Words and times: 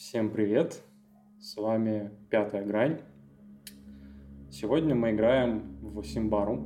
Всем 0.00 0.30
привет! 0.30 0.82
С 1.40 1.58
вами 1.58 2.10
Пятая 2.30 2.64
Грань. 2.64 3.00
Сегодня 4.50 4.94
мы 4.94 5.10
играем 5.10 5.76
в 5.82 6.02
Symbaroum 6.04 6.64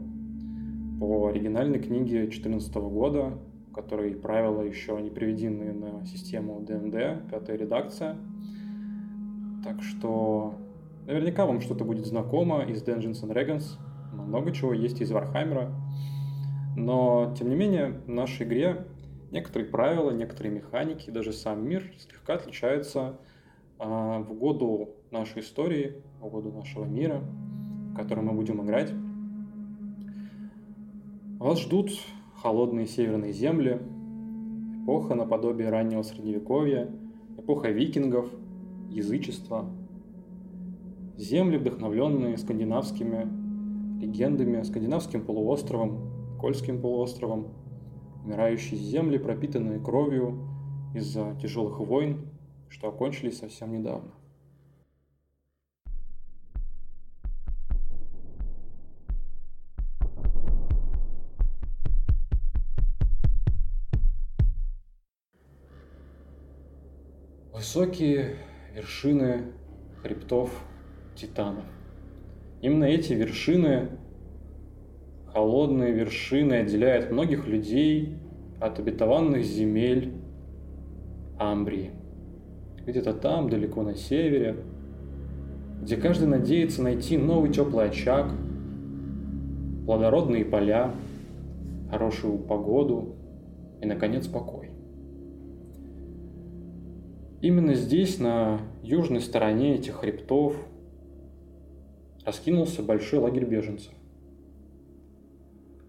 по 1.00 1.26
оригинальной 1.26 1.80
книге 1.80 2.20
2014 2.20 2.72
года, 2.76 3.36
которой 3.74 4.14
правила 4.14 4.62
еще 4.62 5.02
не 5.02 5.10
приведены 5.10 5.72
на 5.72 6.06
систему 6.06 6.60
ДНД, 6.60 7.28
пятая 7.28 7.56
редакция. 7.56 8.16
Так 9.64 9.82
что 9.82 10.54
наверняка 11.04 11.44
вам 11.44 11.60
что-то 11.60 11.84
будет 11.84 12.06
знакомо 12.06 12.62
из 12.62 12.84
Dungeons 12.84 13.24
and 13.24 13.34
Dragons, 13.34 13.64
много 14.12 14.52
чего 14.52 14.72
есть 14.72 15.00
из 15.00 15.10
Warhammer'а. 15.10 15.74
Но, 16.76 17.34
тем 17.36 17.48
не 17.48 17.56
менее, 17.56 18.00
в 18.06 18.10
нашей 18.10 18.46
игре 18.46 18.86
некоторые 19.34 19.68
правила, 19.68 20.12
некоторые 20.12 20.54
механики, 20.54 21.10
даже 21.10 21.32
сам 21.32 21.66
мир 21.68 21.92
слегка 21.98 22.34
отличаются 22.34 23.18
а, 23.80 24.20
в 24.20 24.32
году 24.32 24.90
нашей 25.10 25.42
истории, 25.42 26.02
в 26.20 26.30
году 26.30 26.52
нашего 26.52 26.84
мира, 26.84 27.20
в 27.90 27.96
котором 27.96 28.26
мы 28.26 28.32
будем 28.32 28.64
играть. 28.64 28.92
Вас 31.40 31.60
ждут 31.60 31.90
холодные 32.36 32.86
северные 32.86 33.32
земли, 33.32 33.80
эпоха 34.84 35.16
наподобие 35.16 35.68
раннего 35.68 36.02
средневековья, 36.02 36.88
эпоха 37.36 37.70
викингов, 37.70 38.28
язычества, 38.88 39.68
земли, 41.16 41.56
вдохновленные 41.56 42.38
скандинавскими 42.38 44.00
легендами, 44.00 44.62
скандинавским 44.62 45.24
полуостровом, 45.24 46.38
Кольским 46.40 46.80
полуостровом, 46.80 47.48
умирающие 48.24 48.80
земли, 48.80 49.18
пропитанные 49.18 49.78
кровью 49.78 50.48
из-за 50.94 51.36
тяжелых 51.40 51.78
войн, 51.78 52.26
что 52.68 52.88
окончились 52.88 53.38
совсем 53.38 53.72
недавно. 53.72 54.10
Высокие 67.52 68.36
вершины 68.74 69.52
хребтов 70.02 70.50
титанов. 71.14 71.64
Именно 72.62 72.84
эти 72.84 73.12
вершины, 73.12 73.98
холодные 75.34 75.92
вершины, 75.92 76.54
отделяют 76.54 77.10
многих 77.10 77.46
людей 77.46 78.16
от 78.60 78.78
обетованных 78.78 79.44
земель 79.44 80.14
Амбрии– 81.38 81.90
где-то 82.86 83.14
там, 83.14 83.48
далеко 83.48 83.82
на 83.82 83.94
севере, 83.94 84.56
где 85.80 85.96
каждый 85.96 86.28
надеется 86.28 86.82
найти 86.82 87.16
новый 87.16 87.50
теплый 87.50 87.88
очаг, 87.88 88.30
плодородные 89.86 90.44
поля, 90.44 90.94
хорошую 91.90 92.38
погоду 92.38 93.14
и, 93.80 93.86
наконец, 93.86 94.26
покой. 94.26 94.70
Именно 97.40 97.74
здесь, 97.74 98.18
на 98.18 98.60
южной 98.82 99.20
стороне 99.20 99.74
этих 99.74 99.96
хребтов, 99.96 100.56
раскинулся 102.24 102.82
большой 102.82 103.18
лагерь 103.18 103.44
беженцев. 103.44 103.92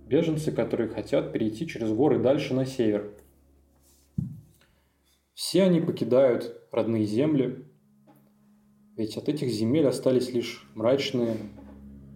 Беженцы, 0.07 0.51
которые 0.51 0.87
хотят 0.87 1.33
перейти 1.33 1.67
через 1.67 1.91
горы 1.91 2.19
дальше 2.19 2.53
на 2.53 2.65
север. 2.65 3.11
Все 5.33 5.63
они 5.63 5.81
покидают 5.81 6.61
родные 6.71 7.05
земли, 7.05 7.65
ведь 8.95 9.17
от 9.17 9.29
этих 9.29 9.49
земель 9.49 9.87
остались 9.87 10.31
лишь 10.31 10.69
мрачные, 10.75 11.37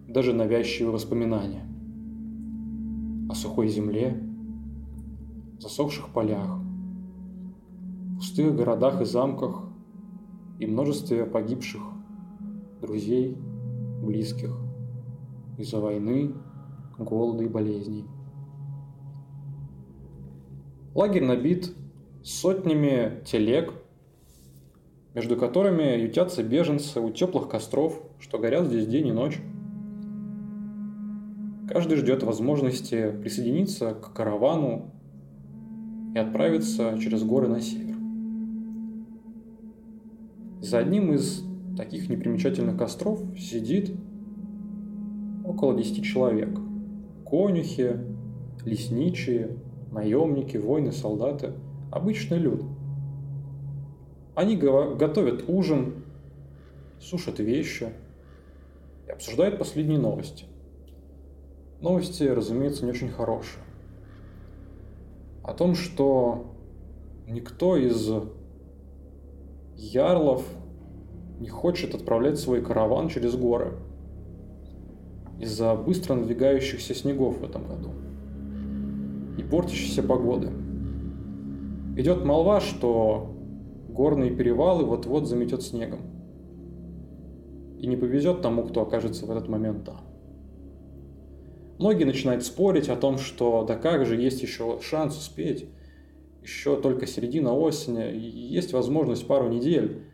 даже 0.08 0.32
навязчивые 0.32 0.92
воспоминания 0.92 1.66
о 3.28 3.34
сухой 3.34 3.68
земле, 3.68 4.22
засохших 5.58 6.12
полях, 6.12 6.58
пустых 8.16 8.54
городах 8.56 9.00
и 9.02 9.04
замках 9.04 9.64
и 10.58 10.66
множестве 10.66 11.26
погибших 11.26 11.82
друзей, 12.80 13.36
близких 14.02 14.56
из-за 15.58 15.80
войны, 15.80 16.32
голода 17.04 17.44
и 17.44 17.48
болезней. 17.48 18.04
Лагерь 20.94 21.24
набит 21.24 21.74
сотнями 22.22 23.22
телег 23.24 23.74
между 25.14 25.36
которыми 25.36 26.00
ютятся 26.00 26.42
беженцы 26.42 27.00
у 27.00 27.10
теплых 27.10 27.48
костров, 27.48 28.00
что 28.20 28.38
горят 28.38 28.66
здесь 28.66 28.86
день 28.86 29.08
и 29.08 29.12
ночь. 29.12 29.40
Каждый 31.68 31.96
ждет 31.96 32.22
возможности 32.22 33.12
присоединиться 33.20 33.94
к 33.94 34.12
каравану 34.12 34.90
и 36.14 36.18
отправиться 36.18 36.98
через 37.00 37.22
горы 37.22 37.48
на 37.48 37.60
север. 37.60 37.96
За 40.60 40.78
одним 40.78 41.12
из 41.14 41.44
таких 41.76 42.08
непримечательных 42.08 42.76
костров 42.76 43.20
сидит 43.38 43.92
около 45.44 45.76
10 45.76 46.04
человек. 46.04 46.58
Конюхи, 47.30 47.96
лесничие, 48.64 49.56
наемники, 49.92 50.56
воины, 50.56 50.92
солдаты, 50.92 51.52
обычный 51.90 52.38
люд– 52.38 52.62
они 54.40 54.56
готовят 54.56 55.44
ужин, 55.48 56.02
сушат 56.98 57.40
вещи 57.40 57.92
и 59.06 59.10
обсуждают 59.10 59.58
последние 59.58 59.98
новости. 59.98 60.46
Новости, 61.82 62.24
разумеется, 62.24 62.86
не 62.86 62.90
очень 62.90 63.10
хорошие. 63.10 63.62
О 65.42 65.52
том, 65.52 65.74
что 65.74 66.54
никто 67.26 67.76
из 67.76 68.10
ярлов 69.76 70.42
не 71.38 71.48
хочет 71.48 71.94
отправлять 71.94 72.38
свой 72.38 72.62
караван 72.62 73.08
через 73.08 73.34
горы 73.34 73.74
из-за 75.40 75.74
быстро 75.74 76.14
надвигающихся 76.14 76.94
снегов 76.94 77.38
в 77.38 77.44
этом 77.44 77.66
году 77.66 77.90
и 79.38 79.42
портящейся 79.42 80.02
погоды. 80.02 80.50
Идет 81.96 82.24
молва, 82.24 82.60
что 82.60 83.34
горные 83.88 84.30
перевалы 84.30 84.84
вот-вот 84.84 85.26
заметет 85.26 85.62
снегом. 85.62 86.00
И 87.78 87.86
не 87.86 87.96
повезет 87.96 88.42
тому, 88.42 88.64
кто 88.64 88.82
окажется 88.82 89.26
в 89.26 89.30
этот 89.30 89.48
момент 89.48 89.84
там. 89.84 90.00
Многие 91.78 92.04
начинают 92.04 92.44
спорить 92.44 92.90
о 92.90 92.96
том, 92.96 93.16
что 93.16 93.64
да 93.64 93.74
как 93.74 94.04
же, 94.04 94.20
есть 94.20 94.42
еще 94.42 94.78
шанс 94.82 95.16
успеть, 95.16 95.66
еще 96.42 96.78
только 96.78 97.06
середина 97.06 97.54
осени, 97.54 98.14
есть 98.14 98.74
возможность 98.74 99.26
пару 99.26 99.48
недель, 99.48 100.04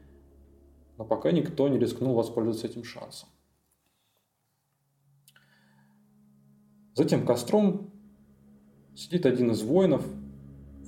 но 0.97 1.05
пока 1.05 1.33
никто 1.33 1.67
не 1.69 1.79
рискнул 1.79 2.15
воспользоваться 2.15 2.69
этим 2.69 2.85
шансом. 2.85 3.29
Затем 6.97 7.27
костром 7.27 7.91
сидит 8.95 9.27
один 9.27 9.51
из 9.51 9.63
воинов 9.63 10.03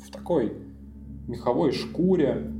в 0.02 0.10
такой 0.10 0.54
меховой 1.26 1.72
шкуре, 1.72 2.50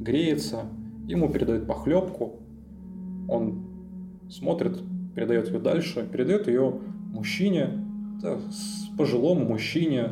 греется, 0.00 0.64
ему 1.06 1.28
передают 1.28 1.68
похлебку, 1.68 2.40
он 3.28 3.64
смотрит, 4.28 4.82
передает 5.14 5.46
ее 5.46 5.60
дальше, 5.60 6.04
передает 6.04 6.48
ее 6.48 6.80
мужчине, 7.12 7.80
да, 8.20 8.40
пожилому 8.98 9.44
мужчине 9.44 10.10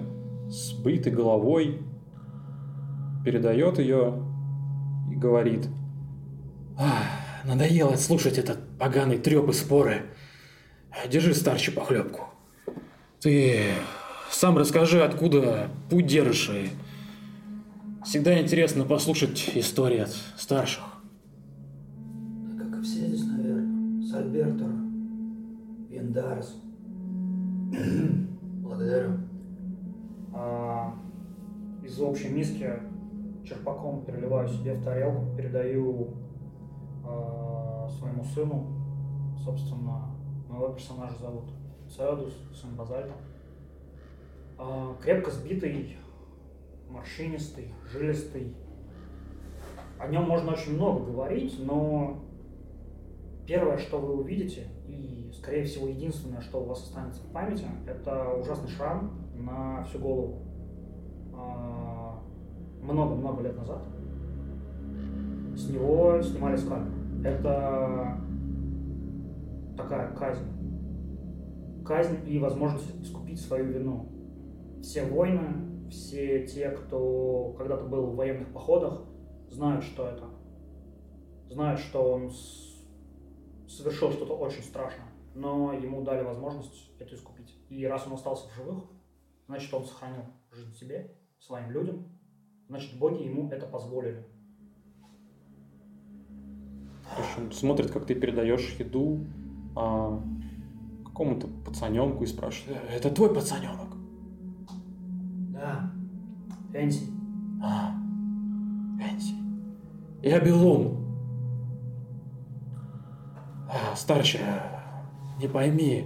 с 0.49 0.72
бритой 0.75 1.11
головой, 1.11 1.81
передает 3.25 3.81
ее 3.81 4.23
и 5.11 5.17
говорит, 5.17 5.67
надоело 7.44 7.97
слушать 7.97 8.38
этот 8.38 8.61
поганый 8.79 9.19
треп 9.19 9.49
и 9.49 9.52
споры. 9.52 10.02
Держи 11.11 11.35
старче 11.35 11.73
похлебку. 11.73 12.29
Ты 13.25 13.71
сам 14.31 14.59
расскажи, 14.59 15.03
откуда 15.03 15.71
путь 15.88 16.06
держишь 16.06 16.50
и 16.50 16.69
Всегда 18.05 18.38
интересно 18.38 18.85
послушать 18.85 19.50
истории 19.55 20.00
от 20.00 20.11
старших. 20.37 20.85
Да 22.53 22.65
как 22.65 22.81
и 22.81 22.82
все 22.82 23.06
здесь, 23.06 23.25
наверное. 23.25 24.03
С 24.03 24.12
Альберто, 24.12 24.67
Вендарс. 25.88 26.56
Благодарю. 28.62 29.12
А, 30.35 30.94
из 31.82 31.99
общей 31.99 32.29
миски 32.29 32.71
черпаком 33.43 34.05
переливаю 34.05 34.49
себе 34.49 34.75
в 34.75 34.85
тарелку, 34.85 35.35
передаю 35.35 36.09
а, 37.06 37.88
своему 37.88 38.23
сыну. 38.23 38.67
Собственно, 39.43 40.15
моего 40.47 40.75
персонажа 40.75 41.17
зовут 41.19 41.44
Цеодус, 41.94 42.35
сын 42.52 42.75
Базальта. 42.75 43.12
А, 44.58 44.96
крепко 45.00 45.31
сбитый 45.31 45.96
морщинистый, 46.88 47.69
жилистый, 47.93 48.55
о 49.99 50.08
нем 50.08 50.25
можно 50.25 50.52
очень 50.52 50.75
много 50.75 51.05
говорить, 51.05 51.56
но 51.58 52.23
первое, 53.46 53.79
что 53.79 53.99
вы 53.99 54.14
увидите, 54.14 54.67
и, 54.87 55.31
скорее 55.35 55.64
всего, 55.64 55.88
единственное, 55.88 56.41
что 56.41 56.61
у 56.61 56.64
вас 56.64 56.82
останется 56.82 57.23
в 57.23 57.32
памяти, 57.32 57.67
это 57.87 58.35
ужасный 58.35 58.69
шрам 58.69 59.12
на 59.35 59.85
всю 59.85 59.99
голову. 59.99 60.43
А, 61.32 62.20
много-много 62.82 63.43
лет 63.43 63.56
назад 63.56 63.82
с 65.56 65.69
него 65.69 66.20
снимали 66.20 66.56
скальп. 66.56 66.88
Это 67.25 68.19
такая 69.76 70.14
казнь. 70.14 70.53
Казнь 71.84 72.26
и 72.26 72.38
возможность 72.38 73.02
искупить 73.02 73.40
свою 73.40 73.66
вину. 73.66 74.08
Все 74.82 75.04
войны, 75.04 75.88
все 75.90 76.46
те, 76.46 76.70
кто 76.70 77.54
когда-то 77.58 77.84
был 77.84 78.06
в 78.06 78.16
военных 78.16 78.52
походах, 78.52 79.02
знают, 79.50 79.84
что 79.84 80.06
это. 80.08 80.25
Знают, 81.50 81.81
что 81.81 82.00
он 82.00 82.32
совершил 83.69 84.10
что-то 84.12 84.34
очень 84.34 84.62
страшное, 84.62 85.12
но 85.34 85.72
ему 85.72 86.02
дали 86.02 86.25
возможность 86.25 86.90
это 86.98 87.14
искупить. 87.14 87.54
И 87.69 87.87
раз 87.87 88.06
он 88.06 88.14
остался 88.14 88.48
в 88.48 88.54
живых, 88.54 88.84
значит, 89.46 89.72
он 89.75 89.84
сохранил 89.84 90.25
жизнь 90.52 90.75
себе, 90.75 91.14
своим 91.38 91.70
людям, 91.70 92.06
значит, 92.69 92.98
боги 92.98 93.25
ему 93.25 93.50
это 93.50 93.66
позволили. 93.66 94.25
Он 97.38 97.52
смотрит, 97.52 97.90
как 97.90 98.06
ты 98.06 98.14
передаешь 98.14 98.76
еду 98.78 99.20
а, 99.76 100.22
какому-то 101.14 101.46
пацаненку 101.64 102.25
и 102.25 102.26
спрашивает, 102.26 102.82
«Э, 102.90 102.96
это 102.96 103.08
твой 103.08 103.32
пацаненок? 103.32 103.96
Да, 105.50 105.93
Фэнси. 106.72 107.06
А, 107.62 107.94
Энси. 108.99 109.34
Я 110.22 110.40
Белун. 110.40 110.99
А, 113.70 113.94
старче, 113.94 114.40
не 115.38 115.46
пойми, 115.46 116.05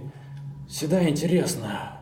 всегда 0.67 1.09
интересно, 1.09 2.01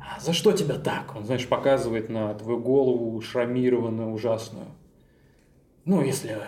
а 0.00 0.18
за 0.18 0.32
что 0.32 0.52
тебя 0.52 0.78
так? 0.78 1.14
Он, 1.14 1.26
знаешь, 1.26 1.46
показывает 1.46 2.08
на 2.08 2.32
твою 2.34 2.58
голову 2.58 3.20
шрамированную, 3.20 4.12
ужасную. 4.12 4.66
Ну, 5.84 6.02
если 6.02 6.38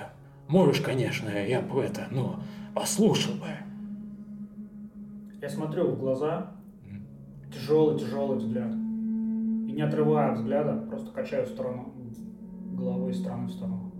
можешь, 0.49 0.81
конечно, 0.81 1.28
я 1.28 1.60
бы 1.60 1.82
это, 1.82 2.08
ну, 2.10 2.37
послушал 2.75 3.34
бы. 3.34 3.68
Я 5.40 5.49
смотрю 5.49 5.93
в 5.93 6.00
глаза, 6.00 6.50
тяжелый-тяжелый 7.52 8.38
взгляд. 8.38 8.73
И 8.73 9.73
не 9.73 9.82
отрывая 9.82 10.35
взгляда, 10.35 10.85
просто 10.88 11.12
качаю 11.12 11.46
сторону, 11.46 11.93
головой 12.73 13.12
из 13.12 13.20
стороны 13.20 13.46
в 13.46 13.52
сторону. 13.52 13.93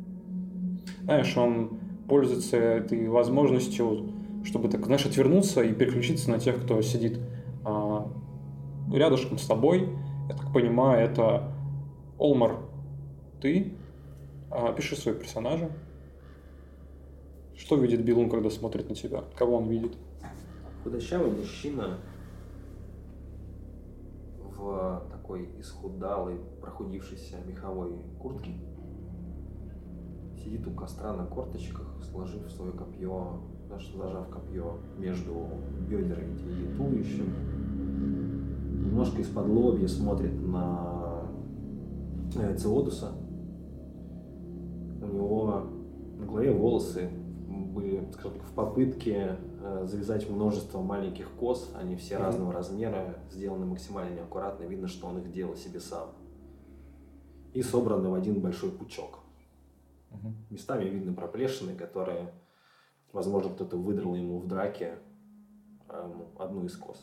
Знаешь, 1.03 1.37
он 1.37 1.79
пользуется 2.09 2.57
этой 2.57 3.09
возможностью, 3.09 4.11
чтобы 4.43 4.69
так, 4.69 4.85
знаешь, 4.87 5.07
отвернуться 5.07 5.63
и 5.63 5.73
переключиться 5.73 6.29
на 6.31 6.41
тех, 6.41 6.61
кто 6.65 6.83
сидит 6.83 7.21
а, 7.65 8.11
рядышком 8.93 9.39
с 9.39 9.47
тобой. 9.47 9.89
Я 10.29 10.35
так 10.35 10.53
понимаю, 10.53 11.05
это 11.09 11.53
Олмар, 12.19 12.57
ты. 13.41 13.75
А, 14.51 14.73
пиши 14.73 14.97
свои 14.97 15.15
персонажа. 15.15 15.71
Что 17.57 17.77
видит 17.77 18.05
Билун, 18.05 18.29
когда 18.29 18.51
смотрит 18.51 18.89
на 18.89 18.97
тебя? 18.97 19.23
Кого 19.37 19.59
он 19.59 19.69
видит? 19.69 19.97
Худощавый 20.89 21.31
мужчина 21.33 21.99
в 24.57 25.03
такой 25.11 25.51
исхудалой, 25.61 26.41
прохудившейся 26.63 27.37
меховой 27.47 27.91
куртке 28.19 28.53
сидит 30.43 30.67
у 30.67 30.71
костра 30.71 31.13
на 31.13 31.27
корточках, 31.27 31.95
сложив 32.11 32.51
свое 32.51 32.73
копье, 32.73 33.39
знаешь, 33.67 33.93
зажав 33.95 34.31
копье 34.31 34.79
между 34.97 35.49
бедер 35.91 36.21
и 36.21 36.75
туловищем. 36.79 37.35
Немножко 38.87 39.21
из-под 39.21 39.47
лобья 39.47 39.89
смотрит 39.89 40.41
на 40.41 41.21
э, 42.35 42.57
Цеодуса. 42.57 43.13
У 45.03 45.07
него 45.07 45.65
на 46.19 46.25
голове 46.25 46.51
волосы 46.51 47.11
были, 47.75 48.09
скажем 48.15 48.39
так, 48.39 48.49
в 48.49 48.55
попытке 48.55 49.37
завязать 49.87 50.29
множество 50.31 50.81
маленьких 50.81 51.31
кос, 51.33 51.71
они 51.79 51.97
все 51.97 52.17
Мгм. 52.17 52.25
разного 52.25 52.53
размера, 52.53 53.19
сделаны 53.31 53.67
максимально 53.67 54.15
неаккуратно, 54.17 54.65
видно, 54.65 54.89
что 54.89 55.07
он 55.07 55.19
их 55.19 55.31
делал 55.33 55.57
себе 55.57 55.81
сам. 55.81 56.09
И 57.55 57.63
собраны 57.63 58.09
в 58.11 58.15
один 58.15 58.41
большой 58.41 58.71
пучок. 58.71 59.21
Мгм. 60.11 60.35
Местами 60.51 60.85
видны 60.85 61.13
проплешины, 61.13 61.75
которые, 61.75 62.33
возможно, 63.13 63.51
кто-то 63.51 63.77
выдрал 63.77 64.15
ему 64.15 64.39
в 64.39 64.47
драке 64.47 64.99
э, 65.89 66.13
ну, 66.15 66.43
одну 66.43 66.65
из 66.65 66.77
кос. 66.77 67.03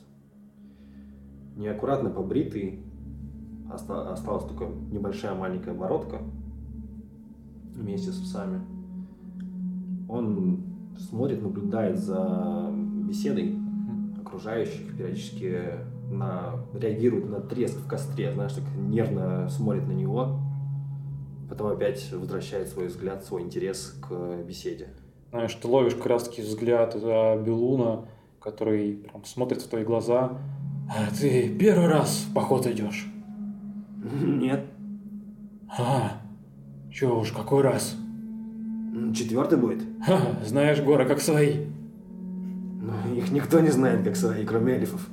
Неаккуратно 1.56 2.10
побритый, 2.10 2.84
оста- 3.74 4.12
осталась 4.12 4.46
только 4.46 4.66
небольшая 4.66 5.34
маленькая 5.36 5.74
бородка 5.74 6.22
вместе 7.74 8.12
с 8.12 8.20
усами. 8.22 8.62
Он 10.08 10.75
смотрит, 11.00 11.42
наблюдает 11.42 11.98
за 12.00 12.72
беседой 13.08 13.58
окружающих, 14.20 14.96
периодически 14.98 15.62
на, 16.10 16.56
реагирует 16.74 17.30
на 17.30 17.40
треск 17.42 17.78
в 17.78 17.88
костре, 17.88 18.32
знаешь, 18.34 18.54
так 18.54 18.64
нервно 18.76 19.48
смотрит 19.50 19.88
на 19.88 19.94
него, 19.94 20.40
потом 21.50 21.68
опять 21.68 22.12
возвращает 22.12 22.68
свой 22.68 22.88
взгляд, 22.88 23.24
свой 23.24 23.44
интерес 23.44 23.98
к 24.02 24.44
беседе. 24.44 24.90
Знаешь, 25.32 25.54
ты 25.56 25.68
ловишь 25.68 25.96
таки 26.24 26.42
взгляд 26.42 26.96
э, 26.96 27.44
Белуна, 27.44 28.06
который 28.40 28.94
прям 28.94 29.26
смотрит 29.26 29.62
в 29.62 29.68
твои 29.68 29.84
глаза. 29.84 30.38
А 30.88 31.14
ты 31.20 31.56
первый 31.58 31.88
раз 31.88 32.26
в 32.30 32.34
поход 32.34 32.68
идешь? 32.68 33.08
Нет, 34.04 34.66
А, 35.78 36.22
чё 36.92 37.20
уж, 37.20 37.32
какой 37.32 37.64
раз? 37.64 37.98
Четвертый 39.14 39.58
будет. 39.58 39.80
Ха, 40.06 40.22
знаешь 40.46 40.82
горы 40.82 41.06
как 41.06 41.22
свои. 41.22 41.66
Но 42.82 43.16
их 43.16 43.32
никто 43.32 43.60
не 43.60 43.70
знает, 43.70 44.04
как 44.04 44.16
свои, 44.16 44.46
кроме 44.46 44.74
эльфов. 44.74 45.08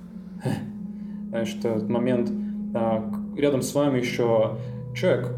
Знаешь, 1.30 1.56
этот 1.58 1.88
момент 1.88 2.30
а, 2.74 3.10
рядом 3.36 3.62
с 3.62 3.74
вами 3.74 4.00
еще 4.00 4.58
человек 4.94 5.30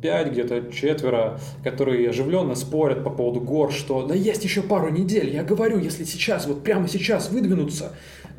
пять, 0.00 0.30
где-то 0.30 0.70
четверо, 0.72 1.40
которые 1.64 2.08
оживленно 2.08 2.54
спорят 2.54 3.02
по 3.02 3.10
поводу 3.10 3.40
гор, 3.40 3.72
что 3.72 4.06
Да 4.06 4.14
есть 4.14 4.44
еще 4.44 4.62
пару 4.62 4.90
недель, 4.90 5.34
я 5.34 5.42
говорю, 5.42 5.78
если 5.78 6.04
сейчас, 6.04 6.46
вот 6.46 6.62
прямо 6.62 6.88
сейчас 6.88 7.30
выдвинуться. 7.30 7.92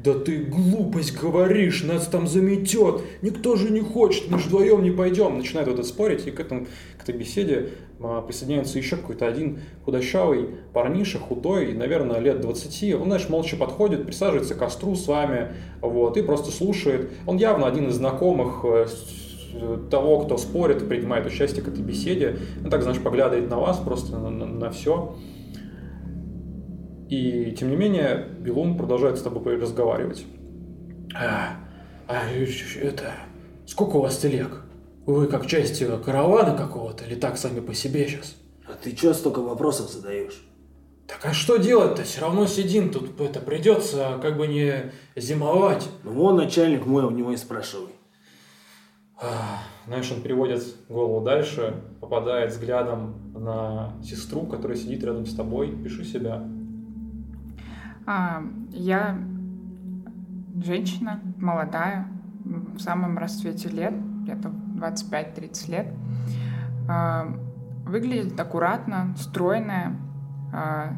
Да 0.03 0.13
ты 0.13 0.38
глупость 0.38 1.20
говоришь, 1.20 1.84
нас 1.84 2.08
там 2.08 2.25
заметет. 2.25 3.01
Никто 3.22 3.58
же 3.58 3.70
не 3.70 3.82
хочет, 3.82 4.29
мы 4.29 4.39
же 4.39 4.48
вдвоем 4.48 4.82
не 4.82 4.91
пойдем. 4.91 5.38
начинают 5.38 5.70
вот 5.70 5.79
это 5.79 5.88
спорить, 5.88 6.25
и 6.25 6.32
к, 6.32 6.39
этому, 6.39 6.68
к 6.98 7.03
этой 7.03 7.15
беседе 7.15 7.72
а, 8.00 8.22
присоединяется 8.22 8.77
еще 8.77 8.96
какой-то 8.96 9.27
один 9.27 9.60
худощавый 9.84 10.51
парниша, 10.72 11.20
худой, 11.20 11.74
наверное, 11.74 12.20
лет 12.20 12.39
20. 12.39 12.96
Он, 12.96 13.08
знаешь, 13.08 13.27
молча 13.27 13.58
подходит, 13.58 14.06
присаживается 14.06 14.56
к 14.56 14.60
костру 14.60 14.96
с 14.96 15.06
вами, 15.06 15.51
вот, 15.82 16.15
и 16.15 16.22
просто 16.22 16.51
слушает. 16.51 17.12
Он 17.27 17.36
явно 17.36 17.68
один 17.68 17.89
из 17.89 17.96
знакомых 17.96 18.62
э, 18.63 18.86
э, 19.53 19.79
того, 19.91 20.22
кто 20.22 20.38
спорит 20.38 20.82
и 20.82 20.86
принимает 20.86 21.25
участие 21.25 21.62
к 21.62 21.68
этой 21.68 21.84
беседе. 21.84 22.38
Он 22.63 22.70
так, 22.70 22.84
знаешь, 22.84 23.01
поглядывает 23.01 23.50
на 23.50 23.60
вас, 23.60 23.77
просто 23.79 24.18
на, 24.18 24.72
все. 24.72 25.18
И, 27.10 27.56
тем 27.58 27.72
не 27.72 27.75
менее, 27.75 28.28
Белун 28.39 28.78
продолжает 28.78 29.18
с 29.18 29.24
тобой 29.24 29.60
разговаривать. 29.60 30.25
А, 31.16 31.58
а 32.08 32.22
это... 32.82 33.13
Сколько 33.66 33.98
у 33.98 34.01
вас 34.01 34.18
телег? 34.18 34.63
Вы 35.06 35.28
как 35.28 35.48
часть 35.48 35.84
каравана 36.04 36.56
какого-то 36.56 37.06
или 37.06 37.16
так 37.16 37.38
сами 37.38 37.62
по 37.62 37.74
себе 37.74 38.08
сейчас? 38.08 38.36
А 38.68 38.74
ты 38.74 38.92
чё 38.92 39.13
столько 39.13 39.39
вопросов 39.39 39.89
задаешь? 39.89 40.44
Так 41.08 41.20
а 41.24 41.34
что 41.34 41.58
делать-то? 41.58 42.04
Все 42.04 42.22
равно 42.22 42.46
сидим 42.46 42.92
тут, 42.92 43.20
это 43.20 43.39
придется 43.39 44.20
как 44.22 44.38
бы 44.38 44.48
не 44.48 44.92
зимовать. 45.16 45.88
Ну 46.04 46.12
вон 46.12 46.36
начальник 46.36 46.86
мой, 46.86 47.04
у 47.04 47.10
него 47.10 47.32
и 47.32 47.38
спрашивай. 47.38 47.94
А, 49.20 49.63
Знаешь, 49.88 50.12
он 50.12 50.22
переводит 50.22 50.63
голову 50.88 51.25
дальше, 51.25 51.82
попадает 52.00 52.51
взглядом 52.51 53.34
на 53.34 53.94
сестру, 54.04 54.46
которая 54.46 54.78
сидит 54.78 55.04
рядом 55.04 55.25
с 55.25 55.34
тобой. 55.34 55.75
Пиши 55.84 56.06
себя. 56.06 56.48
А, 58.12 58.42
я 58.72 59.20
женщина, 60.63 61.20
молодая, 61.38 62.08
в 62.44 62.80
самом 62.80 63.20
расцвете 63.20 63.70
лет, 63.70 63.94
где-то 64.24 64.50
25-30 64.50 65.70
лет. 65.70 65.94
А, 66.89 67.32
Выглядит 67.86 68.39
аккуратно, 68.39 69.13
стройная, 69.16 69.96
а, 70.51 70.96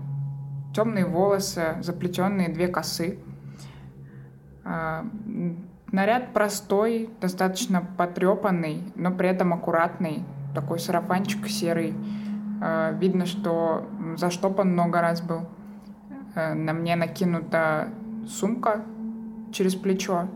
темные 0.74 1.06
волосы, 1.06 1.76
заплетенные 1.82 2.48
две 2.48 2.70
косы. 2.70 3.20
Наряд 4.64 6.32
простой, 6.34 7.10
достаточно 7.20 7.82
потрепанный, 7.98 8.94
но 8.96 9.12
при 9.12 9.28
этом 9.28 9.54
аккуратный. 9.54 10.24
Такой 10.56 10.80
сарафанчик 10.80 11.48
серый, 11.48 11.94
видно, 13.00 13.26
что 13.26 13.90
заштопан 14.18 14.72
много 14.72 15.02
раз 15.02 15.22
был. 15.22 15.48
Э, 16.36 16.54
на 16.54 16.74
мне 16.74 16.96
накинута 16.96 17.90
сумка 18.28 18.82
через 19.52 19.76
плечо. 19.76 20.28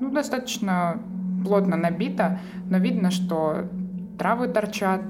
Ну, 0.00 0.10
достаточно 0.10 0.98
плотно 1.44 1.76
набита, 1.76 2.40
но 2.68 2.78
видно, 2.78 3.10
что 3.10 3.68
травы 4.18 4.48
торчат, 4.48 5.02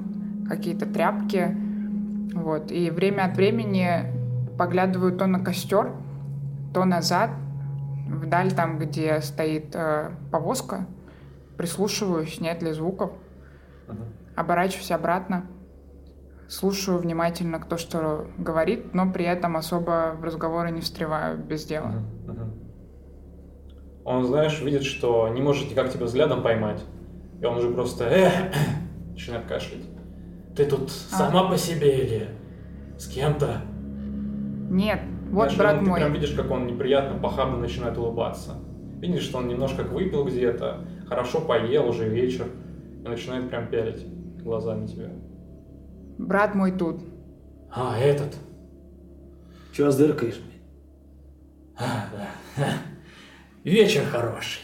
какие-то 0.49 0.87
тряпки. 0.87 1.57
Вот. 2.35 2.71
И 2.71 2.91
время 2.91 3.25
от 3.25 3.37
времени 3.37 4.13
поглядываю 4.59 5.17
то 5.17 5.27
на 5.27 5.41
костер, 5.41 5.93
то 6.75 6.85
назад, 6.85 7.31
вдаль 8.09 8.53
там, 8.53 8.79
где 8.79 9.21
стоит 9.21 9.75
э, 9.75 10.11
повозка, 10.31 10.87
прислушиваюсь, 11.57 12.41
нет 12.41 12.63
ли 12.63 12.73
звуков, 12.73 13.13
оборачиваюсь 14.35 14.91
обратно, 14.91 15.47
слушаю 16.49 16.99
внимательно, 16.99 17.59
кто 17.59 17.77
что 17.77 18.27
говорит, 18.39 18.95
но 18.95 19.11
при 19.11 19.25
этом 19.25 19.57
особо 19.57 20.15
в 20.19 20.25
разговоры 20.25 20.71
не 20.71 20.81
встреваю 20.81 21.39
без 21.39 21.65
дела. 21.65 21.93
Он, 24.05 24.25
знаешь, 24.25 24.61
видит, 24.63 24.85
что 24.85 25.29
не 25.29 25.43
может 25.43 25.69
никак 25.71 25.91
тебя 25.91 26.07
взглядом 26.07 26.43
поймать. 26.43 26.83
И 27.41 27.45
он 27.45 27.57
уже 27.59 27.71
просто 27.71 28.05
э, 28.05 28.31
начинает 29.11 29.47
кашлять. 29.47 29.83
Ты 30.55 30.65
тут 30.65 30.89
А. 31.13 31.17
сама 31.17 31.51
по 31.51 31.57
себе 31.59 31.99
или 31.99 32.29
с 32.97 33.09
кем-то? 33.09 33.63
Нет, 34.71 35.01
вот 35.31 35.51
Знаешь, 35.53 35.59
брат 35.59 35.79
он- 35.79 35.85
мой. 35.87 35.99
Ты 36.01 36.05
прям 36.07 36.13
видишь, 36.15 36.31
как 36.35 36.51
он 36.51 36.67
неприятно, 36.67 37.19
похабно 37.19 37.59
начинает 37.59 37.99
улыбаться. 37.99 38.53
Видишь, 39.01 39.25
что 39.25 39.39
он 39.39 39.49
немножко 39.49 39.83
выпил 39.83 40.25
где-то, 40.25 40.85
хорошо 41.09 41.41
поел, 41.41 41.89
уже 41.89 42.09
вечер, 42.09 42.47
и 43.05 43.09
начинает 43.09 43.51
прям 43.51 43.67
пялить 43.67 44.07
глазами 44.43 44.87
тебя. 44.87 45.11
Брат 46.19 46.55
мой 46.55 46.73
тут. 46.73 47.03
А, 47.71 47.99
этот. 47.99 48.37
Чего 49.73 49.91
зыркаешь? 49.91 50.41
А, 51.79 52.07
да. 52.57 52.65
Вечер 53.65 54.05
хороший. 54.07 54.63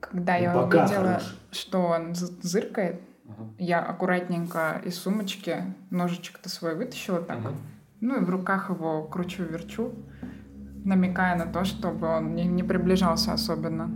Когда 0.00 0.36
я 0.36 0.52
Ну, 0.52 0.62
пока 0.62 0.84
увидела, 0.84 1.04
хороший. 1.04 1.36
что 1.52 1.78
он 1.82 2.14
зыркает, 2.14 3.00
я 3.58 3.80
аккуратненько 3.84 4.80
из 4.84 4.96
сумочки 4.96 5.74
ножичек-то 5.90 6.48
свой 6.48 6.74
вытащила 6.74 7.20
так 7.20 7.40
вот. 7.42 7.54
Ну 8.00 8.16
и 8.20 8.24
в 8.24 8.30
руках 8.30 8.70
его 8.70 9.04
кручу-верчу, 9.04 9.92
намекая 10.84 11.36
на 11.36 11.46
то, 11.46 11.64
чтобы 11.64 12.08
он 12.08 12.34
не, 12.34 12.46
не 12.46 12.62
приближался 12.64 13.32
особенно. 13.34 13.90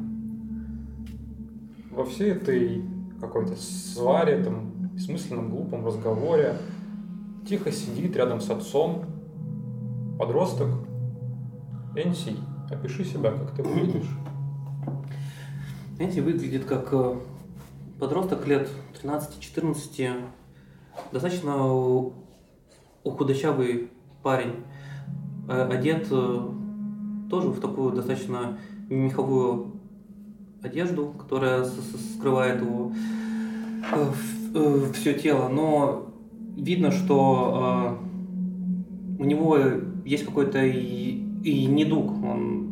Во 1.90 2.04
всей 2.04 2.32
этой 2.32 2.84
какой-то 3.20 3.56
сваре, 3.56 4.44
там, 4.44 4.83
бессмысленном, 4.94 5.50
глупом 5.50 5.84
разговоре 5.84 6.56
тихо 7.48 7.72
сидит 7.72 8.16
рядом 8.16 8.40
с 8.40 8.48
отцом 8.48 9.04
подросток 10.18 10.68
Энси. 11.96 12.36
Опиши 12.70 13.04
себя, 13.04 13.32
как 13.32 13.50
ты 13.56 13.62
выглядишь. 13.62 14.08
Знаете, 15.96 16.22
выглядит 16.22 16.64
как 16.64 16.88
э, 16.92 17.14
подросток 18.00 18.46
лет 18.46 18.68
13-14, 19.02 20.22
достаточно 21.12 22.12
худощавый 23.04 23.90
парень, 24.22 24.64
э, 25.48 25.68
одет 25.70 26.08
э, 26.10 26.48
тоже 27.30 27.48
в 27.48 27.60
такую 27.60 27.92
достаточно 27.92 28.58
меховую 28.88 29.72
одежду, 30.62 31.08
которая 31.18 31.64
скрывает 31.64 32.60
его 32.60 32.92
все 34.92 35.14
тело, 35.14 35.48
но 35.48 36.12
видно, 36.56 36.90
что 36.90 37.98
э, 39.18 39.22
у 39.22 39.24
него 39.24 39.58
есть 40.04 40.24
какой-то 40.24 40.62
и, 40.64 41.20
и 41.42 41.66
недуг, 41.66 42.10
он 42.24 42.68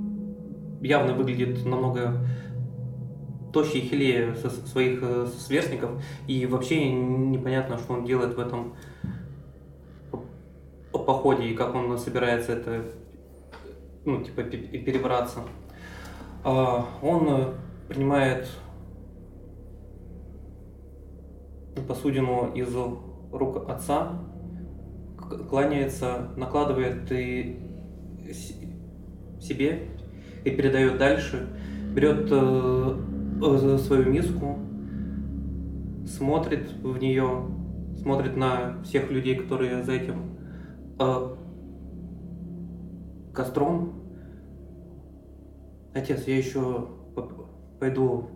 явно 0.81 1.15
выглядит 1.15 1.65
намного 1.67 2.27
тоще 3.53 3.79
и 3.79 3.89
хилее 3.89 4.35
со- 4.35 4.51
своих 4.51 5.01
э, 5.03 5.27
сверстников, 5.27 5.91
и 6.27 6.47
вообще 6.47 6.91
непонятно, 6.93 7.79
что 7.79 7.95
он 7.95 8.05
делает 8.05 8.37
в 8.37 8.41
этом 8.41 8.75
по- 10.11 10.99
походе, 10.99 11.49
и 11.49 11.55
как 11.55 11.75
он 11.75 11.99
собирается 11.99 12.53
это, 12.53 12.83
ну, 14.05 14.23
типа, 14.23 14.43
пе- 14.43 14.59
пе- 14.59 14.79
перебраться. 14.79 15.41
А, 16.45 16.87
Он 17.03 17.29
э, 17.29 17.53
принимает 17.89 18.49
посудину 21.89 22.53
из 22.55 22.75
рук 23.33 23.69
отца, 23.69 24.21
кланяется, 25.49 26.31
накладывает 26.37 27.11
и 27.11 27.59
себе 29.41 29.89
и 30.45 30.51
передает 30.51 30.99
дальше, 30.99 31.49
берет 31.95 32.29
э, 32.31 32.97
э, 33.43 33.79
свою 33.79 34.11
миску, 34.11 34.59
смотрит 36.07 36.71
в 36.83 36.99
нее, 36.99 37.47
смотрит 38.01 38.37
на 38.37 38.83
всех 38.83 39.11
людей, 39.11 39.37
которые 39.37 39.83
за 39.83 39.93
этим 39.93 40.39
э, 40.99 41.37
костром. 43.35 44.01
Отец, 45.95 46.27
я 46.27 46.39
еще 46.39 46.89
пойду 47.79 48.31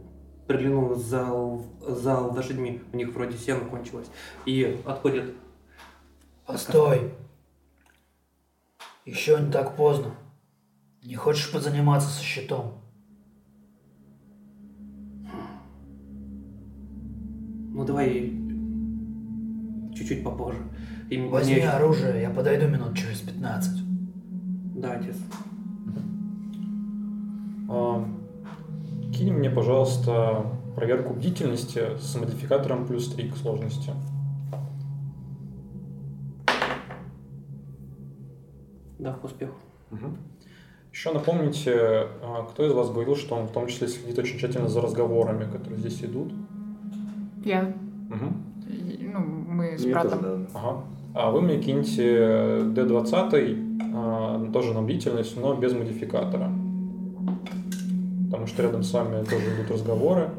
в 0.49 0.97
зал, 0.99 1.65
зал 1.81 2.33
лошадьми, 2.35 2.83
у 2.93 2.97
них 2.97 3.13
вроде 3.13 3.37
сено 3.37 3.61
кончилось, 3.65 4.09
и 4.45 4.81
отходит. 4.85 5.35
Постой. 6.47 7.13
Еще 9.05 9.41
не 9.41 9.51
так 9.51 9.77
поздно. 9.77 10.15
Не 11.03 11.15
хочешь 11.17 11.51
позаниматься 11.53 12.09
со 12.09 12.23
щитом? 12.23 12.75
Ну 17.73 17.85
давай 17.85 18.33
чуть-чуть 19.95 20.25
попозже. 20.25 20.59
И 21.11 21.19
мне 21.19 21.29
Возьми 21.29 21.57
еще- 21.57 21.69
оружие, 21.69 22.23
я 22.23 22.31
подойду 22.31 22.69
минут 22.69 22.97
через 22.97 23.21
15. 23.21 23.83
Да, 24.77 24.93
отец. 24.93 25.17
А, 27.69 28.05
Кинь 29.17 29.33
мне, 29.33 29.49
пожалуйста, 29.49 30.45
проверку 30.75 31.15
бдительности 31.15 31.97
с 31.99 32.15
модификатором 32.17 32.87
плюс 32.87 33.09
3 33.09 33.31
к 33.31 33.37
сложности. 33.37 33.93
Да, 38.99 39.15
к 39.15 39.25
успеху. 39.25 39.55
Еще 40.93 41.13
напомните, 41.13 42.09
а, 42.23 42.47
кто 42.51 42.67
из 42.67 42.73
вас 42.73 42.91
говорил, 42.91 43.17
что 43.17 43.37
он 43.37 43.47
в 43.47 43.53
том 43.53 43.69
числе 43.69 43.89
следит 43.89 44.19
очень 44.19 44.39
тщательно 44.39 44.69
за 44.69 44.83
разговорами, 44.83 45.51
которые 45.51 45.79
здесь 45.79 46.03
идут. 46.03 46.33
Я, 47.43 47.73
и, 48.69 49.11
ну, 49.13 49.21
мы 49.21 49.79
с 49.79 49.85
Мне 49.85 49.93
братом. 49.93 50.19
тоже, 50.19 50.49
да. 50.53 50.59
Ага. 50.59 50.85
А 51.15 51.31
вы 51.31 51.41
мне 51.41 51.59
киньте 51.59 52.19
D20, 52.75 53.93
а, 53.95 54.51
тоже 54.53 54.75
на 54.75 54.83
бдительность, 54.83 55.37
но 55.39 55.55
без 55.55 55.73
модификатора. 55.73 56.51
Что 58.57 58.63
рядом 58.63 58.83
с 58.83 58.91
вами 58.91 59.23
тоже 59.23 59.55
идут 59.55 59.71
разговоры. 59.71 60.31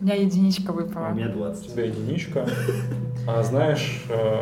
У 0.00 0.04
меня 0.06 0.14
единичка 0.14 0.70
А 0.70 0.72
выпала. 0.72 1.08
у 1.12 1.14
меня 1.14 1.28
У 1.28 1.32
20. 1.36 1.70
тебя 1.70 1.84
единичка. 1.84 2.48
А 3.26 3.42
знаешь, 3.42 4.04
э, 4.08 4.38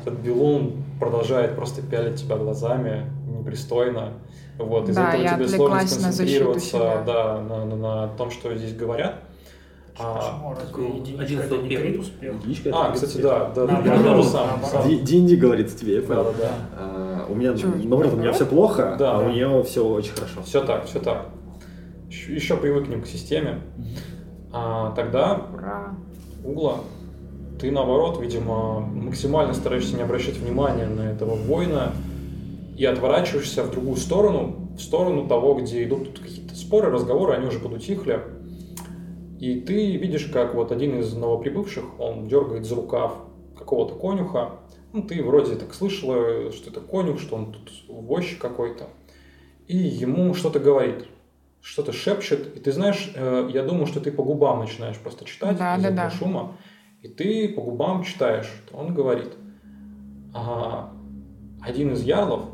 этот 0.00 0.18
Белун 0.20 0.82
продолжает 0.98 1.56
просто 1.56 1.82
пялить 1.82 2.16
тебя 2.16 2.36
глазами 2.36 3.04
непристойно. 3.38 4.14
Вот, 4.56 4.88
из-за 4.88 5.02
Да, 5.02 5.12
этого 5.12 5.44
тебе 5.44 5.48
сложно 5.56 5.74
на 5.76 5.86
сконцентрироваться 5.86 6.66
себя. 6.68 7.02
да, 7.06 7.38
на, 7.42 7.64
на- 7.66 7.76
на 7.76 8.08
том, 8.16 8.30
что 8.30 8.56
здесь 8.56 8.74
говорят. 8.74 9.16
А, 9.98 10.14
Почему? 10.16 10.50
Разве 10.54 10.66
такой 10.66 10.84
единичка 11.00 11.22
один 11.22 11.38
это 11.40 11.54
не 11.56 11.60
успех. 11.64 11.80
крит 11.82 12.00
успех? 12.00 12.34
Единичка 12.36 12.70
а, 12.72 12.92
кстати, 12.92 13.10
успех. 13.10 13.24
да, 13.24 13.50
да, 13.54 13.66
да, 13.66 14.02
тоже 14.02 14.28
сам. 14.30 14.48
сам. 14.64 15.04
Динди 15.04 15.34
говорит 15.34 15.76
тебе, 15.76 15.96
я 15.96 16.00
Да, 16.00 16.06
понял. 16.06 16.24
да, 16.24 16.32
да. 16.38 16.50
А, 16.78 17.26
у 17.28 17.34
меня, 17.34 17.52
наоборот, 17.52 18.14
у 18.14 18.16
меня 18.16 18.32
все 18.32 18.46
плохо, 18.46 18.96
Да, 18.98 19.16
а 19.16 19.18
да. 19.20 19.26
у 19.26 19.30
нее 19.32 19.62
все 19.64 19.86
очень 19.86 20.12
хорошо. 20.14 20.40
Все 20.46 20.64
так, 20.64 20.86
все 20.86 20.98
так. 21.00 21.26
Еще, 22.10 22.56
привыкнем 22.56 23.02
к 23.02 23.06
системе. 23.06 23.60
А, 24.52 24.90
тогда 24.96 25.46
Ура! 25.54 25.94
Угла, 26.42 26.80
ты 27.60 27.70
наоборот, 27.70 28.20
видимо, 28.20 28.80
максимально 28.80 29.54
стараешься 29.54 29.94
не 29.94 30.02
обращать 30.02 30.36
внимания 30.36 30.86
на 30.86 31.02
этого 31.02 31.36
воина 31.36 31.92
и 32.76 32.84
отворачиваешься 32.84 33.62
в 33.62 33.70
другую 33.70 33.96
сторону, 33.96 34.70
в 34.76 34.80
сторону 34.80 35.28
того, 35.28 35.54
где 35.54 35.84
идут 35.84 36.06
тут 36.06 36.24
какие-то 36.24 36.56
споры, 36.56 36.90
разговоры, 36.90 37.34
они 37.34 37.46
уже 37.46 37.60
подутихли. 37.60 38.20
И 39.38 39.60
ты 39.60 39.96
видишь, 39.96 40.26
как 40.26 40.56
вот 40.56 40.72
один 40.72 40.98
из 40.98 41.14
новоприбывших, 41.14 42.00
он 42.00 42.26
дергает 42.26 42.66
за 42.66 42.74
рукав 42.74 43.18
какого-то 43.56 43.94
конюха. 43.94 44.56
Ну, 44.92 45.02
ты 45.02 45.22
вроде 45.22 45.54
так 45.54 45.74
слышала, 45.74 46.50
что 46.50 46.70
это 46.70 46.80
конюх, 46.80 47.20
что 47.20 47.36
он 47.36 47.52
тут 47.52 47.70
возчик 47.88 48.40
какой-то. 48.40 48.88
И 49.68 49.76
ему 49.76 50.34
что-то 50.34 50.58
говорит, 50.58 51.04
что-то 51.62 51.92
шепчет. 51.92 52.56
И 52.56 52.60
ты 52.60 52.72
знаешь, 52.72 53.12
э, 53.14 53.50
я 53.52 53.62
думаю, 53.62 53.86
что 53.86 54.00
ты 54.00 54.10
по 54.12 54.22
губам 54.22 54.60
начинаешь 54.60 54.98
просто 54.98 55.24
читать 55.24 55.58
Да, 55.58 55.76
из-за 55.76 55.90
да, 55.90 56.04
да. 56.04 56.10
шума. 56.10 56.56
И 57.02 57.08
ты 57.08 57.48
по 57.48 57.62
губам 57.62 58.02
читаешь, 58.04 58.50
он 58.72 58.94
говорит. 58.94 59.32
а, 60.34 60.92
один 61.62 61.92
из 61.92 62.02
ярлов 62.02 62.44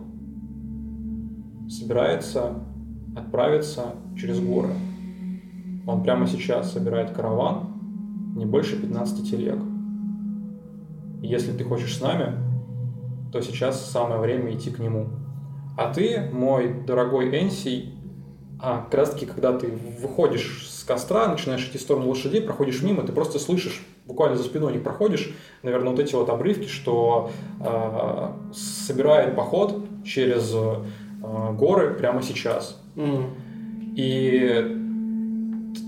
собирается 1.69 2.55
отправиться 3.17 3.95
через 4.17 4.41
горы. 4.41 4.71
Он 5.87 6.03
прямо 6.03 6.27
сейчас 6.27 6.73
собирает 6.73 7.11
караван, 7.13 8.33
не 8.37 8.45
больше 8.47 8.81
15 8.81 9.31
телег. 9.31 9.59
И 11.23 11.27
если 11.29 11.53
ты 11.53 11.65
хочешь 11.65 11.97
с 11.97 12.01
нами, 12.01 12.35
то 13.33 13.41
сейчас 13.41 13.91
самое 13.91 14.21
время 14.21 14.55
идти 14.55 14.71
к 14.71 14.79
нему. 14.79 15.09
А 15.77 15.93
ты, 15.93 16.31
мой 16.33 16.83
дорогой 16.87 17.29
Энси, 17.39 17.93
а, 18.61 18.83
как 18.85 18.95
раз 18.95 19.11
таки, 19.11 19.27
когда 19.27 19.53
ты 19.53 19.69
выходишь 20.01 20.67
с 20.69 20.85
костра, 20.85 21.29
начинаешь 21.29 21.67
идти 21.67 21.79
в 21.79 21.81
сторону 21.81 22.09
лошадей, 22.09 22.41
проходишь 22.41 22.83
мимо, 22.83 23.03
ты 23.03 23.13
просто 23.13 23.39
слышишь, 23.39 23.85
буквально 24.07 24.37
за 24.37 24.45
спиной 24.45 24.73
них 24.73 24.83
проходишь, 24.83 25.35
наверное, 25.63 25.91
вот 25.91 26.01
эти 26.01 26.15
вот 26.15 26.31
обрывки, 26.31 26.67
что 26.67 27.31
э, 27.61 28.29
собирает 28.55 29.37
поход 29.37 29.85
через 30.05 30.53
э, 30.55 31.53
горы 31.53 31.95
прямо 31.95 32.23
сейчас. 32.23 32.81
М. 32.97 33.35
И 33.97 34.77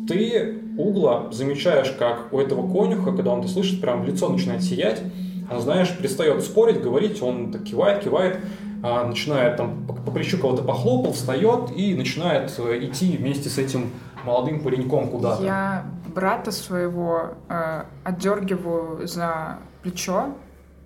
ты, 0.07 0.59
Угла, 0.79 1.29
замечаешь, 1.33 1.91
как 1.99 2.33
у 2.33 2.39
этого 2.39 2.71
конюха, 2.71 3.13
когда 3.13 3.33
он 3.33 3.41
это 3.41 3.49
слышит, 3.49 3.81
прям 3.81 4.05
лицо 4.05 4.29
начинает 4.29 4.63
сиять, 4.63 5.03
он, 5.51 5.61
знаешь, 5.61 5.97
перестает 5.97 6.43
спорить, 6.43 6.81
говорить, 6.81 7.21
он 7.21 7.51
так 7.51 7.65
кивает, 7.65 8.05
кивает, 8.05 8.39
а, 8.39 8.68
начинает 8.83 9.57
там 9.57 9.87
по, 9.87 10.11
плечу 10.11 10.39
кого-то 10.39 10.63
похлопал, 10.63 11.13
встает 11.13 11.71
и 11.77 11.95
начинает 11.95 12.53
э, 12.59 12.85
идти 12.85 13.17
вместе 13.17 13.49
с 13.49 13.59
этим 13.59 13.91
молодым 14.25 14.61
пареньком 14.61 15.09
куда-то. 15.09 15.43
Я 15.43 15.85
брата 16.15 16.51
своего 16.51 17.35
э, 17.49 17.85
отдергиваю 18.05 19.07
за 19.07 19.59
плечо, 19.83 20.35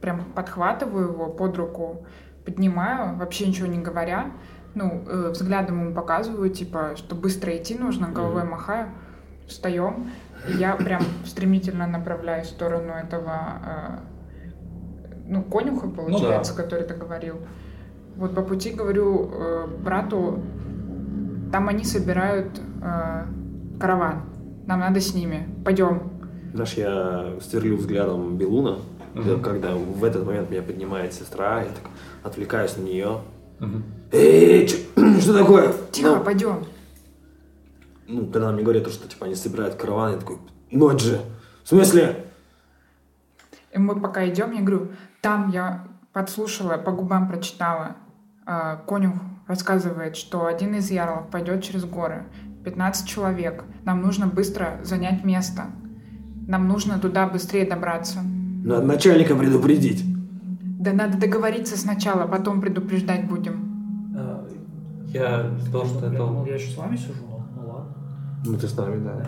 прям 0.00 0.24
подхватываю 0.34 1.08
его 1.08 1.26
под 1.28 1.56
руку, 1.56 2.04
поднимаю, 2.44 3.16
вообще 3.16 3.46
ничего 3.46 3.66
не 3.66 3.78
говоря. 3.78 4.32
Ну, 4.74 5.04
э, 5.06 5.30
взглядом 5.30 5.80
ему 5.80 5.94
показываю, 5.94 6.50
типа, 6.50 6.92
что 6.96 7.14
быстро 7.14 7.56
идти 7.56 7.74
нужно, 7.74 8.08
головой 8.08 8.44
махаю, 8.44 8.88
встаем. 9.46 10.10
И 10.48 10.56
я 10.56 10.74
прям 10.76 11.02
стремительно 11.24 11.86
направляюсь 11.86 12.48
в 12.48 12.50
сторону 12.50 12.92
этого, 12.92 13.32
э, 13.66 13.98
ну, 15.26 15.42
конюха, 15.42 15.88
получается, 15.88 16.54
который 16.54 16.84
ты 16.84 16.94
говорил. 16.94 17.36
Вот 18.16 18.34
по 18.34 18.42
пути 18.42 18.70
говорю 18.70 19.30
э, 19.32 19.66
брату, 19.82 20.42
там 21.50 21.68
они 21.68 21.84
собирают 21.84 22.60
э, 22.82 23.24
караван. 23.80 24.22
Нам 24.66 24.80
надо 24.80 25.00
с 25.00 25.14
ними. 25.14 25.48
Пойдем. 25.64 26.10
Знаешь, 26.54 26.74
я 26.74 27.34
сверлю 27.40 27.76
взглядом 27.76 28.36
Белуна, 28.36 28.78
Мгм. 29.14 29.42
когда 29.42 29.74
в 29.74 30.04
этот 30.04 30.24
момент 30.26 30.50
меня 30.50 30.62
поднимает 30.62 31.12
сестра, 31.14 31.60
я 31.62 31.66
так 31.68 31.84
отвлекаюсь 32.22 32.76
на 32.76 32.82
нее. 32.82 33.18
Мгм. 33.58 33.82
Эй, 34.12 34.66
чё- 34.66 34.76
что 35.20 35.36
такое? 35.38 35.72
Тихо, 35.90 36.16
Ну, 36.16 36.24
пойдем. 36.24 36.64
ну, 38.06 38.20
когда 38.26 38.48
она 38.48 38.52
мне 38.52 38.62
говорит, 38.62 38.86
что 38.88 39.08
типа 39.08 39.26
они 39.26 39.34
собирают 39.34 39.74
караван, 39.74 40.12
я 40.12 40.18
такой, 40.18 40.36
ночь 40.70 41.02
же. 41.02 41.20
В 41.64 41.68
смысле? 41.68 42.26
И 43.72 43.78
мы 43.78 43.98
пока 43.98 44.28
идем, 44.28 44.52
я 44.52 44.60
говорю, 44.60 44.88
там 45.22 45.50
я 45.50 45.86
подслушала, 46.12 46.76
по 46.76 46.92
губам 46.92 47.28
прочитала. 47.28 47.96
Э, 48.46 48.76
конюх 48.86 49.14
рассказывает, 49.46 50.16
что 50.16 50.46
один 50.46 50.74
из 50.74 50.90
ярлов 50.90 51.28
пойдет 51.30 51.62
через 51.62 51.84
горы. 51.84 52.24
15 52.64 53.08
человек. 53.08 53.64
Нам 53.84 54.02
нужно 54.02 54.26
быстро 54.26 54.80
занять 54.84 55.24
место. 55.24 55.64
Нам 56.46 56.68
нужно 56.68 56.98
туда 56.98 57.26
быстрее 57.26 57.66
добраться. 57.66 58.20
Надо 58.64 58.82
начальника 58.82 59.34
предупредить. 59.34 60.04
Да 60.78 60.92
надо 60.92 61.18
договориться 61.18 61.76
сначала, 61.78 62.26
потом 62.26 62.60
предупреждать 62.60 63.28
будем. 63.28 64.14
А, 64.16 64.44
Я 65.08 65.50
сказал, 65.60 65.86
что 65.86 66.06
это... 66.06 66.16
думал, 66.16 66.46
я 66.46 66.54
еще 66.54 66.70
с 66.70 66.76
вами 66.76 66.96
сижу. 66.96 67.22
Ну 67.56 67.68
ладно. 67.68 67.94
Ну, 68.44 68.56
ты 68.58 68.66
с 68.66 68.76
нами, 68.76 69.04
да. 69.04 69.12
Да. 69.16 69.26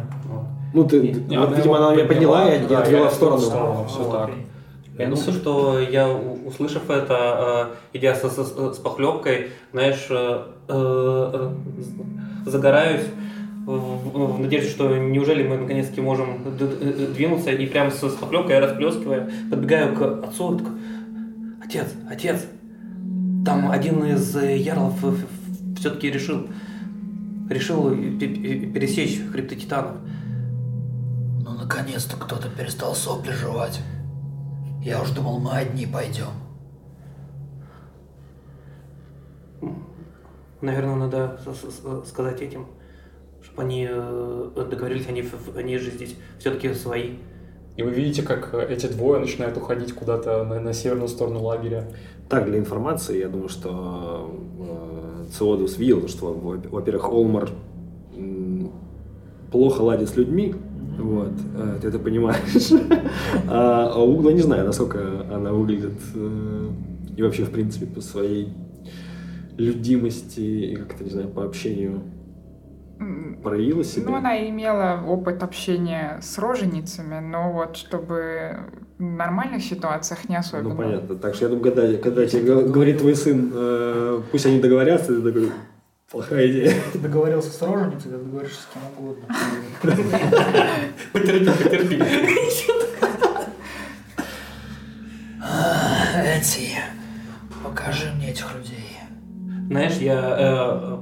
Ну, 0.73 0.85
ты, 0.85 1.01
Не, 1.01 1.55
видимо, 1.57 1.77
она 1.79 1.95
меня 1.95 2.05
подняла, 2.07 2.45
я, 2.45 2.49
подняла, 2.49 2.53
я 2.53 2.69
да, 2.69 2.79
отвела 2.81 3.05
я 3.05 3.11
в 3.11 3.15
сторону. 3.15 3.37
в 3.39 3.45
сторону. 3.45 3.85
всё 3.87 4.03
Вот, 4.03 4.13
так. 4.13 4.31
Я 4.99 5.07
думаю, 5.09 5.33
что 5.33 5.81
я, 5.81 6.09
услышав 6.09 6.89
это, 6.89 7.73
э, 7.93 7.99
идя 7.99 8.15
со- 8.15 8.31
со- 8.31 8.73
с 8.73 8.79
похлебкой, 8.79 9.49
знаешь, 9.73 10.07
э, 10.09 10.43
э, 10.69 11.53
загораюсь 12.47 13.07
в, 13.67 14.39
надежде, 14.39 14.69
что 14.69 14.95
неужели 14.97 15.43
мы 15.49 15.57
наконец-таки 15.57 16.01
можем 16.01 16.57
двинуться, 16.57 17.51
и 17.51 17.67
прямо 17.67 17.91
с, 17.91 17.99
с 18.09 18.15
похлебкой, 18.15 18.61
расплескивая, 18.61 19.31
подбегаю 19.51 19.97
к 19.97 20.25
отцу 20.29 20.55
и 20.55 20.59
такой, 20.59 20.73
отец, 21.65 21.87
отец, 22.09 22.47
там 23.45 23.71
один 23.71 24.05
из 24.05 24.37
ярлов 24.37 24.95
все-таки 25.79 26.11
решил, 26.11 26.47
решил 27.51 27.91
пе- 27.91 28.29
пе- 28.29 28.67
пересечь 28.67 29.21
хребты 29.33 29.57
титанов. 29.57 29.97
Ну, 31.43 31.51
наконец-то 31.59 32.17
кто-то 32.17 32.49
перестал 32.49 32.95
сопли 32.95 33.33
жевать. 33.33 33.81
Я 34.85 35.01
уж 35.01 35.11
думал, 35.13 35.39
мы 35.39 35.53
одни 35.53 35.87
пойдем. 35.87 36.29
Наверное, 40.61 40.97
надо 40.97 41.39
сказать 42.07 42.43
этим, 42.43 42.67
чтобы 43.43 43.63
они 43.63 43.87
э, 43.91 44.51
договорились, 44.71 45.07
они, 45.09 45.25
они 45.57 45.79
же 45.79 45.91
здесь 45.91 46.17
все-таки 46.39 46.73
свои. 46.75 47.15
И 47.77 47.83
вы 47.83 47.91
видите, 47.91 48.23
как 48.23 48.53
э, 48.55 48.67
эти 48.69 48.87
двое 48.87 49.21
начинают 49.21 49.57
уходить 49.57 49.95
куда-то 49.95 50.45
на, 50.45 50.61
на 50.61 50.73
северную 50.75 51.09
сторону 51.09 51.43
лагеря. 51.43 51.91
Так, 52.29 52.45
для 52.47 52.59
информации, 52.59 53.19
я 53.21 53.29
думаю, 53.29 53.49
что 53.49 54.31
э, 54.59 55.27
Циодус 55.33 55.79
видел, 55.79 56.09
что, 56.09 56.33
во- 56.33 56.57
во-первых, 56.57 57.11
Олмар 57.11 57.51
плохо 59.51 59.83
ладит 59.83 60.09
с 60.09 60.17
людьми, 60.17 60.55
вот, 60.99 61.33
э, 61.57 61.79
ты 61.81 61.89
это 61.89 61.99
понимаешь. 61.99 62.71
А, 63.49 63.93
а 63.95 64.03
Угла 64.03 64.33
не 64.33 64.41
знаю, 64.41 64.65
насколько 64.65 64.99
она 65.33 65.53
выглядит 65.53 66.01
э, 66.15 66.69
и 67.17 67.23
вообще, 67.23 67.45
в 67.45 67.51
принципе, 67.51 67.87
по 67.87 68.01
своей 68.01 68.53
людимости 69.57 70.41
и 70.41 70.77
как-то, 70.77 71.05
не 71.05 71.11
знаю, 71.11 71.29
по 71.29 71.45
общению 71.45 72.03
проявила 73.43 73.85
себя. 73.85 74.07
Ну, 74.09 74.17
она 74.17 74.49
имела 74.49 75.05
опыт 75.07 75.43
общения 75.43 76.19
с 76.23 76.39
роженицами, 76.39 77.21
но 77.21 77.53
вот 77.53 77.77
чтобы 77.77 78.57
в 78.99 79.03
нормальных 79.03 79.63
ситуациях 79.63 80.29
не 80.29 80.37
особенно. 80.37 80.71
Ну, 80.71 80.77
понятно. 80.77 81.17
Так 81.17 81.35
что 81.35 81.45
я 81.45 81.49
думаю, 81.51 81.65
когда, 81.65 81.97
когда 81.99 82.27
тебе 82.27 82.63
говорит 82.63 82.99
твой 82.99 83.15
сын, 83.15 83.53
э, 83.53 84.21
пусть 84.31 84.47
они 84.47 84.61
договорятся, 84.61 85.15
ты 85.15 85.23
такой, 85.23 85.51
плохая 86.11 86.49
идея. 86.51 86.75
Ты 86.93 86.99
договорился 86.99 87.51
с 87.51 87.61
роженицей, 87.63 88.11
ты 88.11 88.17
договоришься 88.19 88.63
с 88.63 88.69
кем 88.73 88.83
угодно. 88.99 89.25
Потерпи, 91.13 91.47
потерпи. 91.65 92.03
Энси, 96.37 96.71
покажи 97.63 98.11
мне 98.17 98.31
этих 98.31 98.55
людей. 98.57 98.99
Знаешь, 99.69 99.95
я 99.97 100.37
э, 100.39 100.99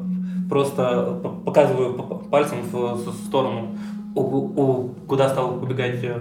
просто 0.49 1.21
показываю 1.45 1.95
пальцем 2.31 2.63
в 2.63 2.97
с- 2.99 3.27
сторону, 3.27 3.77
у, 4.15 4.21
у- 4.21 4.89
куда 5.07 5.29
стал 5.29 5.63
убегать 5.63 6.03
э, 6.03 6.21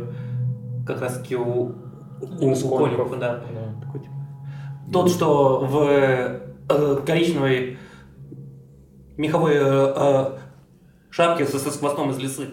как 0.85 1.01
раз 1.01 1.17
таки 1.19 1.35
у, 1.35 1.73
у, 2.21 2.51
у 2.51 2.77
конюха, 2.77 3.15
да. 3.17 3.41
Да. 3.53 3.85
Такой, 3.85 4.01
типа, 4.01 4.13
Тот, 4.91 5.09
что 5.09 5.59
в 5.65 5.87
э, 5.87 7.01
коричневой 7.05 7.77
меховой 9.21 9.53
э, 9.55 9.93
э, 9.95 10.25
шапке 11.09 11.45
со, 11.45 11.59
со 11.59 11.69
хвостом 11.71 12.11
из 12.11 12.17
лисы. 12.17 12.49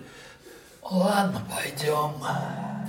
Ладно, 0.91 1.41
пойдем. 1.51 2.13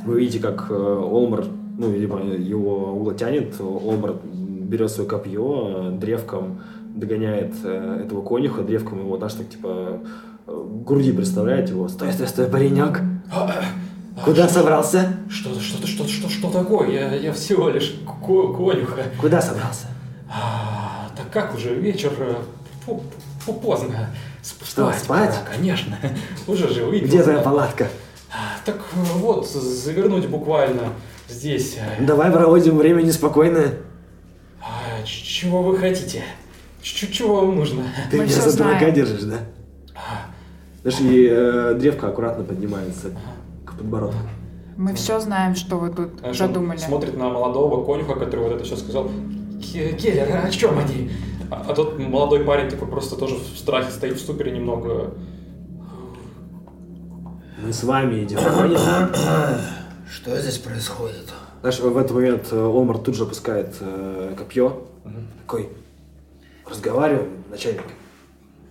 Вы 0.05 0.19
видите, 0.21 0.39
как 0.39 0.67
э, 0.69 0.73
Олмар, 0.73 1.45
ну, 1.77 1.89
видимо, 1.89 2.19
его 2.21 2.93
угла 2.93 3.13
тянет, 3.13 3.59
Олмар 3.59 4.15
берет 4.23 4.91
свое 4.91 5.09
копье, 5.09 5.89
э, 5.89 5.91
древком 5.97 6.61
догоняет 6.95 7.53
э, 7.63 8.03
этого 8.05 8.21
конюха, 8.21 8.61
древком 8.63 8.99
его, 8.99 9.17
знаешь, 9.17 9.33
так, 9.33 9.49
типа, 9.49 9.99
э, 10.47 10.65
груди 10.85 11.11
представляет 11.11 11.69
его. 11.69 11.87
Стой, 11.87 12.11
стой, 12.13 12.27
стой, 12.27 12.47
паренек! 12.47 13.01
Куда 14.25 14.49
собрался? 14.49 15.13
Что, 15.29 15.57
что, 15.59 15.87
что, 15.87 16.05
что, 16.07 16.29
что 16.29 16.49
такое? 16.51 16.89
Я, 16.89 17.15
я 17.15 17.31
всего 17.33 17.69
лишь 17.69 17.95
ко- 18.05 18.53
конюха. 18.53 19.03
Куда 19.21 19.41
собрался? 19.41 19.87
А, 20.29 21.09
так 21.15 21.31
как 21.31 21.55
уже 21.55 21.73
вечер? 21.73 22.11
Поздно. 23.45 24.09
Сп- 24.41 24.65
Что, 24.65 24.91
спать? 24.93 25.07
пора, 25.07 25.47
конечно. 25.55 25.97
Уже 26.47 26.69
же 26.73 26.85
выпил. 26.85 27.07
Где 27.07 27.23
твоя 27.23 27.39
палатка? 27.39 27.87
А, 28.31 28.57
Так 28.65 28.75
э, 28.77 28.99
вот, 29.17 29.47
завернуть 29.49 30.27
буквально 30.27 30.93
здесь. 31.27 31.77
э. 31.77 32.03
Давай 32.03 32.31
проводим 32.31 32.77
время 32.77 33.01
неспокойное. 33.01 33.73
А, 34.61 35.03
чего 35.05 35.63
вы 35.63 35.77
хотите? 35.77 36.23
Чего 36.81 37.41
вам 37.45 37.55
нужно? 37.55 37.83
Ты 38.11 38.17
Мы 38.17 38.23
меня 38.25 38.33
за 38.41 38.57
дурака 38.57 38.89
держишь, 38.91 39.23
да? 39.23 39.37
А, 39.95 40.27
Знаешь, 40.83 40.99
и 41.01 41.27
э, 41.29 41.73
древко 41.79 42.07
аккуратно 42.07 42.43
поднимается 42.45 43.11
к 43.65 43.73
подбородку. 43.75 44.17
Мы 44.77 44.93
все 44.95 45.19
знаем, 45.19 45.55
что 45.55 45.77
вы 45.77 45.89
тут 45.89 46.19
Знаешь, 46.19 46.39
он 46.39 46.47
задумали. 46.47 46.77
смотрит 46.77 47.17
на 47.17 47.29
молодого 47.29 47.83
конюха, 47.85 48.15
который 48.17 48.45
вот 48.45 48.53
это 48.53 48.63
все 48.63 48.77
сказал. 48.77 49.11
«Ке- 49.61 49.91
Келлер, 49.93 50.45
о 50.45 50.49
чем 50.49 50.77
они? 50.79 51.11
А, 51.51 51.65
а 51.67 51.73
тот 51.73 51.97
молодой 51.97 52.43
парень 52.43 52.69
такой 52.69 52.87
просто 52.87 53.15
тоже 53.15 53.35
в 53.35 53.57
страхе 53.57 53.91
стоит 53.91 54.17
в 54.17 54.19
ступоре 54.19 54.51
немного. 54.51 55.13
Мы 57.61 57.73
с 57.73 57.83
вами 57.83 58.23
идем. 58.23 58.39
Что 60.11 60.39
здесь 60.39 60.57
происходит? 60.57 61.33
Знаешь, 61.61 61.79
в 61.79 61.97
этот 61.97 62.11
момент 62.11 62.47
э, 62.51 62.59
Олмар 62.59 62.97
тут 62.99 63.15
же 63.15 63.23
опускает 63.23 63.75
э, 63.81 64.33
копье. 64.37 64.87
Такой, 65.41 65.69
разговариваем, 66.65 67.43
начальник. 67.49 67.83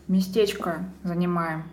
Местечко 0.06 0.84
занимаем. 1.04 1.64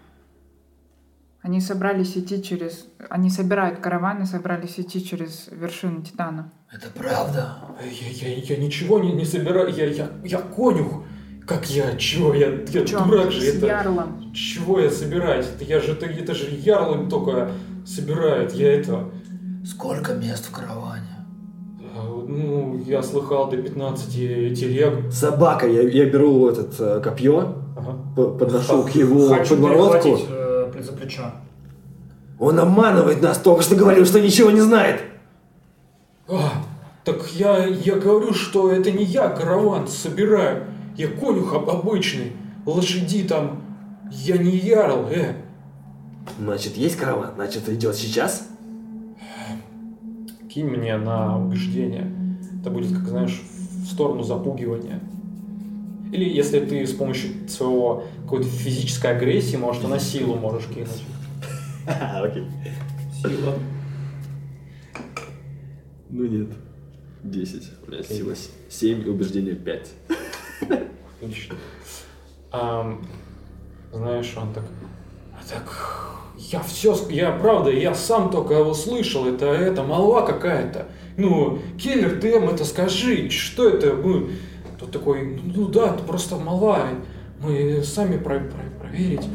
Они 1.46 1.62
собрались 1.62 2.18
идти 2.18 2.42
через... 2.42 2.88
Они 3.08 3.30
собирают 3.30 3.78
караван 3.80 4.24
и 4.24 4.26
собрались 4.26 4.80
идти 4.80 5.06
через 5.06 5.48
вершину 5.52 6.02
Титана. 6.02 6.52
Это 6.74 6.88
правда? 6.90 7.58
Я, 8.20 8.30
я, 8.30 8.36
я 8.38 8.58
ничего 8.58 9.00
не, 9.00 9.14
не 9.14 9.26
собираю, 9.26 9.70
я, 9.70 9.86
я, 9.86 10.10
я 10.24 10.40
конюх. 10.40 11.04
Как 11.46 11.70
я? 11.70 11.96
Чего? 11.98 12.34
Я, 12.34 12.48
я 12.70 12.84
Чё, 12.84 13.06
дурак 13.06 13.32
же. 13.32 13.42
с 13.42 13.56
Это, 13.58 13.68
ярлом. 13.68 14.34
чего 14.34 14.80
я 14.80 14.90
собираюсь? 14.90 15.46
Это 15.46 15.64
я 15.66 15.80
же, 15.82 15.92
это, 15.92 16.08
это 16.08 16.34
же 16.34 16.48
ярлым 16.50 17.10
только 17.10 17.52
собирает. 17.86 18.52
Я 18.54 18.74
это... 18.80 19.12
Сколько 19.64 20.14
мест 20.16 20.48
в 20.48 20.52
караване? 20.52 21.28
э, 21.80 22.24
Ну, 22.28 22.82
я 22.88 23.04
слыхал 23.04 23.52
до 23.52 23.58
15 23.58 24.12
телег. 24.60 25.12
Собака, 25.14 25.68
я, 25.68 25.84
я 25.84 26.06
беру 26.10 26.48
этот 26.50 26.74
э, 26.80 27.00
копье, 27.04 27.54
Ага. 27.78 27.92
подношу 28.40 28.82
к 28.82 28.90
его 28.96 29.30
подбородку. 29.48 30.02
перехватить 30.02 30.26
э, 30.32 30.45
за 30.86 30.94
плечо. 30.94 31.32
Он 32.40 32.60
обманывает 32.60 33.22
нас, 33.22 33.38
только 33.38 33.62
что 33.64 33.76
говорил, 33.76 34.06
что 34.06 34.20
ничего 34.20 34.52
не 34.52 34.62
знает. 34.62 35.02
А, 36.28 36.54
так 37.04 37.32
я, 37.34 37.66
я 37.66 37.96
говорю, 37.96 38.34
что 38.34 38.72
это 38.72 38.92
не 38.92 39.04
я 39.04 39.30
караван 39.30 39.88
собираю. 39.88 40.66
Я 40.98 41.08
конюх 41.08 41.54
об- 41.54 41.70
обычный. 41.70 42.34
Лошади 42.66 43.24
там... 43.24 43.62
Я 44.12 44.38
не 44.38 44.56
ярл, 44.56 45.08
э. 45.10 45.36
Значит, 46.40 46.78
есть 46.78 46.96
караван, 46.96 47.32
значит, 47.36 47.68
идет 47.70 47.96
сейчас. 47.96 48.48
Кинь 50.50 50.68
мне 50.68 50.96
на 50.98 51.40
убеждение. 51.40 52.12
Это 52.62 52.70
будет, 52.70 52.94
как 52.96 53.08
знаешь, 53.08 53.42
в 53.42 53.88
сторону 53.88 54.24
запугивания. 54.24 55.00
Или 56.12 56.30
если 56.30 56.60
ты 56.60 56.86
с 56.86 56.94
помощью 56.94 57.32
своего 57.48 58.04
какой-то 58.24 58.48
физической 58.48 59.12
агрессии, 59.12 59.58
может, 59.58 59.88
на 59.88 60.00
силу 60.00 60.36
можешь 60.36 60.68
кинуть. 60.68 61.04
Окей. 61.88 62.46
Сила. 63.22 63.56
Ну 66.10 66.26
нет. 66.26 66.50
10. 67.24 67.64
У 67.88 67.92
меня 67.92 68.04
сила 68.04 68.34
7 68.70 69.06
и 69.06 69.10
убеждение 69.10 69.56
5. 69.56 69.92
Отлично. 71.22 71.56
Знаешь, 73.92 74.34
он 74.38 74.54
так... 74.54 74.64
«А 75.34 75.50
Так, 75.50 76.16
я 76.38 76.62
все, 76.62 76.96
я 77.10 77.32
правда, 77.32 77.72
я 77.72 77.94
сам 77.94 78.30
только 78.30 78.56
его 78.56 78.74
слышал, 78.74 79.26
это, 79.26 79.46
это 79.46 79.84
молва 79.84 80.26
какая-то. 80.26 80.88
Ну, 81.18 81.60
Келлер, 81.78 82.20
ты 82.20 82.36
им 82.36 82.50
это 82.50 82.66
скажи, 82.66 83.30
что 83.30 83.70
это? 83.70 83.94
Мы... 83.94 84.32
Тут 84.86 84.92
такой, 84.92 85.42
ну 85.56 85.68
да, 85.68 85.94
это 85.96 86.04
просто 86.04 86.36
молва, 86.38 86.90
мы 87.42 87.82
сами 87.84 88.18
про- 88.18 88.40
про- 88.40 88.80
проверить. 88.80 89.28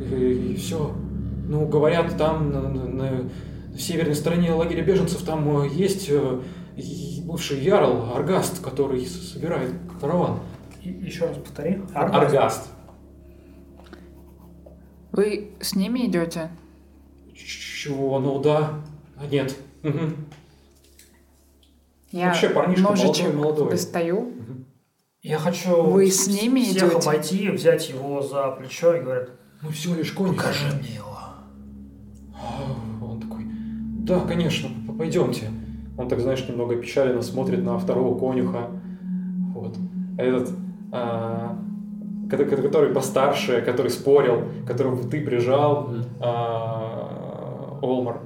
И, 0.00 0.56
все. 0.56 0.92
Ну, 1.46 1.66
говорят, 1.66 2.16
там 2.18 2.50
на, 2.50 2.68
на- 2.68 2.88
на 2.88 3.30
северной 3.78 4.14
стороне 4.16 4.52
лагеря 4.52 4.82
беженцев 4.82 5.22
там 5.22 5.62
э, 5.62 5.68
есть 5.68 6.06
э, 6.10 6.40
и 6.76 7.22
бывший 7.24 7.60
ярл, 7.60 8.14
Аргаст, 8.14 8.62
который 8.64 9.04
собирает 9.06 9.70
караван. 10.00 10.40
И- 10.82 10.88
еще 10.88 11.26
раз 11.26 11.36
повтори. 11.36 11.80
Аргаст. 11.94 12.68
Вы 15.12 15.52
с 15.60 15.76
ними 15.76 16.06
идете? 16.06 16.50
Чего? 17.34 18.18
Ну 18.18 18.40
да. 18.40 18.80
А 19.16 19.26
нет. 19.26 19.54
Мгм. 19.82 20.16
Я 22.10 22.26
Вообще, 22.28 22.48
парнишка 22.48 22.82
молодой, 22.82 23.32
молодой. 23.32 23.70
достаю. 23.70 24.32
Я 25.24 25.38
хочу 25.38 25.82
Вы 25.82 26.10
с 26.10 26.26
ними 26.28 26.60
всех 26.60 26.92
идете? 26.92 27.08
обойти, 27.08 27.48
взять 27.50 27.88
его 27.88 28.20
за 28.20 28.50
плечо 28.50 28.94
и 28.94 29.00
говорят, 29.00 29.30
Мы 29.62 29.70
всего 29.72 29.94
лишь 29.94 30.12
конюхи. 30.12 30.36
Покажи 30.36 30.66
мне 30.78 30.96
его. 30.96 31.16
А, 32.34 33.02
Он 33.02 33.18
такой, 33.22 33.46
да, 33.48 34.20
конечно, 34.20 34.68
пойдемте. 34.98 35.48
Он 35.96 36.08
так, 36.10 36.20
знаешь, 36.20 36.46
немного 36.46 36.76
печально 36.76 37.22
смотрит 37.22 37.64
на 37.64 37.78
второго 37.78 38.18
конюха. 38.18 38.68
Вот. 39.54 39.74
А 40.18 40.22
Этот, 40.22 40.50
а, 40.92 41.58
ко- 42.30 42.44
ко- 42.44 42.56
который 42.62 42.92
постарше, 42.92 43.62
который 43.62 43.90
спорил, 43.90 44.44
которого 44.66 45.08
ты 45.08 45.24
прижал, 45.24 45.88
а, 46.20 47.78
Олмар. 47.80 48.20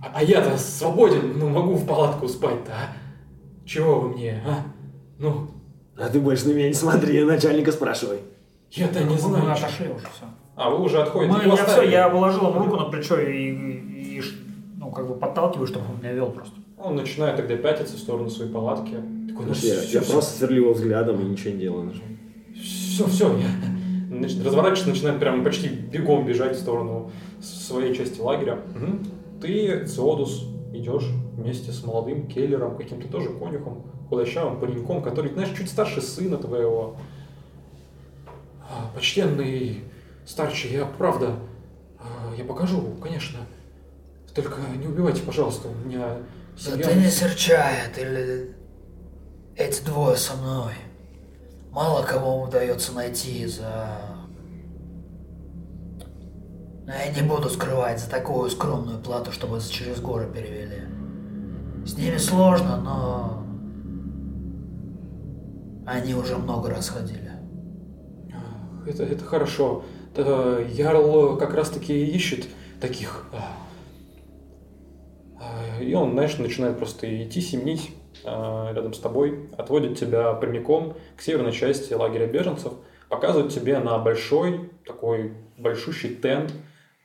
А, 0.00 0.10
а 0.14 0.22
я-то 0.24 0.58
свободен, 0.58 1.38
ну 1.38 1.48
могу 1.50 1.74
в 1.74 1.86
палатку 1.86 2.26
спать-то, 2.26 2.72
а? 2.72 3.64
Чего 3.64 4.00
вы 4.00 4.08
мне, 4.08 4.42
а? 4.44 4.64
Ну, 5.20 5.46
А 5.96 6.08
ты 6.08 6.20
больше 6.20 6.48
на 6.48 6.52
меня 6.52 6.68
не 6.68 6.74
смотри, 6.74 7.22
начальника 7.24 7.72
спрашивай. 7.72 8.18
я-то 8.70 9.00
не 9.04 9.10
«Мы 9.14 9.18
знаю. 9.18 9.52
отошли 9.52 9.86
уже, 9.88 10.04
все. 10.14 10.24
А 10.56 10.70
вы 10.70 10.82
уже 10.84 11.00
отходите. 11.02 11.32
Мы, 11.36 11.44
я, 11.56 11.56
все, 11.66 11.82
я 11.82 12.08
положил 12.08 12.48
ему 12.50 12.58
руку 12.60 12.76
на 12.76 12.84
плечо 12.84 13.18
и, 13.20 13.50
и- 13.50 14.18
и 14.18 14.22
ну, 14.78 14.90
как 14.90 15.08
бы 15.08 15.14
подталкиваю, 15.14 15.66
чтобы 15.66 15.86
он 15.92 16.00
меня 16.00 16.12
вел 16.12 16.30
просто. 16.30 16.54
Он 16.78 16.96
начинает 16.96 17.36
тогда 17.36 17.56
пятиться 17.56 17.96
в 17.96 17.98
сторону 18.00 18.28
своей 18.30 18.50
палатки. 18.52 18.94
Такой, 19.28 19.46
ну 19.46 19.52
я, 19.52 19.54
все, 19.54 19.98
я 19.98 20.02
просто 20.02 20.38
сверлю 20.38 20.62
его 20.64 20.72
взглядом 20.74 21.20
и 21.20 21.24
ничего 21.24 21.50
не 21.54 21.60
делаю. 21.60 21.92
все, 22.60 23.06
все, 23.06 23.28
я 23.38 23.46
Нач- 24.18 24.44
разворачивается, 24.44 24.88
начинает 24.88 25.20
прям 25.20 25.44
почти 25.44 25.68
бегом 25.68 26.26
бежать 26.26 26.56
в 26.56 26.60
сторону 26.60 27.10
своей 27.40 27.94
части 27.94 28.20
лагеря. 28.20 28.58
Мгм. 28.74 29.06
Ты, 29.40 29.84
Циодус, 29.86 30.44
идешь 30.72 31.06
вместе 31.36 31.72
с 31.72 31.84
молодым 31.84 32.26
Келлером, 32.26 32.76
каким-то 32.76 33.08
тоже 33.08 33.30
конюхом, 33.30 33.82
худощавым 34.12 34.60
пареньком, 34.60 35.02
который, 35.02 35.32
знаешь, 35.32 35.56
чуть 35.56 35.70
старше 35.70 36.02
сына 36.02 36.36
твоего. 36.36 36.96
А, 38.60 38.90
Почтенный 38.94 39.84
старче, 40.26 40.68
я 40.68 40.84
правда, 40.84 41.36
а, 41.98 42.34
я 42.36 42.44
покажу, 42.44 42.94
конечно. 43.02 43.38
Только 44.34 44.60
не 44.76 44.86
убивайте, 44.86 45.22
пожалуйста, 45.22 45.68
у 45.68 45.88
меня 45.88 46.18
семья. 46.58 46.86
ты 46.86 46.94
не 46.94 47.08
серчает, 47.10 47.96
или 47.96 48.54
эти 49.56 49.82
двое 49.82 50.18
со 50.18 50.36
мной. 50.36 50.74
Мало 51.70 52.02
кого 52.02 52.42
удается 52.42 52.92
найти 52.92 53.46
за... 53.46 53.88
Но 56.84 56.92
я 56.92 57.10
не 57.12 57.22
буду 57.22 57.48
скрывать 57.48 57.98
за 57.98 58.10
такую 58.10 58.50
скромную 58.50 58.98
плату, 58.98 59.32
чтобы 59.32 59.58
через 59.60 60.00
горы 60.00 60.26
перевели. 60.30 60.82
С 61.86 61.96
ними 61.96 62.18
сложно, 62.18 62.76
но... 62.76 63.41
Они 65.86 66.14
уже 66.14 66.36
много 66.36 66.70
раз 66.70 66.88
ходили. 66.88 67.32
Это, 68.86 69.04
это 69.04 69.24
хорошо. 69.24 69.84
Да, 70.14 70.58
Ярл 70.60 71.36
как 71.38 71.54
раз-таки 71.54 72.06
ищет 72.06 72.46
таких. 72.80 73.26
А, 73.32 73.56
а, 75.40 75.82
И 75.82 75.94
он, 75.94 76.12
знаешь, 76.12 76.36
начинает 76.38 76.78
просто 76.78 77.22
идти, 77.24 77.40
семнить 77.40 77.90
а, 78.24 78.72
рядом 78.72 78.92
с 78.92 78.98
тобой, 78.98 79.48
отводит 79.56 79.98
тебя 79.98 80.32
прямиком 80.34 80.96
к 81.16 81.22
северной 81.22 81.52
части 81.52 81.94
лагеря 81.94 82.26
беженцев, 82.26 82.72
показывает 83.08 83.52
тебе 83.52 83.78
на 83.78 83.98
большой, 83.98 84.70
такой 84.84 85.32
большущий 85.56 86.14
тент, 86.14 86.52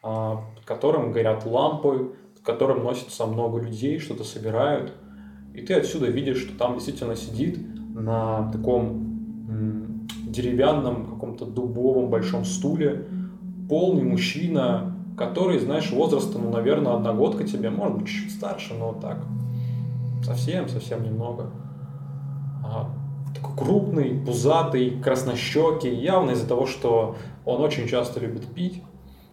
под 0.02 0.66
которым 0.66 1.12
горят 1.12 1.46
лампы, 1.46 2.16
в 2.40 2.44
котором 2.44 2.84
носится 2.84 3.26
много 3.26 3.60
людей, 3.60 4.00
что-то 4.00 4.24
собирают. 4.24 4.94
И 5.54 5.62
ты 5.62 5.74
отсюда 5.74 6.08
видишь, 6.08 6.42
что 6.42 6.58
там 6.58 6.76
действительно 6.76 7.16
сидит 7.16 7.58
на 7.97 8.51
таком 8.51 9.07
деревянном, 10.27 11.07
каком-то 11.07 11.45
дубовом 11.45 12.10
большом 12.10 12.45
стуле. 12.45 13.05
Полный 13.69 14.03
мужчина, 14.03 14.95
который, 15.17 15.60
знаешь, 15.60 15.91
возраста, 15.91 16.38
ну, 16.38 16.51
наверное, 16.51 16.93
одногодка 16.93 17.43
тебе, 17.43 17.69
может 17.69 17.97
быть, 17.97 18.07
чуть 18.07 18.31
старше, 18.31 18.73
но 18.75 18.93
так, 18.93 19.17
совсем, 20.23 20.69
совсем 20.69 21.03
немного. 21.03 21.51
А, 22.63 22.89
такой 23.36 23.55
крупный, 23.57 24.21
пузатый, 24.25 25.01
краснощекий, 25.01 25.93
явно 25.93 26.31
из-за 26.31 26.47
того, 26.47 26.65
что 26.65 27.15
он 27.45 27.62
очень 27.62 27.88
часто 27.88 28.19
любит 28.19 28.45
пить, 28.45 28.83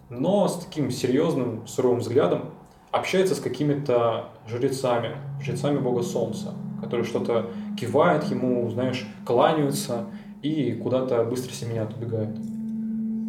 но 0.09 0.49
с 0.49 0.65
таким 0.65 0.91
серьезным, 0.91 1.67
суровым 1.67 2.01
взглядом 2.01 2.51
общается 2.91 3.35
с 3.35 3.41
какими-то 3.41 4.31
жрецами, 4.49 5.17
жрецами 5.43 5.79
бога 5.79 6.03
солнца, 6.03 6.55
которые 6.85 7.05
что-то 7.05 7.51
кивают 7.79 8.25
ему, 8.25 8.71
знаешь, 8.71 9.07
кланяются 9.25 10.07
и 10.43 10.73
куда-то 10.73 11.25
быстро 11.25 11.53
семенят, 11.53 11.95
убегают. 11.97 12.37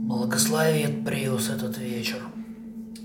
Благословит 0.07 1.03
Приус 1.05 1.49
этот 1.49 1.77
вечер. 1.77 2.17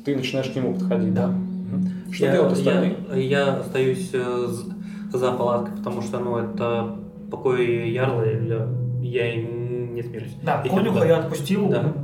Ты 0.04 0.16
начинаешь 0.16 0.50
к 0.50 0.56
нему 0.56 0.74
подходить, 0.74 1.14
да? 1.14 1.28
Да. 1.28 2.12
Что 2.12 2.26
я, 2.26 2.32
делают 2.32 2.52
остальные? 2.52 2.96
Я, 3.10 3.16
я 3.16 3.56
остаюсь 3.60 4.10
э, 4.12 4.48
за 5.12 5.32
палаткой, 5.32 5.76
потому 5.76 6.02
что, 6.02 6.18
ну, 6.18 6.36
это 6.36 6.96
покой 7.30 7.90
Ярла, 7.90 8.22
или 8.22 8.66
я 9.02 9.32
им 9.34 9.94
не 9.94 10.02
смирюсь. 10.02 10.34
Да, 10.42 10.62
конюха 10.62 11.06
я 11.06 11.18
отпустил 11.18 11.68
Да. 11.68 11.94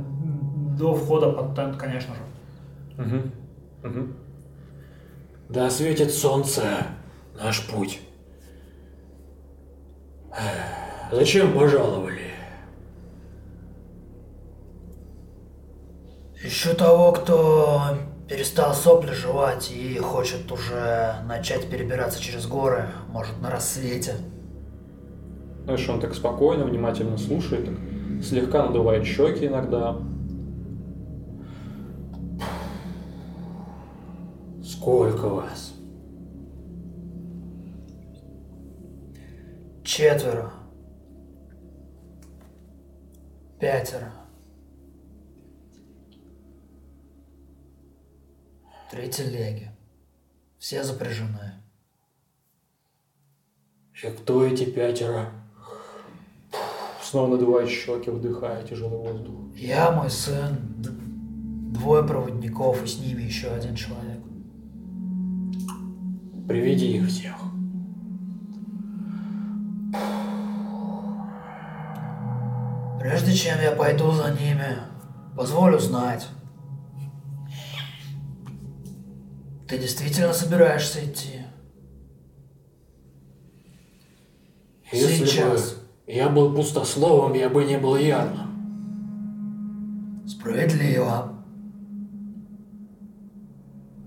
до 0.79 0.93
входа 0.95 1.31
под 1.31 1.55
тент, 1.55 1.75
конечно 1.75 2.13
же. 2.15 3.03
Мгм. 3.03 3.31
Мгм. 3.83 4.13
Да 5.49 5.69
светит 5.69 6.11
солнце 6.11 6.63
наш 7.41 7.67
путь. 7.67 8.01
Зачем 11.11 11.53
пожаловали? 11.53 12.21
Ищу 16.43 16.75
того, 16.75 17.11
кто 17.11 17.97
перестал 18.27 18.73
сопли 18.73 19.11
жевать 19.11 19.71
и 19.71 19.97
хочет 19.97 20.51
уже 20.51 21.15
начать 21.25 21.69
перебираться 21.69 22.21
через 22.21 22.45
горы, 22.45 22.89
может, 23.09 23.41
на 23.41 23.49
рассвете. 23.49 24.15
Знаешь, 25.63 25.87
он 25.89 25.99
так 25.99 26.13
спокойно, 26.13 26.65
внимательно 26.65 27.17
слушает, 27.17 27.65
так 27.65 27.75
слегка 28.23 28.65
надувает 28.65 29.05
щеки 29.05 29.47
иногда. 29.47 29.97
Сколько 34.63 35.27
вас? 35.29 35.76
Четверо. 39.87 40.51
Пятеро. 43.57 44.11
Три 48.91 49.09
телеги. 49.09 49.71
Все 50.59 50.83
запряжены. 50.83 51.53
И 54.03 54.07
кто 54.07 54.45
эти 54.45 54.65
пятеро? 54.65 55.31
Снова 57.01 57.29
надувает 57.29 57.69
щеки, 57.69 58.09
вдыхая 58.09 58.67
тяжелый 58.67 58.97
воздух. 58.97 59.55
Я, 59.55 59.91
мой 59.91 60.09
сын, 60.09 60.57
двое 61.71 62.05
проводников 62.05 62.83
и 62.83 62.87
с 62.87 62.99
ними 62.99 63.21
еще 63.21 63.47
один 63.47 63.73
человек. 63.73 64.19
Приведи 66.45 66.97
их 66.97 67.07
всех. 67.07 67.46
Прежде 73.07 73.33
чем 73.33 73.61
я 73.61 73.71
пойду 73.71 74.11
за 74.11 74.31
ними, 74.33 74.79
позволю 75.33 75.79
знать. 75.79 76.27
Ты 79.65 79.77
действительно 79.77 80.33
собираешься 80.33 81.05
идти? 81.05 81.43
Если 84.91 85.25
Сейчас. 85.25 85.71
бы 85.71 86.11
я 86.11 86.27
был 86.27 86.53
пустословом, 86.53 87.33
я 87.33 87.49
бы 87.49 87.63
не 87.63 87.77
был 87.77 87.95
ярным. 87.95 88.47
Справедливо. 90.27 91.31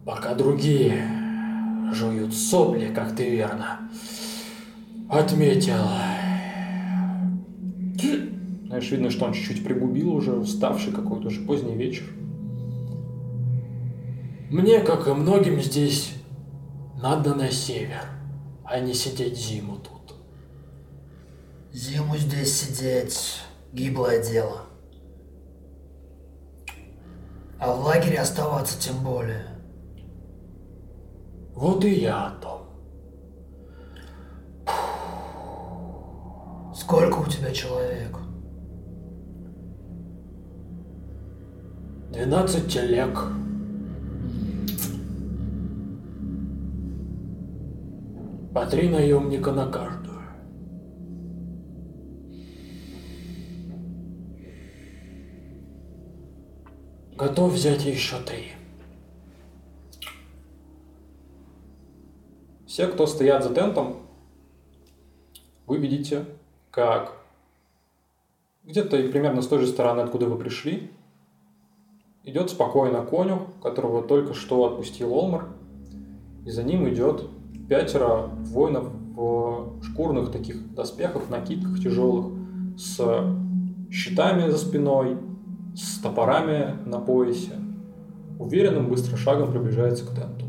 Пока 0.05 0.35
другие 0.35 1.07
жуют 1.95 2.35
сопли, 2.35 2.93
как 2.93 3.17
ты 3.17 3.31
верно 3.31 3.81
отметил. 5.09 5.87
Знаешь, 8.81 8.93
видно, 8.93 9.11
что 9.11 9.27
он 9.27 9.35
чуть-чуть 9.35 9.63
пригубил 9.63 10.15
уже, 10.15 10.33
уставший 10.33 10.91
какой-то 10.91 11.27
уже 11.27 11.43
поздний 11.43 11.75
вечер. 11.75 12.05
Мне, 14.49 14.81
как 14.81 15.07
и 15.07 15.13
многим 15.13 15.61
здесь, 15.61 16.15
надо 16.99 17.35
на 17.35 17.51
север, 17.51 18.07
а 18.65 18.81
не 18.81 18.95
сидеть 18.95 19.37
зиму 19.37 19.77
тут. 19.77 20.17
Зиму 21.75 22.17
здесь 22.17 22.59
сидеть– 22.59 23.43
гиблое 23.75 24.23
дело. 24.25 24.63
А 27.59 27.75
в 27.75 27.85
лагере 27.85 28.19
оставаться 28.19 28.81
тем 28.81 29.05
более. 29.05 29.45
Вот 31.55 31.85
и 31.85 31.91
я 31.91 32.29
о 32.29 32.31
том. 32.41 32.63
Сколько 36.75 37.19
у 37.19 37.27
тебя 37.27 37.53
человек? 37.53 38.17
12 42.13 42.67
телег. 42.73 43.19
По 48.53 48.67
три 48.67 48.89
наемника 48.89 49.53
на 49.53 49.71
каждую. 49.71 50.19
Готов 57.17 57.53
взять 57.53 57.85
еще 57.85 58.17
три. 58.21 58.49
Все, 62.67 62.89
кто 62.89 63.07
стоят 63.07 63.45
за 63.45 63.55
тентом, 63.55 63.97
вы 65.67 65.79
видите, 65.79 66.25
как 66.73 67.17
где-то 68.65 68.97
примерно 68.97 69.43
с 69.43 69.47
той 69.47 69.61
же 69.61 69.67
стороны, 69.69 70.01
откуда 70.01 70.27
вы 70.27 70.37
пришли, 70.37 70.91
идет 72.25 72.51
спокойно 72.51 73.03
конюх, 73.03 73.41
которого 73.63 74.03
только 74.03 74.35
что 74.35 74.65
отпустил 74.67 75.13
Олмар, 75.13 75.49
и 76.45 76.51
за 76.51 76.63
ним 76.63 76.89
идет 76.89 77.29
пятеро 77.69 78.29
воинов 78.37 78.89
в 79.15 79.83
шкурных 79.83 80.31
таких 80.33 80.75
доспехах, 80.75 81.29
накидках 81.29 81.79
тяжелых, 81.81 82.33
с 82.77 83.01
щитами 83.91 84.49
за 84.49 84.59
спиной, 84.59 85.19
с 85.75 85.99
топорами 86.01 86.77
на 86.87 86.99
поясе. 87.01 87.53
Уверенным 88.39 88.89
быстро 88.89 89.17
шагом 89.17 89.51
приближается 89.51 90.07
к 90.07 90.15
тенту. 90.15 90.47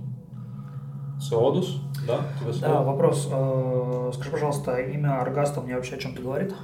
Сеодус, 1.20 1.82
да? 2.08 2.22
Тебе 2.40 2.54
слово? 2.54 2.74
Да, 2.74 2.82
вопрос. 2.84 3.30
Э, 3.32 4.12
Скажи, 4.14 4.32
пожалуйста, 4.32 4.78
имя 4.78 5.22
Аргаста 5.22 5.62
мне 5.62 5.76
вообще 5.76 5.96
о 5.96 6.00
чем-то 6.00 6.22
говорит? 6.22 6.56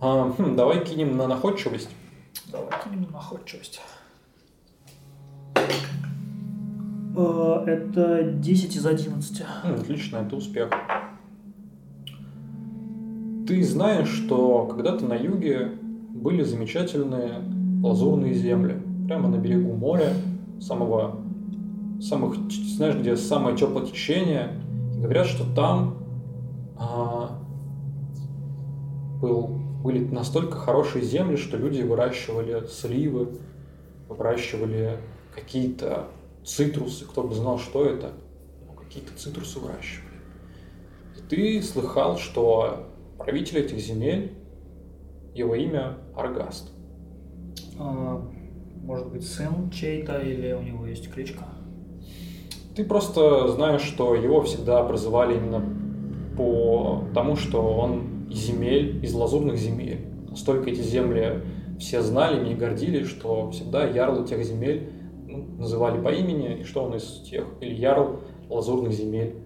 А, 0.00 0.30
хм, 0.36 0.56
давай 0.56 0.84
кинем 0.84 1.16
на 1.16 1.26
находчивость. 1.26 1.90
Давай 2.52 2.70
кинем 2.84 3.02
на 3.02 3.10
находчивость. 3.18 3.80
Э, 7.16 7.64
Это 7.66 8.22
10 8.22 8.76
из 8.76 8.86
11. 8.86 9.42
М, 9.64 9.74
Отлично, 9.74 10.18
это 10.18 10.36
успех. 10.36 10.70
Ты 13.46 13.64
знаешь, 13.64 14.08
что 14.08 14.66
когда-то 14.66 15.04
на 15.04 15.14
юге 15.14 15.72
были 16.14 16.42
замечательные 16.42 17.42
лазурные 17.82 18.34
земли. 18.34 18.80
Прямо 19.06 19.28
на 19.28 19.36
берегу 19.36 19.74
моря, 19.74 20.12
самого, 20.60 21.16
самых, 22.00 22.36
знаешь, 22.76 22.96
где 22.96 23.16
самое 23.16 23.56
теплое 23.56 23.86
течение. 23.86 24.50
И 24.96 25.00
говорят, 25.00 25.26
что 25.26 25.44
там 25.54 25.96
а, 26.78 27.38
был, 29.20 29.59
были 29.82 30.04
настолько 30.04 30.56
хорошие 30.56 31.04
земли, 31.04 31.36
что 31.36 31.56
люди 31.56 31.82
выращивали 31.82 32.66
сливы, 32.66 33.38
выращивали 34.08 34.98
какие-то 35.34 36.08
цитрусы, 36.44 37.06
кто 37.06 37.22
бы 37.22 37.34
знал, 37.34 37.58
что 37.58 37.84
это, 37.84 38.12
но 38.66 38.74
какие-то 38.74 39.16
цитрусы 39.16 39.58
выращивали. 39.58 40.10
И 41.16 41.28
ты 41.28 41.62
слыхал, 41.62 42.18
что 42.18 42.88
правитель 43.18 43.58
этих 43.58 43.78
земель, 43.78 44.34
его 45.34 45.54
имя 45.54 45.98
Аргаст. 46.14 46.70
Э, 47.78 48.20
Может 48.82 49.08
быть, 49.08 49.26
сын 49.26 49.70
чей-то 49.70 50.18
или 50.18 50.52
у 50.52 50.62
него 50.62 50.86
есть 50.86 51.10
кличка? 51.12 51.44
Ты 52.74 52.84
просто 52.84 53.48
знаешь, 53.48 53.82
что 53.82 54.14
его 54.14 54.42
всегда 54.42 54.82
прозывали 54.84 55.36
именно 55.36 55.62
по 56.36 57.04
тому, 57.14 57.36
что 57.36 57.62
он 57.62 58.19
земель, 58.30 59.04
из 59.04 59.14
лазурных 59.14 59.56
земель. 59.56 60.06
Настолько 60.28 60.70
эти 60.70 60.80
земли 60.80 61.42
все 61.78 62.02
знали, 62.02 62.50
и 62.50 62.54
гордились, 62.54 63.08
что 63.08 63.50
всегда 63.50 63.84
ярл 63.84 64.24
тех 64.24 64.42
земель 64.44 64.92
ну, 65.26 65.44
называли 65.58 66.00
по 66.00 66.08
имени, 66.08 66.60
и 66.60 66.64
что 66.64 66.84
он 66.84 66.96
из 66.96 67.22
тех, 67.22 67.46
или 67.60 67.74
ярл 67.74 68.20
лазурных 68.48 68.92
земель. 68.92 69.36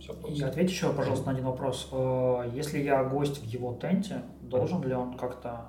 Все 0.00 0.14
И 0.28 0.42
ответь 0.42 0.70
еще, 0.70 0.92
пожалуйста, 0.92 1.26
на 1.26 1.32
один 1.32 1.46
вопрос. 1.46 1.88
Э, 1.92 2.50
Если 2.54 2.80
я 2.82 3.04
гость 3.04 3.38
в 3.38 3.44
его 3.44 3.74
тенте, 3.74 4.22
должен 4.42 4.82
ли 4.82 4.94
он 4.94 5.16
как-то 5.16 5.68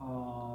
э, 0.00 0.04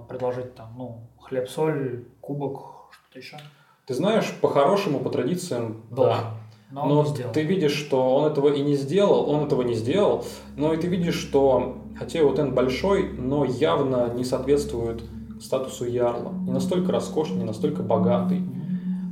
предложить 0.10 0.56
там, 0.56 0.74
ну, 0.78 1.00
хлеб, 1.20 1.48
соль, 1.48 2.06
кубок, 2.22 2.92
что-то 2.92 3.20
еще? 3.20 3.38
Ты 3.86 3.94
знаешь, 3.94 4.34
по-хорошему, 4.42 5.00
по 5.00 5.10
традициям, 5.10 5.84
да. 5.92 6.34
Но 6.72 6.84
он 6.84 6.90
Но 6.90 7.04
не 7.04 7.10
сделал. 7.10 7.34
ты 7.34 7.44
видишь, 7.44 7.74
что 7.74 8.16
он 8.16 8.32
этого 8.32 8.50
и 8.50 8.62
не 8.62 8.76
сделал, 8.76 9.30
он 9.30 9.46
этого 9.46 9.62
не 9.62 9.76
сделал, 9.76 10.26
но 10.58 10.74
и 10.74 10.78
ты 10.78 10.88
видишь, 10.88 11.16
что 11.16 11.78
хотя 11.98 12.20
его 12.20 12.34
тент 12.34 12.54
большой, 12.54 13.12
но 13.14 13.46
явно 13.46 14.12
не 14.14 14.24
соответствует 14.24 15.04
статусу 15.40 15.86
ярла. 15.86 16.34
Не 16.46 16.52
настолько 16.52 16.92
роскошный, 16.92 17.38
не 17.38 17.44
настолько 17.46 17.84
богатый. 17.84 18.42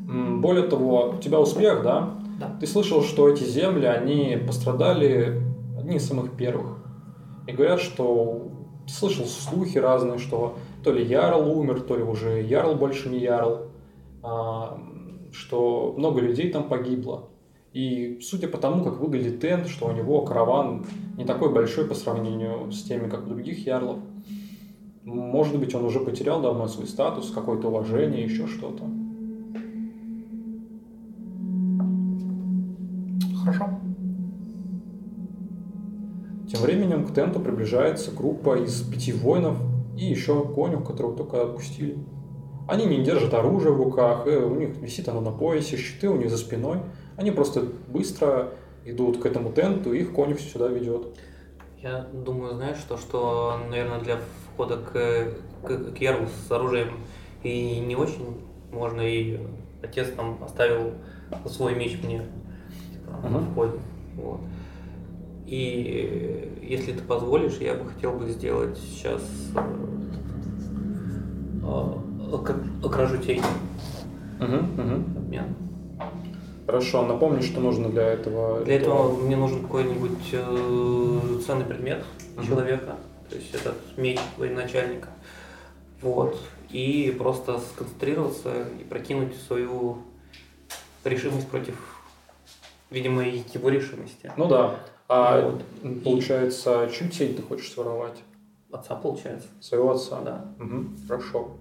Более 0.07 0.67
того, 0.67 1.15
у 1.17 1.21
тебя 1.21 1.39
успех, 1.39 1.83
да? 1.83 2.15
Да. 2.39 2.57
Ты 2.59 2.67
слышал, 2.67 3.03
что 3.03 3.29
эти 3.29 3.43
земли, 3.43 3.85
они 3.85 4.37
пострадали 4.45 5.41
одни 5.77 5.97
из 5.97 6.07
самых 6.07 6.31
первых. 6.33 6.77
И 7.47 7.51
говорят, 7.51 7.79
что 7.79 8.49
ты 8.87 8.93
слышал 8.93 9.25
слухи 9.25 9.77
разные, 9.77 10.17
что 10.17 10.57
то 10.83 10.91
ли 10.91 11.03
Ярл 11.03 11.57
умер, 11.57 11.81
то 11.81 11.95
ли 11.95 12.03
уже 12.03 12.41
Ярл 12.41 12.75
больше 12.75 13.09
не 13.09 13.19
Ярл, 13.19 13.67
а, 14.21 14.79
что 15.31 15.93
много 15.97 16.21
людей 16.21 16.51
там 16.51 16.63
погибло. 16.67 17.29
И 17.73 18.19
судя 18.21 18.47
по 18.47 18.59
тому, 18.59 18.83
как 18.83 18.99
выглядит 18.99 19.41
Тент, 19.41 19.67
что 19.67 19.87
у 19.87 19.91
него 19.93 20.21
караван 20.21 20.85
не 21.17 21.25
такой 21.25 21.51
большой 21.51 21.85
по 21.85 21.95
сравнению 21.95 22.71
с 22.71 22.83
теми, 22.83 23.09
как 23.09 23.25
у 23.25 23.29
других 23.29 23.65
Ярлов, 23.65 23.97
может 25.03 25.59
быть, 25.59 25.73
он 25.73 25.83
уже 25.83 25.99
потерял 25.99 26.41
давно 26.41 26.67
свой 26.67 26.87
статус, 26.87 27.31
какое-то 27.31 27.67
уважение, 27.67 28.23
еще 28.23 28.47
что-то. 28.47 28.83
Хорошо. 33.43 33.69
Тем 36.47 36.61
временем 36.61 37.05
к 37.05 37.13
тенту 37.13 37.39
приближается 37.39 38.11
группа 38.11 38.55
из 38.55 38.81
пяти 38.83 39.11
воинов 39.11 39.57
и 39.97 40.05
еще 40.05 40.45
конюх, 40.53 40.85
которого 40.85 41.17
только 41.17 41.41
отпустили. 41.41 41.97
Они 42.67 42.85
не 42.85 43.03
держат 43.03 43.33
оружие 43.33 43.73
в 43.73 43.77
руках, 43.77 44.25
э, 44.25 44.45
у 44.45 44.55
них 44.55 44.77
висит 44.77 45.09
оно 45.09 45.19
на 45.19 45.31
поясе, 45.31 45.75
щиты 45.75 46.07
у 46.07 46.15
них 46.15 46.29
за 46.29 46.37
спиной. 46.37 46.79
Они 47.17 47.31
просто 47.31 47.63
быстро 47.87 48.49
идут 48.85 49.21
к 49.21 49.25
этому 49.25 49.51
тенту, 49.51 49.93
и 49.93 49.99
их 50.01 50.13
конюх 50.13 50.39
сюда 50.39 50.67
ведет. 50.67 51.07
Я 51.81 52.07
думаю, 52.13 52.55
знаешь, 52.55 52.77
что, 52.77 52.97
что 52.97 53.59
наверное, 53.69 53.99
для 53.99 54.19
входа 54.53 54.77
к, 54.77 55.33
к, 55.67 55.93
к 55.93 55.97
Ярлу 55.97 56.27
с 56.47 56.51
оружием 56.51 56.99
и 57.43 57.79
не 57.79 57.95
очень 57.95 58.41
можно, 58.71 59.01
и 59.01 59.39
отец 59.81 60.09
там 60.15 60.39
оставил 60.43 60.93
свой 61.45 61.75
меч 61.75 61.99
мне 62.03 62.25
типа, 62.91 63.27
на 63.27 63.39
Мгм. 63.39 63.51
входе. 63.51 63.73
Вот. 64.15 64.39
И 65.45 66.57
если 66.61 66.93
ты 66.93 67.03
позволишь, 67.03 67.57
я 67.57 67.73
бы 67.75 67.85
хотел 67.89 68.13
бы 68.13 68.29
сделать 68.29 68.77
сейчас 68.77 69.21
э, 71.63 71.93
э, 72.83 72.89
кражу 72.89 73.17
тень 73.17 73.41
обмен. 74.39 75.55
Хорошо, 76.65 77.05
напомни, 77.05 77.41
что 77.41 77.59
нужно 77.59 77.89
для 77.89 78.03
этого. 78.03 78.63
Для 78.63 78.75
этого 78.75 79.13
мне 79.17 79.35
нужен 79.35 79.63
какой-нибудь 79.63 80.29
э, 80.31 81.39
ценный 81.45 81.65
предмет 81.65 82.05
Мгм. 82.37 82.45
человека, 82.47 82.95
то 83.29 83.35
есть 83.35 83.53
этот 83.53 83.75
меч 83.97 84.19
военачальника. 84.37 85.09
Вот. 86.01 86.37
И 86.69 87.13
просто 87.17 87.59
сконцентрироваться 87.59 88.65
и 88.79 88.83
прокинуть 88.83 89.35
свою 89.35 89.97
решимость 91.03 91.47
против, 91.49 91.75
видимо, 92.89 93.23
и 93.23 93.43
его 93.53 93.69
решимости. 93.69 94.31
Ну 94.37 94.47
да. 94.47 94.75
А 95.09 95.41
Вот. 95.41 95.61
м, 95.83 95.99
получается, 95.99 96.89
чью 96.91 97.09
тень 97.09 97.35
ты 97.35 97.41
хочешь 97.41 97.71
своровать? 97.71 98.17
Отца, 98.71 98.95
получается. 98.95 99.47
Своего 99.59 99.91
отца? 99.91 100.21
Да. 100.21 100.45
Мгм, 100.57 100.97
Хорошо. 101.07 101.51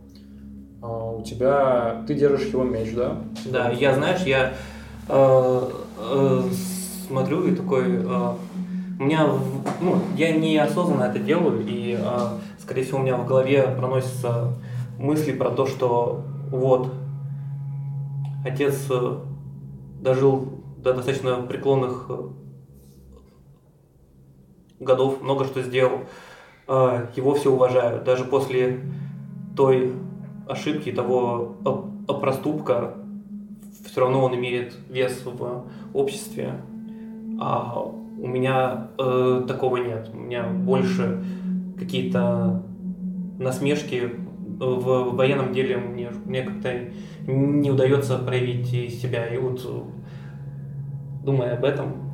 А, 0.81 1.11
у 1.11 1.23
тебя... 1.23 2.05
Ты 2.07 2.15
держишь 2.15 2.49
его 2.49 2.65
меч, 2.65 2.95
да? 2.95 3.21
Да, 3.45 3.71
я, 3.71 3.95
знаешь, 3.95 4.23
я 4.23 4.55
смотрю 7.07 7.47
и 7.47 7.55
такой, 7.55 7.85
э, 7.97 8.35
у 8.99 9.03
меня, 9.03 9.27
ну, 9.81 9.97
я 10.17 10.37
неосознанно 10.37 11.05
это 11.05 11.19
делаю, 11.19 11.65
и, 11.67 11.99
э, 11.99 12.38
скорее 12.59 12.85
всего, 12.85 12.99
у 12.99 13.03
меня 13.03 13.17
в 13.17 13.27
голове 13.27 13.62
проносятся 13.77 14.55
мысли 14.99 15.33
про 15.33 15.51
то, 15.51 15.67
что 15.67 16.23
вот, 16.51 16.93
отец 18.45 18.87
э, 18.91 19.19
дожил 20.01 20.49
до 20.79 20.95
достаточно 20.95 21.37
преклонных 21.37 22.07
э, 22.09 22.29
годов, 24.81 25.21
много 25.21 25.45
что 25.45 25.62
сделал, 25.62 26.01
Э, 26.69 27.07
его 27.17 27.35
все 27.35 27.53
уважают, 27.53 28.05
даже 28.05 28.25
после 28.25 28.81
той 29.57 29.93
ошибки, 30.49 30.93
того 30.93 31.57
э, 32.09 32.12
проступка, 32.15 32.95
все 33.93 34.01
равно 34.01 34.25
он 34.25 34.35
имеет 34.37 34.75
вес 34.89 35.23
в 35.23 35.67
обществе. 35.93 36.55
А 37.39 37.79
у 37.79 38.27
меня 38.27 38.89
э, 38.99 39.45
такого 39.47 39.77
нет. 39.77 40.09
У 40.15 40.17
меня 40.17 40.45
больше 40.45 41.23
какие-то 41.79 42.63
насмешки 43.39 44.11
в 44.59 45.15
военном 45.15 45.53
деле 45.53 45.77
мне, 45.77 46.09
мне 46.25 46.43
как-то 46.43 46.73
не 47.27 47.71
удается 47.71 48.17
проявить 48.17 48.73
из 48.73 48.99
себя. 48.99 49.27
И 49.27 49.37
вот 49.37 49.61
э, 49.63 49.83
думая 51.23 51.53
об 51.53 51.65
этом, 51.67 52.11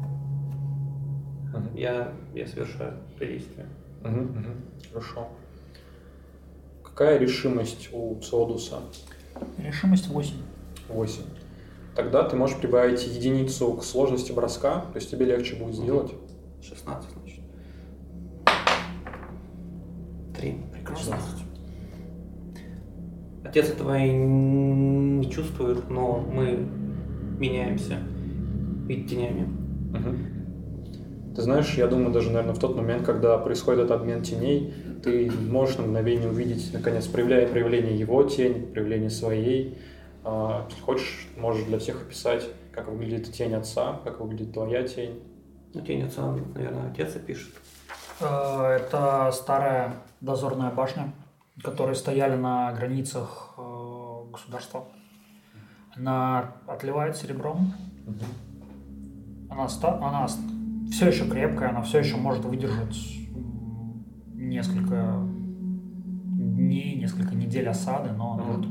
я, 1.76 2.12
я 2.34 2.46
совершаю 2.48 2.94
это 3.14 3.24
действие. 3.24 3.66
Хорошо. 4.92 5.28
Какая 6.82 7.18
решимость 7.18 7.90
у 7.92 8.16
Псодуса? 8.16 8.80
Решимость 9.58 10.08
8. 10.08 10.34
8. 10.88 11.22
Тогда 11.98 12.22
ты 12.22 12.36
можешь 12.36 12.56
прибавить 12.56 13.04
единицу 13.08 13.72
к 13.72 13.82
сложности 13.82 14.30
броска, 14.30 14.82
то 14.92 14.98
есть 14.98 15.10
тебе 15.10 15.26
легче 15.26 15.56
будет 15.56 15.74
сделать. 15.74 16.12
16, 16.62 17.10
значит. 17.10 17.40
Три. 20.36 20.58
Прекрасно. 20.72 21.16
Отец 23.42 23.70
этого 23.70 23.98
и 23.98 24.12
не 24.12 25.28
чувствует, 25.28 25.90
но 25.90 26.18
мы 26.18 26.68
меняемся. 27.40 27.96
Ведь 28.86 29.10
тенями. 29.10 29.48
Мгм. 29.90 31.34
Ты 31.34 31.42
знаешь, 31.42 31.74
я 31.74 31.88
думаю, 31.88 32.12
даже, 32.12 32.30
наверное, 32.30 32.54
в 32.54 32.60
тот 32.60 32.76
момент, 32.76 33.04
когда 33.04 33.38
происходит 33.38 33.86
этот 33.86 34.02
обмен 34.02 34.22
теней, 34.22 34.72
ты 35.02 35.32
можешь 35.50 35.78
на 35.78 35.82
мгновение 35.82 36.30
увидеть, 36.30 36.70
наконец, 36.72 37.08
проявляя 37.08 37.48
проявление 37.48 37.98
его 37.98 38.22
тени, 38.22 38.66
проявление 38.66 39.10
своей. 39.10 39.78
А, 40.24 40.66
Если 40.68 40.80
хочешь, 40.82 41.28
можешь 41.36 41.64
для 41.66 41.78
всех 41.78 42.02
описать, 42.02 42.44
как 42.72 42.88
выглядит 42.88 43.32
тень 43.32 43.54
отца, 43.54 44.00
как 44.04 44.20
выглядит 44.20 44.52
твоя 44.52 44.82
тень. 44.86 45.22
Ну, 45.74 45.80
тень 45.80 46.02
отца, 46.02 46.34
наверное, 46.54 46.90
отец 46.90 47.16
и 47.16 47.18
пишет. 47.18 47.54
Э, 48.20 48.78
Это 48.80 49.30
старая 49.32 49.94
дозорная 50.20 50.70
башня, 50.70 51.12
которые 51.62 51.94
стояли 51.94 52.36
на 52.36 52.72
границах 52.72 53.54
э, 53.58 54.30
государства. 54.32 54.84
Она 55.96 56.52
отливает 56.66 57.16
серебром. 57.16 57.72
Она, 59.50 59.68
ста- 59.68 59.96
она 59.96 60.26
все 60.90 61.08
еще 61.08 61.28
крепкая, 61.28 61.70
она 61.70 61.82
все 61.82 61.98
еще 61.98 62.16
может 62.16 62.44
выдержать 62.44 62.96
несколько 64.34 65.16
дней, 66.26 66.96
несколько 66.96 67.34
недель 67.34 67.68
осады, 67.68 68.10
но 68.12 68.32
она 68.34 68.44
Мгм. 68.44 68.52
вот 68.62 68.66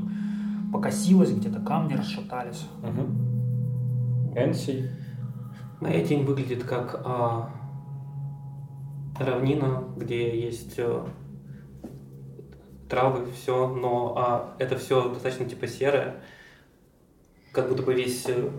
покосилась, 0.72 1.32
где-то 1.32 1.60
камни 1.60 1.94
расшатались. 1.94 2.66
Энси. 4.34 4.90
Моя 5.80 6.04
тень 6.04 6.24
выглядит 6.24 6.64
как 6.64 7.00
а, 7.04 7.50
равнина, 9.18 9.84
где 9.96 10.38
есть 10.38 10.74
э, 10.76 11.04
травы, 12.88 13.26
все, 13.30 13.68
но 13.68 14.14
а, 14.16 14.56
это 14.58 14.76
все 14.76 15.08
достаточно 15.08 15.46
типа 15.46 15.68
серое, 15.68 16.16
как 17.52 17.68
будто 17.68 17.84
бы 17.84 17.94
весь 17.94 18.28
э, 18.28 18.50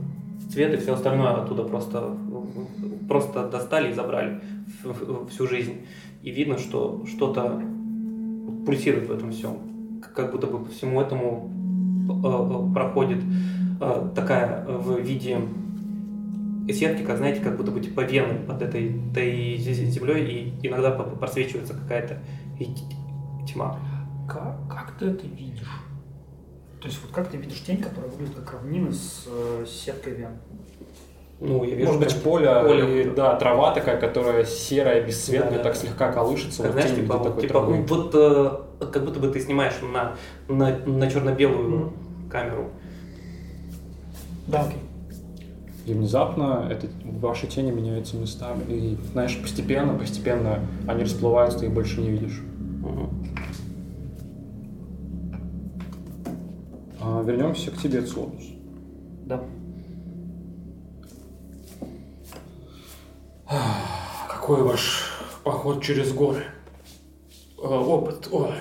цвет 0.49 0.73
и 0.73 0.77
все 0.77 0.93
остальное 0.93 1.33
оттуда 1.33 1.63
просто, 1.63 2.15
просто 3.09 3.49
достали 3.49 3.91
и 3.91 3.93
забрали 3.93 4.41
всю 5.29 5.45
жизнь. 5.45 5.85
И 6.23 6.31
видно, 6.31 6.57
что 6.57 7.05
что-то 7.05 7.61
пульсирует 8.65 9.09
в 9.09 9.11
этом 9.11 9.31
всем. 9.31 10.01
Как 10.15 10.31
будто 10.31 10.47
бы 10.47 10.63
по 10.63 10.71
всему 10.71 11.01
этому 11.01 11.58
проходит 12.73 13.23
э, 13.81 14.09
такая 14.15 14.65
э, 14.65 14.77
в 14.77 14.99
виде 14.99 15.39
сетки, 16.73 17.03
как 17.03 17.17
знаете, 17.17 17.41
как 17.41 17.57
будто 17.57 17.71
бы 17.71 17.81
типа 17.81 18.01
вены 18.01 18.45
под 18.45 18.61
этой, 18.61 18.99
этой 19.11 19.57
землей, 19.57 20.53
и 20.61 20.67
иногда 20.67 20.91
просвечивается 20.91 21.73
какая-то 21.73 22.19
тьма. 23.47 23.79
Как, 24.27 24.57
как 24.69 24.97
ты 24.99 25.07
это 25.07 25.25
видишь? 25.25 25.69
То 26.79 26.87
есть 26.87 27.01
вот 27.01 27.11
как 27.11 27.29
ты 27.29 27.37
видишь 27.37 27.61
тень, 27.63 27.81
которая 27.81 28.09
выглядит 28.09 28.35
как 28.35 28.53
равнина 28.53 28.91
с 28.91 29.25
э, 29.27 29.65
сеткой 29.67 30.15
вен? 30.15 30.31
Ну, 31.41 31.63
я 31.63 31.75
вижу, 31.75 31.93
Может 31.93 32.03
быть, 32.03 32.21
поле, 32.21 32.49
поле. 32.65 33.01
и, 33.03 33.09
да, 33.11 33.35
трава 33.35 33.73
такая, 33.73 33.97
которая 33.99 34.43
серая, 34.43 35.01
бесцветная, 35.05 35.51
Да, 35.51 35.57
да. 35.57 35.63
так 35.63 35.75
слегка 35.77 36.11
колышется. 36.11 36.63
Как, 36.63 36.73
вот 36.73 36.81
знаешь, 36.81 36.97
типа, 36.99 37.17
такой 37.19 37.41
типа, 37.41 37.53
травы. 37.53 37.85
вот 37.87 38.11
э, 38.13 38.51
как 38.91 39.05
будто 39.05 39.19
бы 39.21 39.29
ты 39.29 39.39
снимаешь 39.39 39.75
на, 39.81 40.15
на, 40.53 40.77
на 40.85 41.09
черно-белую 41.09 41.93
камеру. 42.29 42.71
Да, 44.47 44.63
окей. 44.63 44.79
И 45.85 45.93
внезапно 45.93 46.67
это, 46.69 46.87
ваши 47.05 47.47
тени 47.47 47.71
меняются 47.71 48.17
местами. 48.17 48.61
И, 48.67 48.97
знаешь, 49.13 49.39
постепенно, 49.41 49.97
постепенно 49.97 50.59
они 50.87 51.03
расплываются, 51.03 51.59
ты 51.59 51.67
их 51.67 51.73
больше 51.73 52.01
не 52.01 52.09
видишь. 52.09 52.41
Мгм. 52.81 53.09
А, 57.01 57.23
вернемся 57.23 57.71
к 57.71 57.77
тебе, 57.77 58.01
Цодус. 58.01 58.43
Да. 59.25 59.41
Какой 64.27 64.61
ваш 64.61 65.11
поход 65.43 65.81
через 65.81 66.13
горы? 66.13 66.45
Э, 67.57 67.67
опыт, 67.67 68.27
ой. 68.31 68.53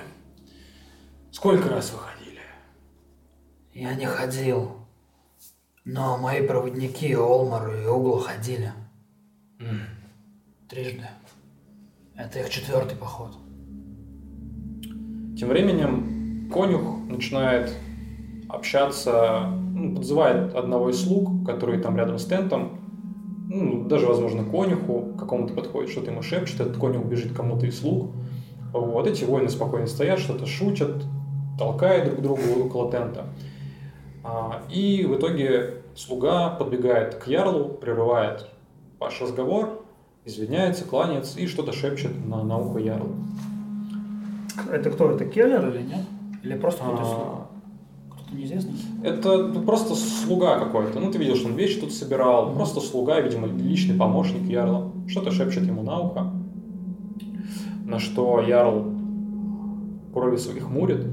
Сколько 1.31 1.69
раз 1.69 1.93
вы 1.93 1.99
ходили? 1.99 2.39
Я 3.73 3.93
не 3.93 4.07
ходил. 4.07 4.71
Но 5.85 6.17
мои 6.17 6.45
проводники 6.45 7.15
Олмар 7.15 7.71
и 7.75 7.85
Углу 7.85 8.19
ходили. 8.19 8.73
Трижды. 10.67 11.07
Это 12.15 12.39
их 12.39 12.49
четвертый 12.49 12.97
поход. 12.97 13.37
Тем 15.37 15.49
временем 15.49 16.49
конюх 16.51 17.07
начинает 17.07 17.71
общаться, 18.49 19.47
ну, 19.47 19.95
подзывает 19.95 20.53
одного 20.55 20.89
из 20.89 21.03
слуг, 21.03 21.45
который 21.45 21.79
там 21.79 21.95
рядом 21.95 22.17
с 22.17 22.25
тентом, 22.25 22.88
ну, 23.49 23.83
даже, 23.85 24.05
возможно, 24.05 24.43
конюху 24.43 25.13
какому-то 25.17 25.55
подходит, 25.55 25.89
что-то 25.89 26.11
ему 26.11 26.21
шепчет, 26.21 26.59
этот 26.61 26.77
конюх 26.77 27.03
бежит 27.05 27.33
кому-то 27.33 27.65
из 27.65 27.79
слуг. 27.79 28.11
Вот 28.71 29.07
эти 29.07 29.23
воины 29.23 29.49
спокойно 29.49 29.87
стоят, 29.87 30.19
что-то 30.19 30.45
шутят, 30.45 31.03
толкают 31.57 32.05
друг 32.05 32.21
друга 32.21 32.41
около 32.63 32.91
тента. 32.91 33.25
А, 34.23 34.61
И 34.69 35.03
в 35.03 35.17
итоге 35.17 35.81
слуга 35.95 36.51
подбегает 36.51 37.15
к 37.15 37.27
ярлу, 37.27 37.69
прерывает 37.69 38.47
ваш 38.99 39.19
разговор, 39.19 39.83
извиняется, 40.25 40.85
кланяется 40.85 41.39
и 41.39 41.47
что-то 41.47 41.71
шепчет 41.73 42.11
на, 42.27 42.43
на 42.43 42.59
ухо 42.59 42.77
ярлу. 42.77 43.15
Это 44.71 44.91
кто? 44.91 45.09
Это 45.09 45.25
Келлер 45.25 45.69
или 45.69 45.81
нет? 45.81 46.05
Или 46.43 46.55
просто 46.55 46.83
кто-то 46.83 47.01
из 47.01 47.07
слуг? 47.07 47.38
Кто-то 48.29 48.41
неизвестный? 48.41 48.73
Это 49.03 49.47
ну, 49.47 49.61
просто 49.61 49.95
слуга 49.95 50.59
какой-то. 50.59 50.99
Ну, 50.99 51.11
ты 51.11 51.17
видел, 51.17 51.35
что 51.35 51.47
он 51.47 51.55
вещи 51.55 51.79
тут 51.79 51.91
собирал. 51.91 52.53
Просто 52.53 52.79
слуга, 52.79 53.19
видимо, 53.19 53.47
личный 53.47 53.95
помощник 53.95 54.43
Ярла. 54.43 54.91
Что-то 55.07 55.31
шепчет 55.31 55.63
ему 55.63 55.81
на 55.81 55.99
ухо. 55.99 56.31
На 57.85 57.99
что 57.99 58.41
Ярл 58.41 58.83
брови 60.13 60.37
своих 60.37 60.65
хмурит. 60.65 61.07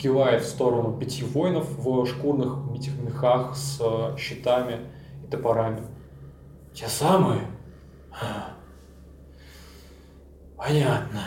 Кивает 0.00 0.42
в 0.42 0.48
сторону 0.48 0.98
пяти 0.98 1.22
воинов 1.22 1.68
в 1.78 2.04
шкурных 2.06 2.58
этих 2.74 3.00
мехах 3.00 3.56
с 3.56 3.80
э, 3.80 4.16
щитами 4.18 4.80
и 5.24 5.30
топорами. 5.30 5.82
Те 6.74 6.88
самые? 6.88 7.42
Понятно. 10.56 11.20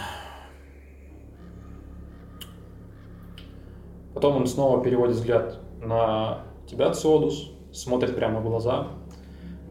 Потом 4.17 4.37
он 4.37 4.47
снова 4.47 4.83
переводит 4.83 5.17
взгляд 5.17 5.59
на 5.79 6.39
тебя, 6.67 6.91
Циодус, 6.91 7.51
смотрит 7.71 8.15
прямо 8.15 8.39
в 8.39 8.45
глаза. 8.45 8.87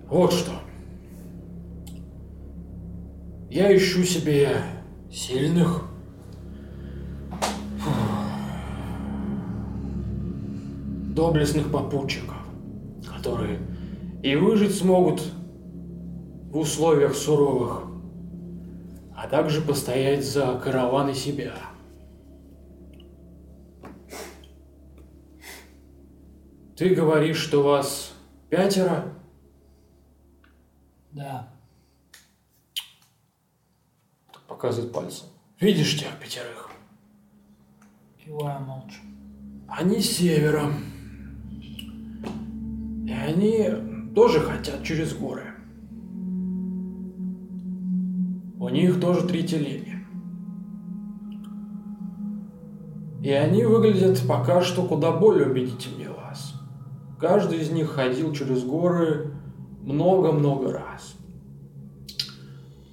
Вот 0.07 0.33
что. 0.33 0.53
Я 3.51 3.77
ищу 3.77 4.05
себе 4.05 4.51
сильных, 5.11 5.83
доблестных 11.09 11.73
попутчиков, 11.73 12.37
которые 13.05 13.59
и 14.23 14.37
выжить 14.37 14.79
смогут 14.79 15.25
в 16.53 16.57
условиях 16.57 17.17
суровых, 17.17 17.83
а 19.13 19.27
также 19.27 19.61
постоять 19.61 20.25
за 20.25 20.61
караван 20.63 21.09
и 21.09 21.15
себя. 21.15 21.55
Ты 26.77 26.95
говоришь, 26.95 27.39
что 27.39 27.63
вас 27.63 28.13
пятеро? 28.51 29.15
Да. 31.13 31.49
Показывает 34.47 34.93
пальцем. 34.93 35.29
Видишь 35.59 35.99
тех 35.99 36.19
пятерых? 36.21 36.71
Киваю 38.23 38.61
молча. 38.61 38.99
Они 39.67 40.01
с 40.01 40.19
севера. 40.19 40.71
И 43.07 43.13
они 43.13 44.13
тоже 44.15 44.41
хотят 44.41 44.85
через 44.85 45.15
горы. 45.15 45.55
У 48.61 48.69
них 48.69 49.01
тоже 49.01 49.27
три 49.27 49.49
телеги. 49.49 49.97
И 53.23 53.31
они 53.31 53.65
выглядят 53.65 54.23
пока 54.29 54.61
что 54.61 54.87
куда 54.87 55.13
более 55.13 55.51
убедительнее. 55.51 56.16
Каждый 57.19 57.61
из 57.61 57.71
них 57.71 57.91
ходил 57.91 58.33
через 58.33 58.63
горы 58.63 59.31
много-много 59.83 60.73
раз. 60.73 61.15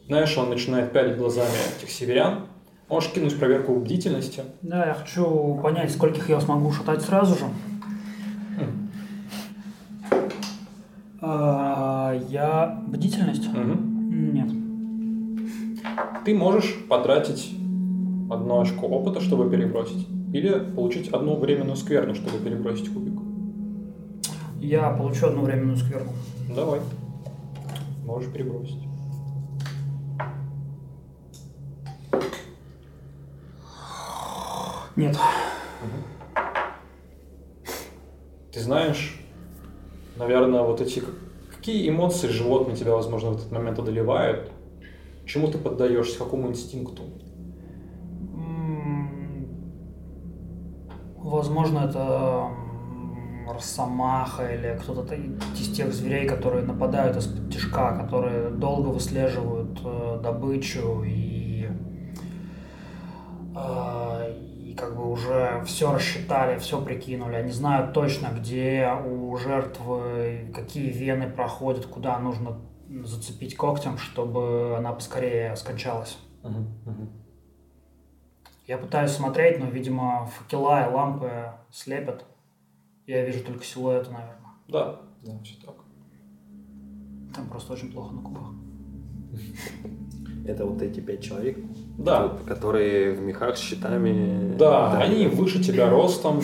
Знаешь, 0.07 0.37
он 0.37 0.49
начинает 0.49 0.93
пялить 0.93 1.17
глазами 1.17 1.49
этих 1.77 1.89
северян. 1.89 2.47
Можешь 2.87 3.11
кинуть 3.11 3.37
проверку 3.37 3.75
бдительности. 3.75 4.43
Да, 4.61 4.85
я 4.85 4.93
хочу 4.93 5.59
понять, 5.61 5.91
скольких 5.91 6.29
я 6.29 6.39
смогу 6.39 6.71
шатать 6.71 7.01
сразу 7.01 7.35
же. 7.35 7.45
А, 11.21 12.13
я... 12.29 12.81
Бдительность? 12.87 13.47
Нет. 13.53 14.49
Ты 16.25 16.35
можешь 16.35 16.75
потратить 16.87 17.55
одно 18.29 18.61
очко 18.61 18.87
опыта, 18.87 19.21
чтобы 19.21 19.49
перебросить. 19.49 20.07
Или 20.33 20.59
получить 20.75 21.09
одну 21.09 21.37
временную 21.37 21.75
скверну, 21.75 22.13
чтобы 22.15 22.39
перебросить 22.39 22.93
кубик. 22.93 23.32
Я 24.63 24.91
получу 24.91 25.27
одну 25.27 25.41
временную 25.41 25.75
скверну. 25.75 26.13
Давай. 26.55 26.79
Можешь 28.05 28.31
перебросить. 28.31 28.87
Нет. 34.95 35.17
Ты 38.53 38.59
знаешь, 38.61 39.19
наверное, 40.15 40.61
вот 40.61 40.79
эти... 40.79 41.03
Какие 41.53 41.89
эмоции 41.89 42.29
животные 42.29 42.77
тебя, 42.77 42.93
возможно, 42.93 43.31
в 43.31 43.35
этот 43.35 43.51
момент 43.51 43.79
одолевают? 43.79 44.49
Чему 45.25 45.49
ты 45.49 45.57
поддаешься? 45.57 46.17
Какому 46.19 46.47
инстинкту? 46.47 47.03
Возможно, 51.17 51.79
это 51.79 52.62
росомаха 53.47 54.53
или 54.53 54.77
кто-то 54.81 55.15
из 55.15 55.75
тех 55.75 55.93
зверей, 55.93 56.27
которые 56.27 56.63
нападают 56.65 57.17
из-под 57.17 57.51
тяжка, 57.51 57.97
которые 57.97 58.49
долго 58.49 58.87
выслеживают 58.87 59.79
э, 59.83 60.19
добычу 60.23 61.03
и, 61.03 61.69
э, 63.55 64.33
и 64.59 64.75
как 64.75 64.95
бы 64.95 65.11
уже 65.11 65.63
все 65.65 65.93
рассчитали, 65.93 66.57
все 66.59 66.81
прикинули. 66.81 67.35
Они 67.35 67.51
знают 67.51 67.93
точно, 67.93 68.27
где 68.27 68.89
у 69.05 69.35
жертвы 69.37 70.51
какие 70.53 70.91
вены 70.91 71.29
проходят, 71.29 71.85
куда 71.85 72.19
нужно 72.19 72.57
зацепить 73.03 73.55
когтем, 73.55 73.97
чтобы 73.97 74.75
она 74.77 74.93
поскорее 74.93 75.55
скончалась. 75.55 76.17
Я 78.65 78.77
пытаюсь 78.77 79.11
смотреть, 79.11 79.59
но, 79.59 79.65
видимо, 79.65 80.25
факела 80.27 80.87
и 80.87 80.93
лампы 80.93 81.51
слепят. 81.69 82.25
Я 83.07 83.25
вижу 83.25 83.43
только 83.43 83.63
силуэты, 83.65 84.11
наверное. 84.11 84.37
Да, 84.69 85.01
да, 85.23 85.31
все 85.43 85.55
так. 85.65 85.75
Там 87.35 87.49
просто 87.49 87.73
очень 87.73 87.91
плохо 87.91 88.13
на 88.13 88.21
кубах. 88.21 88.47
Это 90.45 90.65
вот 90.65 90.81
эти 90.81 90.99
пять 90.99 91.23
человек, 91.23 91.57
Да, 91.97 92.37
которые 92.45 93.13
в 93.13 93.21
мехах 93.21 93.57
с 93.57 93.61
щитами. 93.61 94.55
да, 94.57 94.99
они 94.99 95.27
выше 95.27 95.63
тебя 95.63 95.89
ростом, 95.89 96.41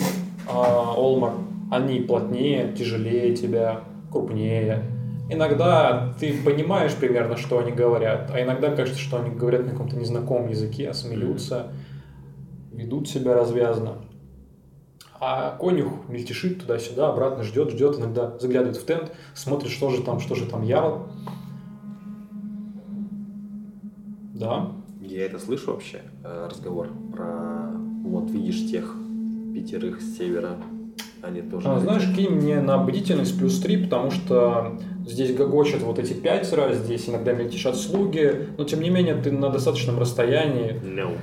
а, 0.48 0.94
Олмар. 0.96 1.34
Они 1.70 2.00
плотнее, 2.00 2.72
тяжелее 2.72 3.36
тебя, 3.36 3.82
крупнее. 4.10 4.82
Иногда 5.30 6.12
ты 6.18 6.32
понимаешь 6.42 6.94
примерно, 6.96 7.36
что 7.36 7.58
они 7.60 7.70
говорят, 7.70 8.30
а 8.34 8.42
иногда 8.42 8.74
кажется, 8.74 9.00
что 9.00 9.20
они 9.20 9.30
говорят 9.30 9.64
на 9.64 9.70
каком-то 9.72 9.94
незнакомом 9.96 10.48
языке, 10.48 10.92
смеются, 10.92 11.72
ведут 12.72 13.08
себя 13.08 13.34
развязно. 13.34 13.98
А 15.20 15.56
конюх 15.58 16.08
мельтешит 16.08 16.60
туда-сюда, 16.60 17.10
обратно 17.10 17.42
ждет, 17.42 17.70
ждет, 17.70 17.98
иногда 17.98 18.38
заглядывает 18.38 18.78
в 18.78 18.86
тент, 18.86 19.12
смотрит, 19.34 19.70
что 19.70 19.90
же 19.90 20.02
там, 20.02 20.18
что 20.18 20.34
же 20.34 20.46
там 20.46 20.62
ярл. 20.62 21.08
Да, 24.34 24.72
Я 25.02 25.26
это 25.26 25.38
слышу 25.38 25.72
вообще, 25.72 26.00
э, 26.24 26.48
разговор 26.50 26.88
про 27.12 27.70
вот 28.04 28.30
видишь 28.30 28.70
тех 28.70 28.96
пятерых 29.54 30.00
с 30.00 30.16
севера. 30.16 30.56
Они 31.22 31.42
тоже. 31.42 31.68
А, 31.68 31.78
знаешь, 31.78 32.16
кинь 32.16 32.30
мне 32.30 32.60
на 32.62 32.78
бдительность 32.78 33.38
плюс 33.38 33.60
3, 33.60 33.84
потому 33.84 34.10
что 34.10 34.78
Здесь 35.06 35.34
гогочат 35.34 35.82
вот 35.82 35.98
эти 35.98 36.12
пятеро, 36.12 36.72
здесь 36.72 37.08
иногда 37.08 37.32
мельтешат 37.32 37.76
слуги, 37.76 38.48
но 38.56 38.64
тем 38.64 38.80
не 38.80 38.90
менее 38.90 39.14
ты 39.14 39.32
на 39.32 39.48
достаточном 39.48 39.98
расстоянии. 39.98 40.80
No. 40.84 41.16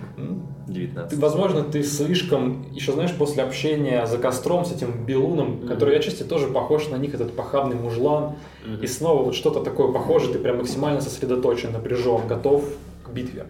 М? 0.67 0.73
19. 0.73 1.09
Ты, 1.09 1.21
возможно, 1.21 1.63
ты 1.63 1.83
слишком, 1.83 2.65
еще 2.73 2.91
знаешь, 2.91 3.13
после 3.17 3.43
общения 3.43 4.05
за 4.05 4.17
костром 4.17 4.65
с 4.65 4.71
этим 4.71 5.05
Белуном, 5.05 5.67
который 5.67 5.97
отчасти 5.97 6.23
тоже 6.23 6.47
похож 6.47 6.89
на 6.89 6.95
них, 6.97 7.13
этот 7.13 7.35
похабный 7.35 7.75
мужлан, 7.75 8.35
Мгм. 8.65 8.81
и 8.81 8.87
снова 8.87 9.23
вот 9.23 9.35
что-то 9.35 9.61
такое 9.63 9.91
похожее, 9.91 10.33
ты 10.33 10.39
прям 10.39 10.57
максимально 10.57 11.01
сосредоточен, 11.01 11.71
напряжен, 11.71 12.27
готов 12.27 12.65
к 13.05 13.09
битве. 13.11 13.45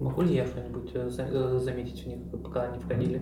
Могу 0.00 0.22
ли 0.22 0.34
я 0.36 0.46
что-нибудь 0.46 0.90
э, 0.94 1.08
э, 1.18 1.58
заметить 1.58 2.06
у 2.06 2.08
них, 2.08 2.18
пока 2.44 2.62
они 2.62 2.78
входили 2.78 3.20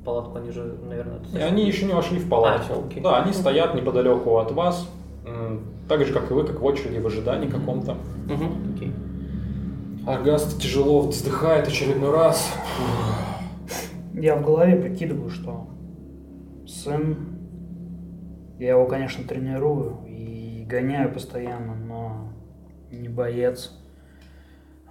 в 0.00 0.04
палатку? 0.04 0.38
Они 0.38 0.50
же, 0.50 0.78
наверное, 0.82 1.20
И 1.34 1.38
они 1.38 1.66
еще 1.66 1.84
не 1.84 1.92
вошли 1.92 2.18
в 2.18 2.28
палату. 2.30 2.64
А, 2.70 2.86
окей. 2.86 3.02
Да, 3.02 3.22
они 3.22 3.34
стоят 3.34 3.74
неподалеку 3.74 4.38
от 4.38 4.50
вас, 4.52 4.88
так 5.86 6.06
же, 6.06 6.14
как 6.14 6.30
и 6.30 6.34
вы, 6.34 6.44
как 6.44 6.60
в 6.60 6.64
очереди 6.64 6.98
в 6.98 7.06
ожидании 7.06 7.48
каком-то. 7.48 7.98
Мгм, 8.26 8.74
окей. 8.74 8.92
Аргаст 10.06 10.60
тяжело 10.60 11.00
вздыхает 11.00 11.66
очередной 11.66 12.10
раз. 12.10 12.52
Я 14.12 14.36
в 14.36 14.44
голове 14.44 14.76
прикидываю, 14.76 15.30
что 15.30 15.66
сын, 16.68 17.38
я 18.58 18.70
его, 18.70 18.86
конечно, 18.86 19.24
тренирую 19.24 20.04
и 20.06 20.62
гоняю 20.68 21.10
постоянно, 21.10 21.74
но 21.74 22.32
не 22.90 23.08
боец. 23.08 23.72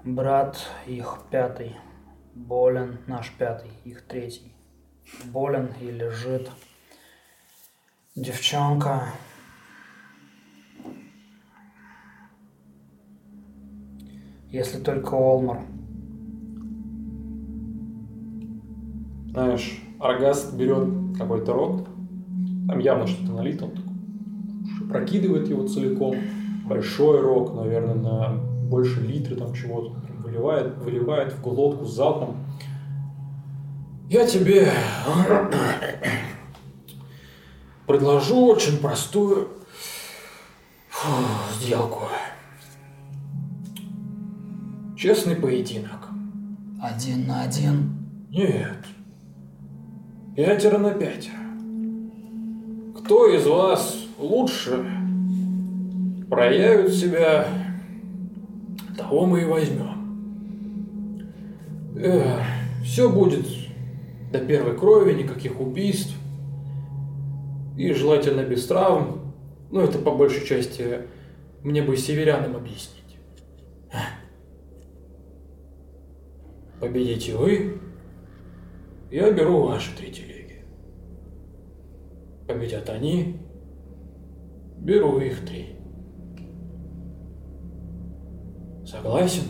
Брат 0.03 0.57
их 0.87 1.19
пятый, 1.29 1.75
болен, 2.33 2.97
наш 3.05 3.31
пятый, 3.37 3.69
их 3.83 4.01
третий. 4.07 4.51
Болен 5.25 5.69
и 5.79 5.91
лежит. 5.91 6.49
Девчонка. 8.15 9.03
Если 14.53 14.77
только 14.77 15.15
Олмар. 15.15 15.61
Знаешь, 19.31 19.81
Аргаст 19.99 20.53
берет 20.53 21.17
какой-то 21.17 21.53
рог, 21.53 21.87
там 22.67 22.77
явно 22.77 23.07
что-то 23.07 23.31
налито, 23.31 23.65
он 23.65 23.71
такой 23.71 24.87
прокидывает 24.89 25.49
его 25.49 25.67
целиком. 25.67 26.15
Большой 26.67 27.21
рог, 27.21 27.55
наверное, 27.55 27.95
на 27.95 28.33
больше 28.69 29.01
литра 29.01 29.35
там 29.35 29.55
чего-то. 29.55 29.95
Выливает, 30.19 30.77
выливает 30.77 31.33
в 31.33 31.41
глотку 31.41 31.85
залпом. 31.85 32.37
Я 34.07 34.27
тебе 34.27 34.71
предложу 37.87 38.45
очень 38.45 38.77
простую 38.77 39.47
фу, 40.89 41.23
сделку. 41.59 42.03
Честный 45.03 45.35
поединок. 45.35 46.07
Один 46.81 47.27
на 47.27 47.41
один. 47.41 47.91
Нет. 48.29 48.85
Пятеро 50.33 50.77
на 50.77 50.91
пятеро. 50.91 51.35
Кто 52.97 53.27
из 53.27 53.45
вас 53.45 53.97
лучше 54.17 54.81
проявит 56.29 56.93
себя, 56.93 57.49
того 58.97 59.25
мы 59.25 59.41
и 59.41 59.45
возьмем. 59.45 59.89
все 62.85 63.09
будет 63.09 63.45
до 64.31 64.39
первой 64.39 64.77
крови, 64.77 65.21
никаких 65.21 65.59
убийств. 65.59 66.15
И 67.75 67.91
желательно 67.91 68.43
без 68.45 68.65
травм. 68.67 69.33
Ну, 69.69 69.81
это 69.81 69.99
по 69.99 70.11
большей 70.11 70.47
части 70.47 70.99
мне 71.61 71.81
бы 71.81 71.97
северянам 71.97 72.55
объяснить. 72.55 73.03
Победите 76.83 77.33
вы, 77.33 77.79
я 79.09 79.31
беру 79.31 79.67
ваши 79.67 79.95
три 79.95 80.11
телеги. 80.11 80.65
Победят 82.45 82.89
они, 82.89 83.37
беру 84.79 85.17
их 85.21 85.45
три. 85.45 85.77
Согласен? 88.85 89.43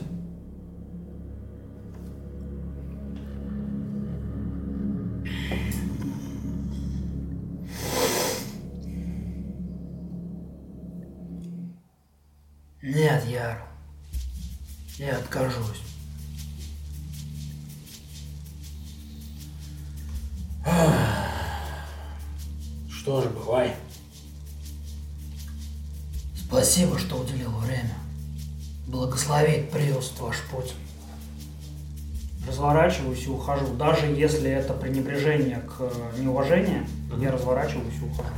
Ухожу. 33.43 33.73
Даже 33.77 34.07
если 34.07 34.49
это 34.49 34.73
пренебрежение 34.73 35.61
к 35.61 35.81
э, 35.81 36.21
неуважению, 36.21 36.85
я 37.19 37.31
разворачиваюсь 37.31 37.93
и 38.01 38.05
ухожу. 38.05 38.29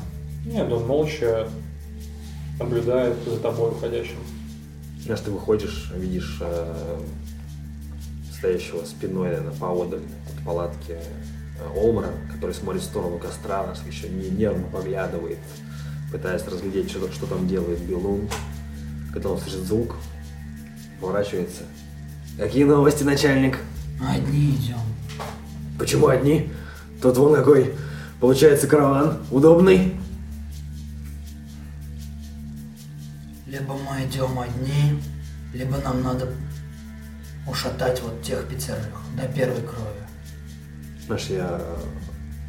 Нет, 0.45 0.71
он 0.71 0.85
молча 0.85 1.47
наблюдает 2.59 3.15
за 3.25 3.39
тобой 3.39 3.71
уходящим. 3.71 4.17
Раз 5.07 5.21
ты 5.21 5.31
выходишь, 5.31 5.91
видишь 5.95 6.39
э, 6.41 6.99
стоящего 8.33 8.83
спиной 8.85 9.29
наверное, 9.29 9.53
поодаль 9.53 9.99
от 9.99 10.45
палатки 10.45 10.91
э, 10.91 10.99
Олмара, 11.75 12.09
который 12.33 12.55
смотрит 12.55 12.81
в 12.81 12.85
сторону 12.85 13.19
костра, 13.19 13.65
еще 13.87 14.09
не 14.09 14.29
нервно 14.29 14.67
поглядывает, 14.67 15.37
пытаясь 16.11 16.45
разглядеть, 16.47 16.89
что, 16.89 17.11
что 17.11 17.27
там 17.27 17.47
делает 17.47 17.79
Белун. 17.81 18.27
Когда 19.13 19.29
он 19.29 19.37
слышит 19.37 19.61
звук, 19.61 19.95
поворачивается. 20.99 21.63
Какие 22.37 22.65
новости, 22.65 23.03
начальник? 23.03 23.59
Одни 24.01 24.55
идем. 24.55 24.94
Почему 25.77 26.07
одни? 26.07 26.51
Тут 27.01 27.17
вон 27.17 27.35
какой, 27.35 27.73
получается, 28.19 28.67
караван. 28.67 29.19
Удобный. 29.31 29.95
Либо 33.45 33.73
мы 33.73 34.05
идем 34.05 34.39
одни, 34.39 34.99
либо 35.53 35.77
нам 35.77 36.01
надо 36.01 36.29
ушатать 37.47 38.01
вот 38.01 38.21
тех 38.21 38.45
пятерых 38.47 39.01
до 39.15 39.27
первой 39.27 39.61
крови. 39.61 40.05
Знаешь, 41.05 41.27
я 41.27 41.61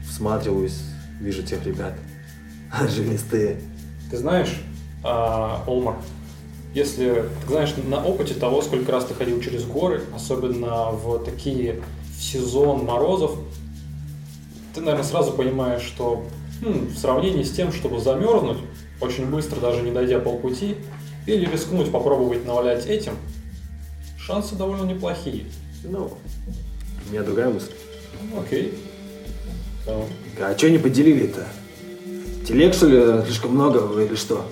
всматриваюсь, 0.08 0.82
вижу 1.20 1.42
тех 1.42 1.64
ребят. 1.64 1.94
Жилистые. 2.88 3.60
Ты 4.10 4.16
знаешь, 4.16 4.60
а, 5.02 5.62
Олмар, 5.66 5.96
если 6.74 7.24
ты 7.42 7.48
знаешь 7.48 7.74
на 7.86 8.04
опыте 8.04 8.34
того, 8.34 8.62
сколько 8.62 8.92
раз 8.92 9.06
ты 9.06 9.14
ходил 9.14 9.40
через 9.40 9.64
горы, 9.64 10.02
особенно 10.14 10.90
в 10.90 11.24
такие 11.24 11.82
в 12.16 12.22
сезон 12.22 12.84
морозов, 12.84 13.32
ты, 14.74 14.80
наверное, 14.80 15.04
сразу 15.04 15.32
понимаешь, 15.32 15.82
что 15.82 16.24
хм, 16.62 16.88
в 16.88 16.98
сравнении 16.98 17.42
с 17.42 17.52
тем, 17.52 17.72
чтобы 17.72 18.00
замерзнуть 18.00 18.58
очень 19.00 19.26
быстро, 19.26 19.60
даже 19.60 19.82
не 19.82 19.90
дойдя 19.90 20.18
полпути, 20.18 20.76
или 21.26 21.46
рискнуть 21.46 21.90
попробовать 21.90 22.46
навалять 22.46 22.86
этим, 22.86 23.14
шансы 24.18 24.54
довольно 24.54 24.84
неплохие. 24.84 25.44
Ну, 25.84 26.10
у 27.06 27.12
меня 27.12 27.22
другая 27.22 27.50
мысль. 27.50 27.72
Ну, 28.32 28.40
Окей. 28.40 28.74
Да. 29.84 29.94
А 30.40 30.58
что 30.58 30.70
не 30.70 30.78
поделили-то? 30.78 31.46
Телег, 32.46 32.74
что 32.74 32.86
ли, 32.86 33.24
слишком 33.24 33.52
много 33.52 34.00
или 34.00 34.14
что? 34.14 34.44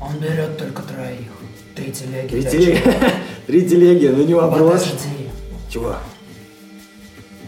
Он 0.00 0.16
берет 0.18 0.56
только 0.58 0.82
троих. 0.82 1.28
Три 1.74 1.92
телеги. 1.92 2.28
Три 2.28 2.42
телеги, 2.42 2.82
три 3.46 3.68
телеги, 3.68 4.06
ну 4.08 4.24
не 4.24 4.34
вопрос. 4.34 4.82
Подожди. 4.84 5.29
Чего? 5.70 5.96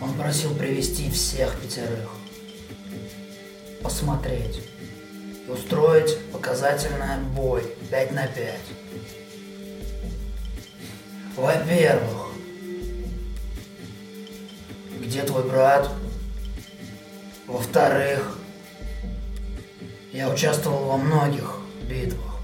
Он 0.01 0.14
просил 0.14 0.55
привести 0.55 1.11
всех 1.11 1.61
пятерых. 1.61 2.09
Посмотреть. 3.83 4.61
И 5.45 5.51
устроить 5.51 6.16
показательный 6.33 7.18
бой 7.35 7.64
5 7.91 8.12
на 8.12 8.29
5. 8.29 8.61
Во-первых, 11.37 12.29
где 15.01 15.23
твой 15.23 15.43
брат? 15.43 15.91
Во-вторых, 17.49 18.39
я 20.12 20.31
участвовал 20.31 20.85
во 20.85 20.97
многих 20.97 21.57
битвах. 21.89 22.37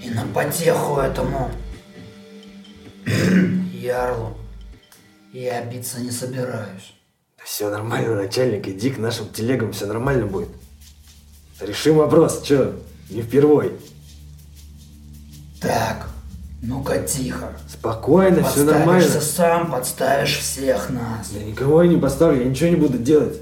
И 0.00 0.10
на 0.10 0.24
потеху 0.28 1.00
этому 1.00 1.50
Ярлу 3.78 4.36
я 5.32 5.64
биться 5.64 6.00
не 6.00 6.10
собираюсь. 6.10 6.94
Да 7.36 7.44
Все 7.44 7.70
нормально, 7.70 8.16
начальник, 8.16 8.66
иди 8.66 8.90
к 8.90 8.98
нашим 8.98 9.28
телегам, 9.28 9.72
все 9.72 9.86
нормально 9.86 10.26
будет. 10.26 10.48
Решим 11.60 11.96
вопрос, 11.96 12.42
че, 12.42 12.72
не 13.10 13.22
впервой. 13.22 13.72
Так, 15.60 16.08
ну-ка 16.62 16.98
тихо. 17.00 17.52
Спокойно, 17.68 18.42
все 18.44 18.64
нормально. 18.64 19.02
Подставишься 19.02 19.36
сам, 19.36 19.70
подставишь 19.70 20.38
всех 20.38 20.90
нас. 20.90 21.30
Да 21.30 21.40
никого 21.40 21.82
я 21.82 21.88
не 21.88 21.98
поставлю, 21.98 22.42
я 22.42 22.48
ничего 22.48 22.70
не 22.70 22.76
буду 22.76 22.98
делать. 22.98 23.36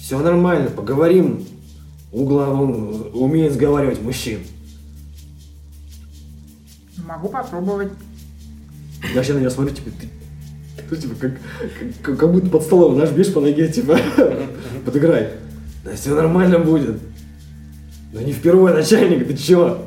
Все 0.00 0.18
нормально, 0.18 0.70
поговорим. 0.70 1.46
Угла 2.10 2.48
он 2.48 3.10
умеет 3.12 3.52
сговаривать 3.52 4.00
мужчин. 4.00 4.40
Могу 6.96 7.28
попробовать. 7.28 7.92
Я 9.02 9.14
вообще 9.16 9.34
на 9.34 9.38
него 9.38 9.50
смотрю, 9.50 9.74
типа, 9.74 9.90
ты, 10.00 10.08
ну, 10.90 10.96
типа, 10.96 11.14
как, 11.20 11.32
как, 12.02 12.18
как 12.18 12.32
будто 12.32 12.48
под 12.48 12.62
столом 12.62 12.98
нажмешь 12.98 13.32
по 13.32 13.40
ноге, 13.40 13.68
типа, 13.68 13.98
подыграй. 14.84 15.30
Да 15.84 15.94
все 15.94 16.14
нормально 16.14 16.58
будет. 16.58 16.98
Да 18.12 18.22
не 18.22 18.32
впервые, 18.32 18.74
начальник, 18.74 19.26
ты 19.26 19.36
чего? 19.36 19.84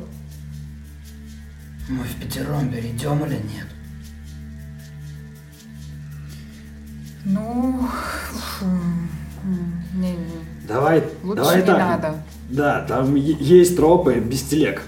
Мы 1.90 2.04
в 2.04 2.16
пятером 2.22 2.72
перейдем 2.72 3.26
или 3.26 3.34
нет? 3.34 3.68
Ну, 7.26 7.88
не, 9.96 10.12
не. 10.12 10.18
Давай, 10.68 11.04
Лучше 11.24 11.36
давай 11.36 11.58
не 11.58 11.66
так. 11.66 11.78
надо. 11.78 12.16
Да, 12.50 12.86
там 12.88 13.16
есть 13.16 13.76
тропы 13.76 14.20
без 14.20 14.42
телег. 14.42 14.84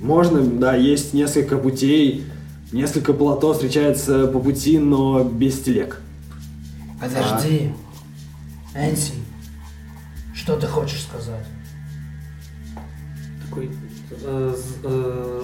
Можно, 0.00 0.42
да, 0.42 0.74
есть 0.74 1.14
несколько 1.14 1.56
путей, 1.56 2.24
несколько 2.72 3.12
плато 3.12 3.52
встречается 3.52 4.26
по 4.26 4.40
пути, 4.40 4.78
но 4.78 5.24
без 5.24 5.60
телег. 5.60 6.00
Подожди. 7.00 7.72
Энси, 8.74 9.14
что 10.34 10.56
ты 10.56 10.66
хочешь 10.66 11.02
сказать? 11.02 11.44
Такой, 13.48 13.70
э, 14.10 14.54
э, 14.84 15.42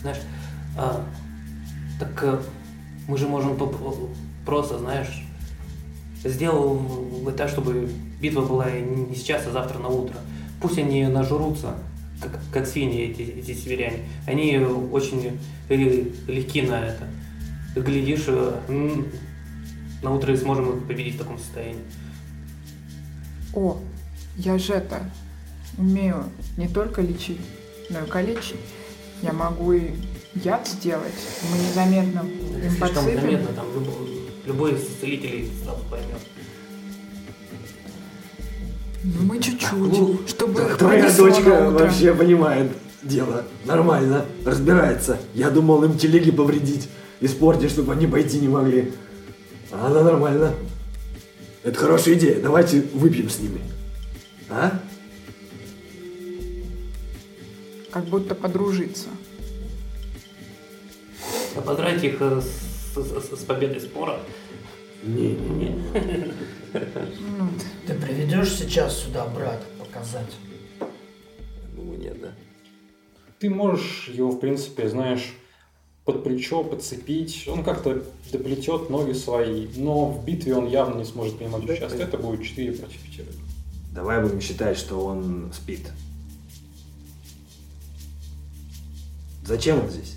знаешь, 0.00 0.18
а, 0.76 1.04
так 2.00 2.22
э, 2.24 2.38
мы 3.08 3.18
же 3.18 3.28
можем 3.28 3.56
поп- 3.56 3.76
просто, 4.46 4.78
знаешь, 4.78 5.24
сделал 6.24 6.74
бы 6.74 7.32
так, 7.32 7.48
чтобы 7.48 7.90
битва 8.20 8.42
была 8.42 8.70
не 8.70 9.04
не 9.06 9.14
сейчас, 9.14 9.46
а 9.46 9.50
завтра 9.50 9.78
на 9.78 9.88
утро. 9.88 10.16
Пусть 10.60 10.78
они 10.78 11.04
нажрутся, 11.06 11.74
как, 12.22 12.40
как 12.52 12.66
свиньи 12.66 13.02
эти, 13.02 13.22
эти 13.22 13.54
северяне. 13.54 14.00
Они 14.26 14.56
очень 14.58 15.38
легки 15.68 16.62
на 16.62 16.86
это. 16.86 17.08
Глядишь, 17.74 18.24
э, 18.26 19.02
на 20.02 20.12
утро 20.12 20.32
и 20.32 20.36
сможем 20.36 20.78
их 20.78 20.86
победить 20.86 21.14
в 21.14 21.18
таком 21.18 21.38
состоянии. 21.38 21.82
О, 23.54 23.78
я 24.36 24.58
же 24.58 24.74
это 24.74 25.02
умею 25.78 26.24
не 26.56 26.68
только 26.68 27.02
лечить, 27.02 27.40
но 27.90 28.00
и 28.00 28.06
калечить. 28.08 28.56
Я 29.22 29.32
могу 29.32 29.72
и 29.72 29.92
яд 30.34 30.66
сделать. 30.66 31.12
Мы 31.50 31.58
незаметно 31.58 32.20
им 32.20 32.70
Слишком 32.70 32.88
подсыпем. 32.88 33.20
заметно, 33.20 33.48
там 33.54 33.66
любой, 33.74 34.20
любой 34.46 34.74
из 34.74 34.86
целителей 35.00 35.50
сразу 35.62 35.84
поймет. 35.90 36.18
Ну, 39.04 39.22
мы 39.24 39.40
чуть-чуть, 39.40 39.72
Ну, 39.72 40.20
чтобы 40.28 40.62
их 40.62 40.76
Твоя 40.76 41.10
дочка 41.10 41.70
вообще 41.70 42.14
понимает 42.14 42.70
дело. 43.02 43.44
Нормально, 43.64 44.24
разбирается. 44.44 45.18
Я 45.34 45.50
думал 45.50 45.82
им 45.84 45.98
телеги 45.98 46.30
повредить, 46.30 46.88
испортить, 47.20 47.70
чтобы 47.70 47.92
они 47.92 48.06
пойти 48.06 48.38
не 48.38 48.48
могли. 48.48 48.92
А 49.72 49.86
она 49.88 50.02
нормально. 50.02 50.54
Это 51.64 51.78
хорошая 51.78 52.14
идея. 52.14 52.40
Давайте 52.40 52.82
выпьем 52.94 53.28
с 53.28 53.38
ними. 53.40 53.60
А? 54.48 54.78
Как 57.90 58.04
будто 58.04 58.34
подружиться. 58.34 59.08
А 61.56 61.60
поздравить 61.60 62.02
их 62.04 62.16
э, 62.20 62.40
с, 62.40 62.96
с- 62.98 63.40
с 63.40 63.44
победой 63.44 63.80
спора. 63.80 64.20
Не-не-не. 65.02 66.32
Ты 67.86 67.94
приведешь 67.94 68.54
сейчас 68.54 68.98
сюда 69.00 69.26
брата 69.26 69.64
показать? 69.78 70.30
Думаю, 71.74 71.98
нет, 71.98 72.20
да. 72.20 72.32
Ты 73.40 73.50
можешь 73.50 74.08
его, 74.08 74.30
в 74.30 74.38
принципе, 74.38 74.88
знаешь, 74.88 75.34
под 76.04 76.22
плечо 76.22 76.62
подцепить. 76.62 77.48
Он 77.48 77.64
как-то 77.64 78.02
доплетет 78.30 78.90
ноги 78.90 79.12
свои, 79.12 79.66
но 79.76 80.06
в 80.06 80.24
битве 80.24 80.54
он 80.54 80.68
явно 80.68 80.98
не 80.98 81.04
сможет 81.04 81.38
принимать 81.38 81.64
участие. 81.64 82.02
Это 82.02 82.18
будет 82.18 82.44
4 82.44 82.72
против 82.72 83.00
5. 83.16 83.26
Давай 83.92 84.22
будем 84.22 84.40
считать, 84.40 84.78
что 84.78 85.04
он 85.04 85.52
спит. 85.52 85.90
Зачем 89.44 89.80
он 89.80 89.90
здесь? 89.90 90.16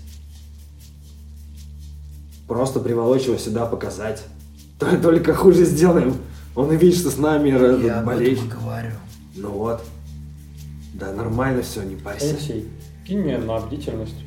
Просто 2.46 2.78
приволочь 2.78 3.24
его 3.24 3.36
сюда 3.36 3.66
показать. 3.66 4.22
То- 4.78 4.96
Только 5.00 5.34
хуже 5.34 5.64
сделаем. 5.64 6.16
Он 6.54 6.68
увидит, 6.70 6.98
что 6.98 7.10
с 7.10 7.18
нами 7.18 7.48
Я 7.84 8.00
об 8.00 8.06
болеет. 8.06 8.38
и 8.42 8.46
говорю. 8.48 8.92
Ну 9.34 9.50
вот. 9.50 9.82
Да 10.94 11.12
нормально 11.12 11.62
все, 11.62 11.82
не 11.82 11.96
парься. 11.96 12.30
Алексей, 12.30 12.68
кинь 13.06 13.20
мне 13.20 13.38
на 13.38 13.58
бдительность.— 13.58 14.14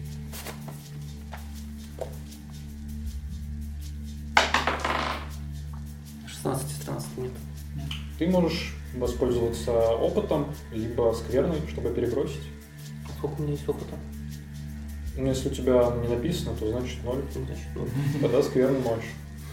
16 6.28 6.72
из 6.72 6.78
13 6.86 7.18
нет. 7.18 7.32
Ты 8.18 8.28
можешь 8.28 8.76
воспользоваться 8.96 9.72
опытом, 9.72 10.48
либо 10.74 11.14
скверной, 11.14 11.60
чтобы 11.70 11.90
перебросить. 11.90 12.42
А 13.08 13.12
Сколько 13.18 13.40
у 13.40 13.44
меня 13.44 13.54
есть 13.54 13.68
опыта? 13.68 13.96
Ну, 15.18 15.26
если 15.28 15.50
у 15.50 15.54
тебя 15.54 15.92
не 16.02 16.08
написано, 16.08 16.56
то 16.58 16.70
значит 16.70 17.04
ноль. 17.04 17.22
Значит, 17.34 17.58
ну, 17.76 17.88
Тогда 18.22 18.42
скверный 18.42 18.80
можешь. 18.80 19.06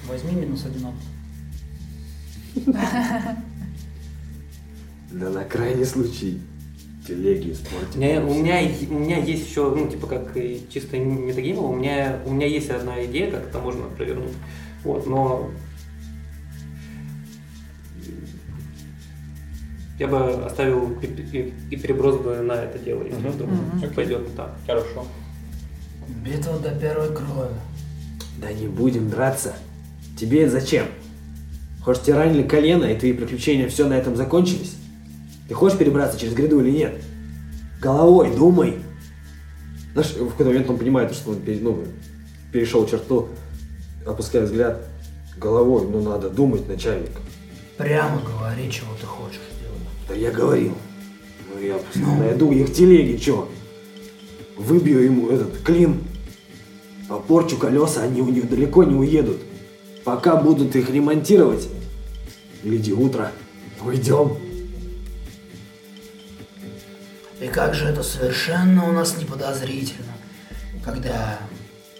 Возьми 0.09 0.33
минус 0.33 0.65
один 0.65 0.87
опыт. 0.87 1.03
Да 5.13 5.31
на 5.31 5.45
крайний 5.45 5.85
случай. 5.85 6.41
Телеги 7.07 7.51
У 7.51 7.53
испортить. 7.53 7.95
меня, 7.97 8.21
у, 8.25 8.35
меня, 8.35 8.61
у 8.91 8.95
меня 8.99 9.19
есть 9.19 9.49
еще, 9.49 9.73
ну, 9.75 9.89
типа, 9.89 10.09
как 10.09 10.37
и 10.37 10.67
чисто 10.69 10.99
метагеймово, 10.99 11.69
у 11.69 11.77
меня, 11.77 12.19
у 12.27 12.33
меня 12.33 12.47
есть 12.49 12.69
одна 12.69 13.05
идея, 13.05 13.31
как 13.31 13.45
это 13.47 13.59
можно 13.61 13.85
провернуть. 13.87 14.33
Вот, 14.83 15.07
но 15.07 15.49
я 20.01 20.09
бы 20.09 20.45
оставил 20.45 20.99
и, 21.01 21.77
переброс 21.77 22.21
бы 22.21 22.37
на 22.43 22.53
это 22.55 22.79
дело, 22.81 23.05
если 23.05 23.21
Мгм. 23.21 23.31
вдруг 23.31 23.51
Мгм. 23.51 23.95
пойдет 23.95 24.29
не 24.29 24.35
так. 24.37 24.57
Хорошо. 24.67 25.07
Битва 26.25 26.59
до 26.59 26.71
первой 26.73 27.15
крови. 27.15 27.55
Да 28.41 28.53
не 28.53 28.67
будем 28.67 29.09
драться. 29.09 29.55
Тебе 30.17 30.49
зачем? 30.49 30.87
Хочешь, 31.85 32.03
тебе 32.03 32.17
ранили 32.17 32.43
колено, 32.43 32.85
и 32.85 32.99
твои 32.99 33.13
приключения 33.13 33.69
все 33.69 33.87
на 33.87 33.95
этом 33.95 34.17
закончились? 34.17 34.77
Ты 35.49 35.55
хочешь 35.55 35.79
перебраться 35.79 36.19
через 36.19 36.33
гряду 36.33 36.61
или 36.61 36.71
нет? 36.71 36.95
Головой 37.81 38.35
думай. 38.35 38.79
Знаешь, 39.93 40.13
в 40.13 40.31
какой-то 40.31 40.51
момент 40.51 40.71
он 40.71 40.79
понимает, 40.79 41.13
что 41.13 41.31
он 41.31 41.43
ну, 41.61 41.85
перешел 42.51 42.87
черту, 42.87 43.29
опуская 44.07 44.45
взгляд. 44.45 44.83
Головой, 45.37 45.87
ну 45.87 46.03
надо 46.03 46.31
думать, 46.31 46.67
начальник. 46.67 47.11
Прямо 47.77 48.21
говори, 48.23 48.71
чего 48.71 48.95
ты 48.99 49.07
хочешь 49.07 49.41
сделать. 49.59 49.83
Да 50.09 50.15
я 50.15 50.31
говорил. 50.31 50.73
Ну 51.55 51.61
я 51.61 51.75
просто 51.75 52.01
найду 52.01 52.51
их 52.53 52.73
телеги, 52.73 53.19
чё? 53.19 53.49
Выбью 54.57 55.05
ему 55.05 55.29
этот 55.29 55.59
клин, 55.63 56.03
попорчу 57.07 57.59
колеса, 57.59 58.03
они 58.03 58.23
у 58.23 58.31
них 58.31 58.49
далеко 58.49 58.83
не 58.85 58.95
уедут. 58.95 59.37
Пока 60.07 60.37
будут 60.37 60.77
их 60.77 60.89
ремонтировать, 60.89 61.69
гляди, 62.63 62.93
утро, 62.93 63.33
уйдем. 63.85 64.39
И 67.41 67.49
как 67.49 67.75
же 67.75 67.87
это 67.87 68.05
совершенно 68.05 68.89
у 68.89 68.93
нас 68.93 69.19
не 69.19 69.25
подозрительно, 69.25 70.13
когда... 70.85 71.41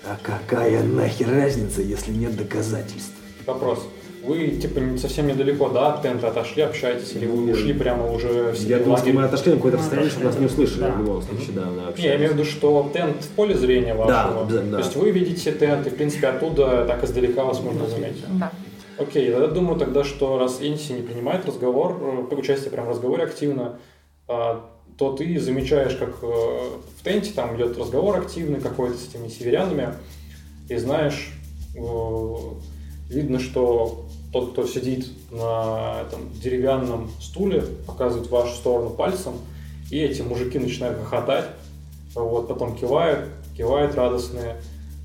А 0.05 0.17
какая 0.23 0.85
нахер 0.85 1.29
разница, 1.29 1.83
если 1.83 2.13
нет 2.13 2.37
доказательств? 2.37 3.11
Вопрос. 3.45 3.89
Вы, 4.27 4.49
типа, 4.49 4.81
не- 4.81 4.99
совсем 4.99 5.29
недалеко, 5.29 5.69
да, 5.69 5.93
от 5.93 6.03
тента 6.03 6.29
отошли, 6.29 6.63
общаетесь, 6.63 7.13
или 7.15 7.27
вы 7.27 7.45
Нет. 7.45 7.57
ушли 7.57 7.73
прямо 7.73 8.11
уже 8.11 8.53
в 8.53 8.61
Я 8.61 8.81
думал, 8.81 8.99
что 8.99 9.11
мы 9.11 9.23
отошли 9.23 9.53
на 9.53 9.57
какое-то 9.57 9.79
расстояние, 9.79 10.11
чтобы 10.11 10.27
нас 10.27 10.39
не 10.39 10.47
услышали 10.47 10.81
да. 10.81 10.91
в 10.93 10.99
любом 10.99 11.23
случае, 11.23 11.53
да, 11.53 11.67
мы 11.67 11.99
Не, 12.03 12.05
я 12.05 12.17
имею 12.17 12.31
в 12.31 12.35
виду, 12.35 12.45
что 12.45 12.91
тент 12.93 13.23
в 13.23 13.29
поле 13.29 13.55
зрения 13.55 13.95
вашего. 13.95 14.43
обязательно, 14.43 14.73
да. 14.73 14.79
То 14.79 14.85
есть 14.85 14.97
вы 14.97 15.11
видите 15.13 15.53
тент, 15.53 15.87
и, 15.87 15.91
в 15.91 15.95
принципе, 15.95 16.27
оттуда 16.27 16.85
так 16.87 17.05
издалека 17.05 17.45
вас 17.45 17.61
можно 17.61 17.87
заметить. 17.87 18.25
Да. 18.39 18.51
Окей, 18.99 19.29
я 19.29 19.47
думаю 19.47 19.79
тогда, 19.79 20.03
что 20.05 20.39
раз 20.39 20.59
Энси 20.61 20.93
не 20.93 21.03
принимает 21.03 21.45
разговор, 21.47 22.27
э, 22.31 22.35
участие 22.35 22.71
прям 22.71 22.87
в 22.87 22.91
разговоре 22.91 23.25
активно, 23.25 23.79
а, 24.27 24.65
то 24.97 25.13
ты 25.13 25.39
замечаешь, 25.39 25.95
как 25.97 26.17
э, 26.23 26.27
в 26.27 27.05
тенте 27.05 27.33
там 27.35 27.55
идет 27.57 27.79
разговор 27.79 28.17
активный 28.17 28.61
какой-то 28.61 28.97
с 28.97 29.09
этими 29.09 29.29
северянами, 29.29 29.95
и 30.69 30.77
знаешь, 30.77 31.33
э, 31.77 31.81
видно, 33.11 33.39
что 33.39 34.06
тот, 34.41 34.53
кто 34.53 34.67
сидит 34.67 35.07
на 35.31 36.03
этом 36.03 36.31
деревянном 36.35 37.11
стуле, 37.21 37.63
показывает 37.87 38.29
в 38.29 38.31
вашу 38.31 38.55
сторону 38.55 38.91
пальцем, 38.91 39.33
и 39.91 39.99
эти 39.99 40.21
мужики 40.21 40.59
начинают 40.59 40.99
хохотать, 40.99 41.47
вот, 42.15 42.49
потом 42.49 42.77
кивают, 42.77 43.29
кивают 43.57 43.95
радостные, 43.95 44.57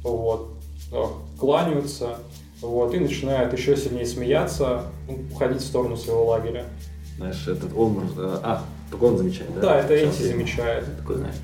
вот, 0.03 0.49
э, 0.91 1.03
кланяются, 1.39 2.17
вот, 2.61 2.93
и 2.93 2.99
начинают 2.99 3.53
еще 3.53 3.77
сильнее 3.77 4.05
смеяться, 4.05 4.85
ну, 5.07 5.19
уходить 5.33 5.61
в 5.61 5.65
сторону 5.65 5.95
своего 5.95 6.25
лагеря. 6.25 6.65
Знаешь, 7.17 7.47
этот 7.47 7.73
Олмар... 7.75 8.05
э, 8.17 8.39
А, 8.43 8.63
только 8.89 9.03
он 9.05 9.17
замечает, 9.17 9.53
да? 9.55 9.61
Да, 9.61 9.79
это 9.79 9.93
окей. 9.93 10.27
замечает. 10.27 10.97
Такой, 10.97 11.17
знаешь. 11.17 11.35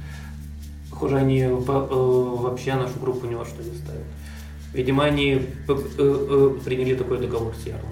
Похоже, 0.89 1.17
они 1.17 1.39
э, 1.41 1.49
вообще 1.49 2.73
нашу 2.75 2.99
группу 2.99 3.27
ни 3.27 3.35
во 3.35 3.45
что 3.45 3.63
не 3.63 3.75
ставят. 3.77 4.03
Видимо, 4.73 5.05
они 5.05 5.41
э, 5.67 5.75
э, 5.97 6.51
приняли 6.63 6.95
такой 6.95 7.19
договор 7.19 7.53
с 7.61 7.65
Ярлом. 7.65 7.89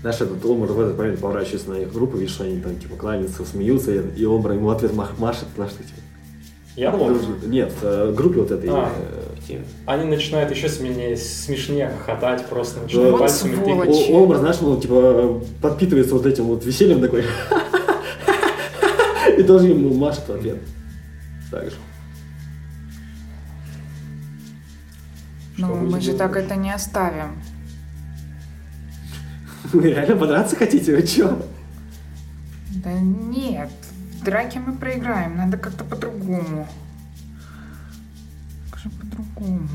Знаешь, 0.00 0.20
этот 0.20 0.44
Олмар 0.44 0.72
в 0.72 0.80
этот 0.80 0.98
момент 0.98 1.20
поворачивается 1.20 1.70
на 1.70 1.74
их 1.80 1.92
группу, 1.92 2.16
видишь, 2.16 2.40
они 2.40 2.60
там 2.60 2.76
типа 2.76 2.96
кланяются, 2.96 3.44
смеются, 3.44 3.92
и, 3.92 4.00
и 4.20 4.24
Олмар 4.24 4.52
ему 4.52 4.70
ответ 4.70 4.92
мах- 4.94 5.18
машет, 5.18 5.46
знаешь, 5.54 5.72
что, 5.72 5.82
типа, 5.84 5.98
дружи- 7.08 7.46
Нет, 7.48 7.72
э, 7.82 8.12
группе 8.16 8.40
вот 8.40 8.50
этой. 8.50 8.70
А. 8.70 8.90
Они 9.86 10.04
начинают 10.08 10.50
еще 10.50 10.68
смешнее, 10.68 11.16
смешнее 11.16 11.90
хохотать, 11.90 12.46
просто 12.46 12.80
начинают 12.80 13.10
Вот 13.12 13.20
пальцами 13.20 13.56
тыкать. 13.56 14.10
О- 14.10 14.14
Олмар, 14.14 14.38
знаешь, 14.38 14.56
ну, 14.60 14.80
типа, 14.80 15.40
подпитывается 15.60 16.14
вот 16.14 16.26
этим 16.26 16.44
вот 16.44 16.64
весельем 16.64 17.00
такой. 17.00 17.24
И 19.38 19.42
тоже 19.42 19.68
ему 19.68 19.94
машет 19.94 20.28
в 20.28 20.32
ответ. 20.32 20.58
Так 21.50 21.64
же. 21.64 21.76
Ну, 25.62 25.74
вы 25.74 25.90
мы 25.90 26.00
же 26.00 26.14
так 26.14 26.36
это 26.36 26.56
не 26.56 26.74
оставим. 26.74 27.40
Вы 29.72 29.90
реально 29.90 30.16
подраться 30.16 30.56
хотите? 30.56 30.96
Вы 30.96 31.06
чё? 31.06 31.40
Да 32.84 32.92
нет, 32.92 33.70
в 34.20 34.24
драке 34.24 34.58
мы 34.58 34.74
проиграем, 34.74 35.36
надо 35.36 35.56
как-то 35.56 35.84
по-другому. 35.84 36.66
Как 38.70 38.80
же 38.80 38.90
по-другому? 38.90 39.68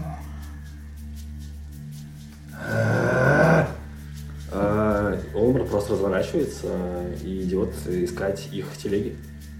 А, 4.51 5.17
Олмар 5.33 5.63
просто 5.63 5.93
разворачивается 5.93 6.67
и 7.23 7.43
идет 7.43 7.73
искать 7.87 8.49
их 8.51 8.65
телеги. 8.77 9.15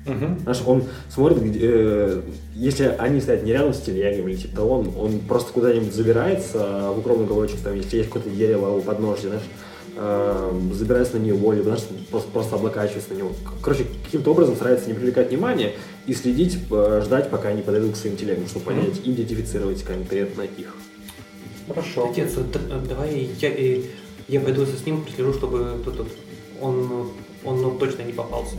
Мгм. 0.08 0.40
Знаешь, 0.40 0.62
он 0.66 0.84
смотрит, 1.10 1.44
где, 1.44 1.60
э, 1.62 2.22
если 2.56 2.96
они 2.98 3.20
стоят 3.20 3.44
не 3.44 3.52
рядом 3.52 3.74
с 3.74 3.82
телегами 3.82 4.32
или 4.32 4.38
типа 4.38 4.56
того, 4.56 4.80
он, 4.80 4.92
он 4.98 5.20
просто 5.20 5.52
куда-нибудь 5.54 5.94
забирается 5.94 6.92
в 6.96 7.00
укромный 7.00 7.26
уголочек, 7.26 7.60
там, 7.60 7.76
если 7.76 7.98
есть 7.98 8.10
какое-то 8.10 8.30
дерево 8.30 8.70
у 8.78 8.82
подножья, 8.82 9.28
знаешь, 9.28 9.44
э, 9.98 10.60
забирается 10.74 11.18
на 11.18 11.24
него, 11.24 11.52
либо, 11.52 11.66
знаешь, 11.66 11.84
просто, 12.10 12.32
просто 12.32 12.56
облокачивается 12.56 13.14
на 13.14 13.18
него. 13.18 13.32
Короче, 13.62 13.86
каким-то 14.06 14.32
образом 14.32 14.56
старается 14.56 14.88
не 14.88 14.94
привлекать 14.94 15.30
внимание 15.30 15.74
и 16.06 16.14
следить, 16.14 16.58
э, 16.72 17.02
ждать, 17.04 17.30
пока 17.30 17.50
они 17.50 17.62
подойдут 17.62 17.94
к 17.94 17.96
своим 17.98 18.16
телегам, 18.16 18.48
чтобы 18.48 18.66
понять, 18.66 19.00
идентифицировать 19.04 19.84
конкретно 19.84 20.44
их. 20.44 20.74
Хорошо. 21.68 22.10
Отец, 22.10 22.36
вот, 22.36 22.56
э, 22.56 22.82
давай 22.88 23.30
я, 23.42 23.50
э, 23.50 23.82
я 24.30 24.40
пойду 24.40 24.66
с 24.66 24.86
ним, 24.86 25.04
прослежу, 25.04 25.34
чтобы 25.34 25.82
тут, 25.84 25.98
тут 25.98 26.08
он, 26.62 27.10
он 27.44 27.62
ну, 27.62 27.72
точно 27.72 28.04
не 28.04 28.14
попался. 28.14 28.56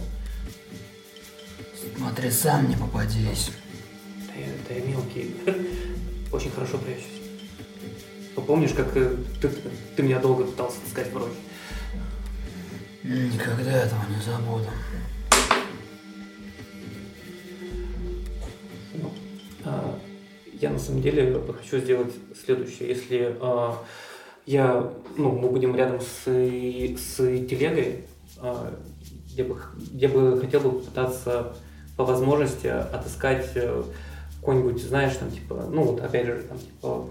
Смотри, 1.96 2.30
сам 2.30 2.68
не 2.68 2.76
попадись. 2.76 3.50
Да 4.26 4.40
я, 4.40 4.46
да 4.68 4.74
я 4.74 4.84
мелкий. 4.84 5.34
Очень 6.32 6.50
хорошо 6.50 6.78
прячусь. 6.78 7.22
Ну, 8.36 8.42
Помнишь, 8.42 8.72
как 8.72 8.96
э, 8.96 9.16
ты, 9.40 9.50
ты 9.96 10.02
меня 10.02 10.20
долго 10.20 10.44
пытался 10.44 10.80
таскать 10.80 11.10
прочь? 11.10 11.32
Никогда 13.02 13.72
этого 13.72 14.00
не 14.08 14.22
забуду. 14.22 14.68
Ну, 18.94 19.12
а, 19.64 19.98
я 20.52 20.70
на 20.70 20.78
самом 20.78 21.02
деле 21.02 21.40
хочу 21.60 21.78
сделать 21.78 22.12
следующее. 22.44 22.90
Если 22.90 23.36
а, 23.40 23.82
я, 24.46 24.92
ну, 25.16 25.32
мы 25.32 25.48
будем 25.48 25.74
рядом 25.74 26.00
с, 26.00 26.24
с 26.26 27.16
телегой, 27.16 28.04
а, 28.38 28.78
я, 29.28 29.44
бы, 29.44 29.60
я 29.92 30.08
бы 30.08 30.38
хотел 30.40 30.60
бы 30.60 30.78
попытаться 30.78 31.56
по 31.98 32.04
возможности 32.04 32.68
отыскать 32.68 33.50
э, 33.56 33.82
какой-нибудь, 34.38 34.80
знаешь, 34.80 35.14
там, 35.16 35.32
типа, 35.32 35.64
ну, 35.68 35.82
вот 35.82 36.00
опять 36.00 36.26
же, 36.26 36.44
там, 36.48 36.56
типа, 36.56 37.06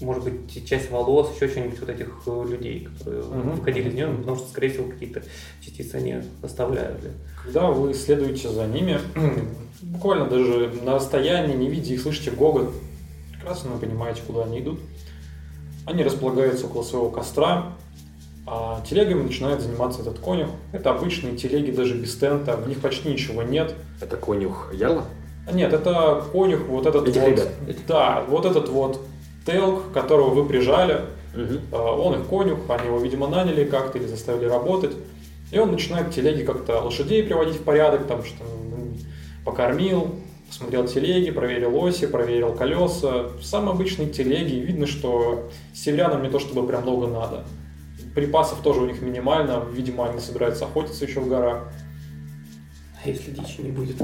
может 0.00 0.22
быть, 0.22 0.64
часть 0.68 0.92
волос, 0.92 1.34
еще 1.34 1.48
что-нибудь 1.48 1.80
вот 1.80 1.88
этих 1.88 2.22
э, 2.24 2.44
людей, 2.48 2.88
которые 2.98 3.24
Мгм. 3.24 3.56
выходили 3.56 3.88
из 3.88 3.94
нее, 3.94 4.06
потому 4.06 4.36
что, 4.36 4.48
скорее 4.48 4.68
всего, 4.70 4.88
какие-то 4.88 5.24
частицы 5.60 5.96
они 5.96 6.22
оставляли. 6.40 6.94
Когда 7.42 7.66
вы 7.72 7.92
следуете 7.92 8.48
за 8.48 8.64
ними, 8.68 9.00
буквально 9.82 10.26
даже 10.26 10.70
на 10.84 10.94
расстоянии, 10.94 11.56
не 11.56 11.68
видя 11.68 11.92
их, 11.92 12.00
слышите 12.00 12.30
гогот, 12.30 12.72
прекрасно 13.32 13.72
вы 13.72 13.80
понимаете, 13.80 14.22
куда 14.24 14.44
они 14.44 14.60
идут. 14.60 14.78
Они 15.84 16.04
располагаются 16.04 16.66
около 16.66 16.84
своего 16.84 17.10
костра, 17.10 17.72
а 18.52 18.82
телегами 18.84 19.22
начинает 19.22 19.60
заниматься 19.60 20.02
этот 20.02 20.18
конюх. 20.18 20.48
Это 20.72 20.90
обычные 20.90 21.36
телеги, 21.36 21.70
даже 21.70 21.94
без 21.94 22.16
тента, 22.16 22.56
в 22.56 22.66
них 22.68 22.80
почти 22.80 23.08
ничего 23.08 23.44
нет. 23.44 23.74
Это 24.00 24.16
конюх 24.16 24.72
Ярла? 24.74 25.04
А 25.46 25.52
Нет, 25.52 25.72
это 25.72 26.24
конюх, 26.32 26.62
вот 26.66 26.84
этот 26.84 27.06
Этих 27.06 27.20
вот. 27.22 27.28
ребят. 27.30 27.48
Да, 27.86 28.24
вот 28.28 28.44
этот 28.46 28.68
вот 28.68 29.00
телк, 29.46 29.92
которого 29.92 30.30
вы 30.30 30.44
прижали. 30.46 31.02
Э, 31.34 31.58
Он 31.70 32.20
их 32.20 32.26
конюх, 32.26 32.58
они 32.68 32.86
его, 32.88 32.98
видимо, 32.98 33.28
наняли 33.28 33.62
как-то 33.62 33.98
или 33.98 34.06
заставили 34.06 34.46
работать. 34.46 34.96
И 35.52 35.58
он 35.58 35.70
начинает 35.70 36.12
телеги 36.12 36.42
как-то 36.42 36.80
лошадей 36.80 37.22
приводить 37.22 37.56
в 37.56 37.62
порядок, 37.62 38.08
там 38.08 38.24
что 38.24 38.42
покормил, 39.44 40.16
посмотрел 40.48 40.88
телеги, 40.88 41.30
проверил 41.30 41.76
оси, 41.84 42.08
проверил 42.08 42.52
колеса. 42.52 43.28
Самые 43.40 43.74
обычные 43.74 44.08
телеги. 44.08 44.56
Видно, 44.56 44.88
что 44.88 45.48
северянам 45.72 46.24
не 46.24 46.30
то 46.30 46.40
чтобы 46.40 46.66
прям 46.66 46.82
много 46.82 47.06
надо. 47.06 47.44
Припасов 48.14 48.60
тоже 48.62 48.80
у 48.80 48.86
них 48.86 49.00
минимально. 49.02 49.64
Видимо, 49.72 50.08
они 50.10 50.20
собираются 50.20 50.64
охотиться 50.64 51.04
еще 51.04 51.20
в 51.20 51.28
горах. 51.28 51.68
А 53.04 53.08
если 53.08 53.30
дичи 53.30 53.60
не 53.62 53.70
будет? 53.70 53.96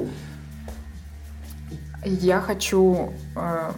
Я 2.05 2.41
хочу 2.41 3.13
э, 3.35 3.73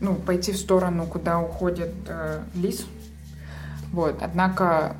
ну, 0.00 0.14
пойти 0.16 0.52
в 0.52 0.56
сторону, 0.56 1.06
куда 1.06 1.38
уходит 1.40 1.90
э, 2.08 2.42
лис. 2.54 2.84
Вот. 3.92 4.18
Однако 4.22 4.96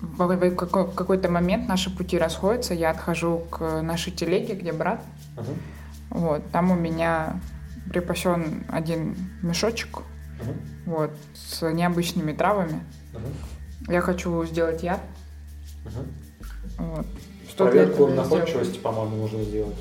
в, 0.00 0.16
в- 0.26 0.36
в 0.50 0.56
какой- 0.56 0.86
в 0.86 0.94
какой-то 0.94 1.30
момент 1.30 1.68
наши 1.68 1.94
пути 1.94 2.18
расходятся. 2.18 2.72
Я 2.74 2.90
отхожу 2.90 3.38
к 3.50 3.82
нашей 3.82 4.12
телеге, 4.12 4.54
где 4.54 4.72
брат. 4.72 5.02
Мгм. 5.36 5.54
Вот. 6.10 6.50
Там 6.50 6.70
у 6.70 6.76
меня 6.76 7.40
припасен 7.90 8.64
один 8.68 9.16
мешочек 9.42 9.98
Мгм. 10.42 10.54
Вот, 10.86 11.10
с 11.34 11.62
необычными 11.70 12.32
травами. 12.32 12.84
Мгм. 13.12 13.92
Я 13.92 14.00
хочу 14.00 14.44
сделать 14.44 14.82
яд. 14.82 15.00
Мгм. 15.84 16.86
Вот. 16.86 17.06
Что 17.48 17.66
Проверку 17.66 18.06
находчивости, 18.08 18.78
по-моему, 18.78 19.16
нужно 19.16 19.42
сделать. 19.42 19.76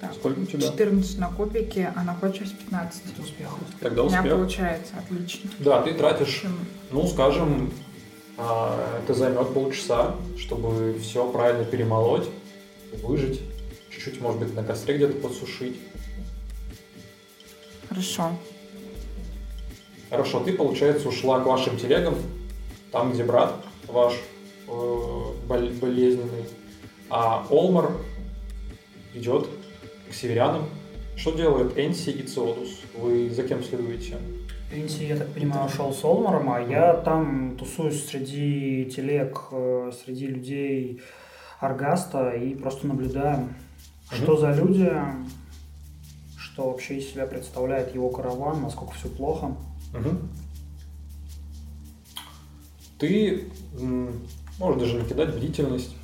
Так. 0.00 0.14
Сколько 0.14 0.40
у 0.40 0.44
тебя? 0.44 0.60
14 0.60 1.18
на 1.18 1.28
кубике, 1.30 1.92
а 1.96 2.02
находчивость 2.04 2.58
15. 2.58 3.18
Успех. 3.18 3.48
Тогда 3.80 4.02
У 4.02 4.06
меня 4.08 4.20
успех. 4.20 4.34
получается, 4.34 4.92
отлично. 4.98 5.50
Да, 5.60 5.82
ты 5.82 5.94
тратишь 5.94 6.44
Ну, 6.90 7.06
скажем, 7.06 7.72
а, 8.36 9.00
это 9.02 9.14
займет 9.14 9.54
полчаса, 9.54 10.16
чтобы 10.38 10.98
все 11.00 11.30
правильно 11.30 11.64
перемолоть, 11.64 12.28
выжать, 13.02 13.40
чуть-чуть, 13.90 14.20
может 14.20 14.40
быть, 14.40 14.54
на 14.54 14.62
костре 14.64 14.96
где-то 14.96 15.14
подсушить. 15.20 15.78
Хорошо. 17.94 18.30
Хорошо, 20.10 20.40
ты, 20.40 20.52
получается, 20.52 21.08
ушла 21.08 21.40
к 21.40 21.46
вашим 21.46 21.76
телегам, 21.76 22.16
там, 22.90 23.12
где 23.12 23.22
брат 23.24 23.54
ваш 23.86 24.14
э, 24.14 24.68
бол- 24.68 25.70
болезненный, 25.80 26.44
а 27.08 27.46
Олмар 27.50 27.92
идет 29.14 29.48
к 30.10 30.14
северянам. 30.14 30.66
Что 31.16 31.30
делают 31.32 31.78
Энси 31.78 32.10
и 32.10 32.22
Циодус? 32.24 32.80
Вы 32.96 33.30
за 33.30 33.44
кем 33.44 33.62
следуете? 33.62 34.16
Энси, 34.72 35.04
я 35.04 35.16
так 35.16 35.28
понимаю, 35.32 35.66
ушел 35.66 35.92
с 35.92 36.04
Олмаром, 36.04 36.50
а 36.50 36.60
я 36.60 36.94
там 36.94 37.56
тусуюсь 37.56 38.04
среди 38.06 38.90
телег, 38.94 39.38
э, 39.52 39.92
среди 40.04 40.26
людей 40.26 41.00
Аргаста 41.60 42.30
и 42.30 42.54
просто 42.56 42.88
наблюдаю, 42.88 43.48
что 44.12 44.36
за 44.36 44.50
люди, 44.52 44.92
что 46.54 46.70
вообще 46.70 46.98
из 46.98 47.10
себя 47.10 47.26
представляет 47.26 47.92
его 47.96 48.08
караван, 48.10 48.62
насколько 48.62 48.94
все 48.94 49.08
плохо. 49.08 49.56
Мгм. 49.92 50.28
Ты 52.98 53.48
можешь 54.60 54.80
даже 54.80 54.98
накидать 54.98 55.34
бдительность. 55.34 55.96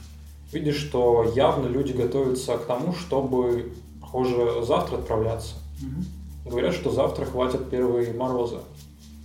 Видишь, 0.53 0.75
что 0.75 1.33
явно 1.37 1.69
люди 1.69 1.93
готовятся 1.93 2.59
к 2.59 2.67
тому, 2.67 2.93
чтобы, 2.95 3.73
похоже, 4.01 4.65
завтра 4.65 4.97
отправляться. 4.97 5.55
Мгм. 5.81 6.05
говорят, 6.47 6.75
что 6.75 6.91
завтра 6.91 7.27
хватит 7.27 7.71
первые 7.71 8.13
морозы. 8.13 8.57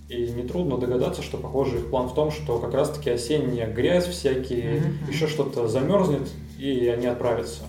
И 0.08 0.28
нетрудно 0.30 0.78
догадаться, 0.78 1.22
что, 1.22 1.38
похоже, 1.38 1.78
их 1.78 1.90
план 1.90 2.08
в 2.08 2.14
том, 2.14 2.30
что 2.30 2.60
как 2.60 2.72
раз-таки 2.72 3.10
осенняя 3.10 3.70
грязь 3.72 4.06
всякие, 4.06 4.80
Мгм. 4.80 5.10
еще 5.10 5.26
что-то 5.26 5.66
замерзнет, 5.66 6.30
и 6.56 6.86
они 6.86 7.06
отправятся. 7.06 7.62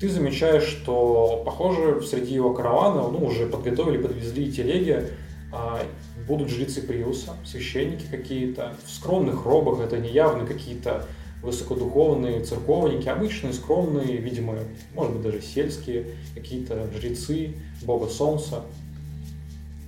Ты 0.00 0.08
замечаешь, 0.08 0.62
что, 0.62 1.42
похоже, 1.44 2.00
среди 2.02 2.34
его 2.34 2.54
каравана, 2.54 3.06
ну, 3.08 3.26
уже 3.26 3.46
подготовили, 3.46 3.98
подвезли 3.98 4.50
телеги, 4.50 5.08
а, 5.52 5.82
будут 6.26 6.48
жрецы 6.48 6.80
Приуса, 6.80 7.36
священники 7.44 8.04
какие-то, 8.10 8.76
в 8.82 8.90
скромных 8.90 9.44
робах, 9.44 9.80
это 9.80 9.98
не 9.98 10.08
явно 10.10 10.46
какие-то 10.46 11.04
высокодуховные 11.42 12.40
церковники, 12.40 13.08
обычные, 13.08 13.52
скромные, 13.52 14.16
видимо, 14.16 14.54
может 14.94 15.12
быть, 15.14 15.22
даже 15.22 15.42
сельские, 15.42 16.06
какие-то 16.34 16.86
жрецы, 16.98 17.54
бога 17.82 18.08
солнца. 18.08 18.62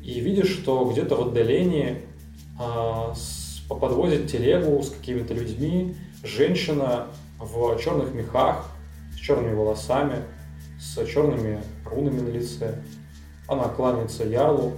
И 0.05 0.21
видишь, 0.21 0.51
что 0.51 0.85
где-то 0.91 1.17
в 1.17 1.29
отдалении 1.29 2.03
а, 2.61 3.15
с- 3.15 3.63
подвозит 3.69 4.31
телегу 4.31 4.83
с 4.83 4.91
какими-то 4.91 5.33
людьми 5.33 5.95
женщина 6.23 7.07
в 7.39 7.79
черных 7.79 8.13
мехах, 8.13 8.72
черными 9.23 9.55
волосами, 9.55 10.17
с 10.81 11.07
черными 11.07 11.63
рунами 11.85 12.21
на 12.21 12.29
лице. 12.29 12.83
Она 13.47 13.69
кланяется 13.69 14.25
Ярлу, 14.25 14.73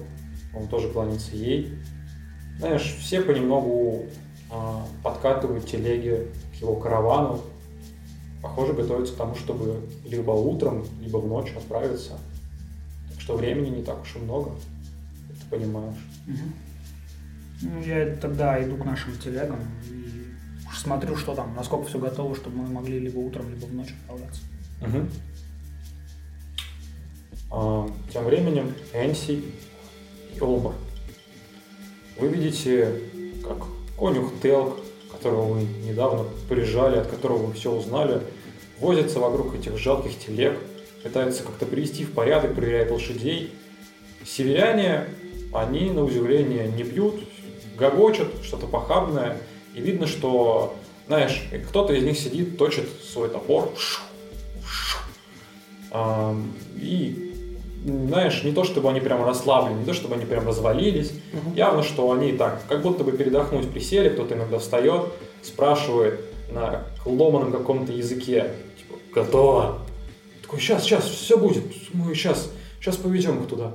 он 0.54 0.68
тоже 0.68 0.88
кланяется 0.90 1.34
ей. 1.34 1.78
Знаешь, 2.58 2.96
все 3.00 3.20
понемногу 3.22 4.06
а, 4.50 4.86
подкатывают 5.02 5.66
телеги 5.66 6.28
к 6.52 6.60
его 6.60 6.76
каравану. 6.76 7.40
Похоже, 8.42 8.74
готовятся 8.74 9.14
к 9.14 9.16
тому, 9.16 9.34
чтобы 9.34 9.80
либо 10.04 10.32
утром, 10.32 10.84
либо 11.00 11.16
в 11.16 11.26
ночь 11.26 11.52
отправиться. 11.56 12.18
Так 13.10 13.20
что 13.20 13.36
времени 13.36 13.76
не 13.76 13.82
так 13.82 14.02
уж 14.02 14.16
и 14.16 14.18
много, 14.18 14.50
ты 15.28 15.56
понимаешь. 15.56 15.96
Мгм. 16.26 16.52
Ну, 17.62 17.82
я 17.82 18.14
тогда 18.16 18.62
иду 18.62 18.76
к 18.76 18.84
нашим 18.84 19.16
телегам 19.16 19.60
и 19.88 20.33
смотрю, 20.84 21.16
что 21.16 21.34
там, 21.34 21.54
насколько 21.56 21.88
все 21.88 21.98
готово, 21.98 22.36
чтобы 22.36 22.58
мы 22.58 22.68
могли 22.68 22.98
либо 22.98 23.18
утром, 23.18 23.48
либо 23.48 23.64
в 23.64 23.74
ночь 23.74 23.94
отправляться. 24.02 24.42
Мгм. 24.82 25.10
А, 27.50 27.90
Тем 28.12 28.24
временем 28.24 28.74
Энси 28.92 29.42
и 30.36 30.40
Олбар. 30.40 30.74
Вы 32.18 32.28
видите, 32.28 33.00
как 33.42 33.58
конюх 33.98 34.32
Телк, 34.42 34.78
которого 35.10 35.54
вы 35.54 35.62
недавно 35.62 36.24
прижали, 36.48 36.98
от 36.98 37.06
которого 37.06 37.46
вы 37.46 37.54
все 37.54 37.72
узнали, 37.72 38.20
возится 38.78 39.20
вокруг 39.20 39.54
этих 39.54 39.78
жалких 39.78 40.18
телег, 40.18 40.58
пытается 41.02 41.42
как-то 41.44 41.64
привести 41.64 42.04
в 42.04 42.12
порядок, 42.12 42.54
проверяет 42.54 42.90
лошадей. 42.90 43.52
Северяне, 44.24 45.04
они, 45.52 45.90
на 45.90 46.04
удивление, 46.04 46.68
не 46.68 46.82
бьют, 46.82 47.26
гогочат, 47.78 48.28
что-то 48.42 48.66
похабное, 48.66 49.38
и 49.74 49.80
видно, 49.80 50.06
что, 50.06 50.76
знаешь, 51.06 51.42
кто-то 51.68 51.92
из 51.92 52.04
них 52.04 52.18
сидит, 52.18 52.56
точит 52.56 52.88
свой 53.12 53.28
топор, 53.28 53.72
Ам, 55.90 56.52
И, 56.76 57.32
знаешь, 57.84 58.42
не 58.42 58.52
то 58.52 58.64
чтобы 58.64 58.90
они 58.90 59.00
прям 59.00 59.24
расслаблены, 59.24 59.78
не 59.78 59.84
то 59.84 59.94
чтобы 59.94 60.16
они 60.16 60.24
прям 60.24 60.46
развалились. 60.46 61.12
Явно, 61.54 61.84
что 61.84 62.10
они 62.10 62.32
так, 62.32 62.62
как 62.68 62.82
будто 62.82 63.04
бы 63.04 63.12
передохнуть 63.12 63.70
присели, 63.70 64.08
кто-то 64.08 64.34
иногда 64.34 64.58
встает, 64.58 65.12
спрашивает 65.42 66.20
на 66.50 66.84
ломаном 67.04 67.52
каком-то 67.52 67.92
языке, 67.92 68.50
типа, 68.76 68.98
готово. 69.14 69.78
Такой, 70.42 70.58
сейчас, 70.58 70.82
сейчас, 70.82 71.04
все 71.04 71.38
будет, 71.38 71.64
мы 71.92 72.12
сейчас, 72.14 72.50
сейчас 72.80 72.96
поведем 72.96 73.40
их 73.42 73.48
туда. 73.48 73.72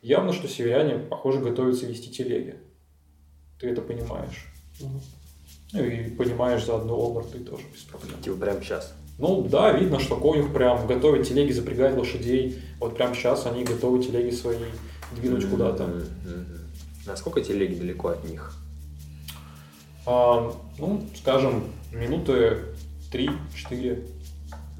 Явно, 0.00 0.32
что 0.32 0.48
северяне, 0.48 0.98
похоже, 0.98 1.40
готовятся 1.40 1.86
вести 1.86 2.10
телеги. 2.10 2.56
Ты 3.60 3.68
это 3.68 3.82
понимаешь. 3.82 4.46
Ну 4.80 5.00
и 5.72 6.10
понимаешь 6.10 6.64
заодно 6.64 6.94
Олбар, 6.94 7.24
ты 7.24 7.38
тоже 7.38 7.64
без 7.72 7.82
проблем. 7.82 8.20
Типа 8.22 8.36
прямо 8.36 8.60
сейчас. 8.60 8.92
Ну 9.18 9.42
да, 9.42 9.72
видно, 9.72 10.00
что 10.00 10.16
конюх 10.16 10.52
прям 10.52 10.86
готовит 10.86 11.26
телеги, 11.26 11.52
запрягает 11.52 11.96
лошадей. 11.96 12.58
Вот 12.80 12.96
прямо 12.96 13.14
сейчас 13.14 13.46
они 13.46 13.64
готовы 13.64 14.02
телеги 14.02 14.34
свои 14.34 14.56
двинуть 15.16 15.48
куда-то. 15.48 15.84
Мгм, 15.84 16.04
мгм. 16.24 16.58
Насколько 17.06 17.40
телеги 17.40 17.74
далеко 17.74 18.08
от 18.08 18.28
них? 18.28 18.54
А, 20.06 20.52
ну, 20.78 21.06
скажем, 21.16 21.64
минуты 21.92 22.58
3-4. 23.12 24.08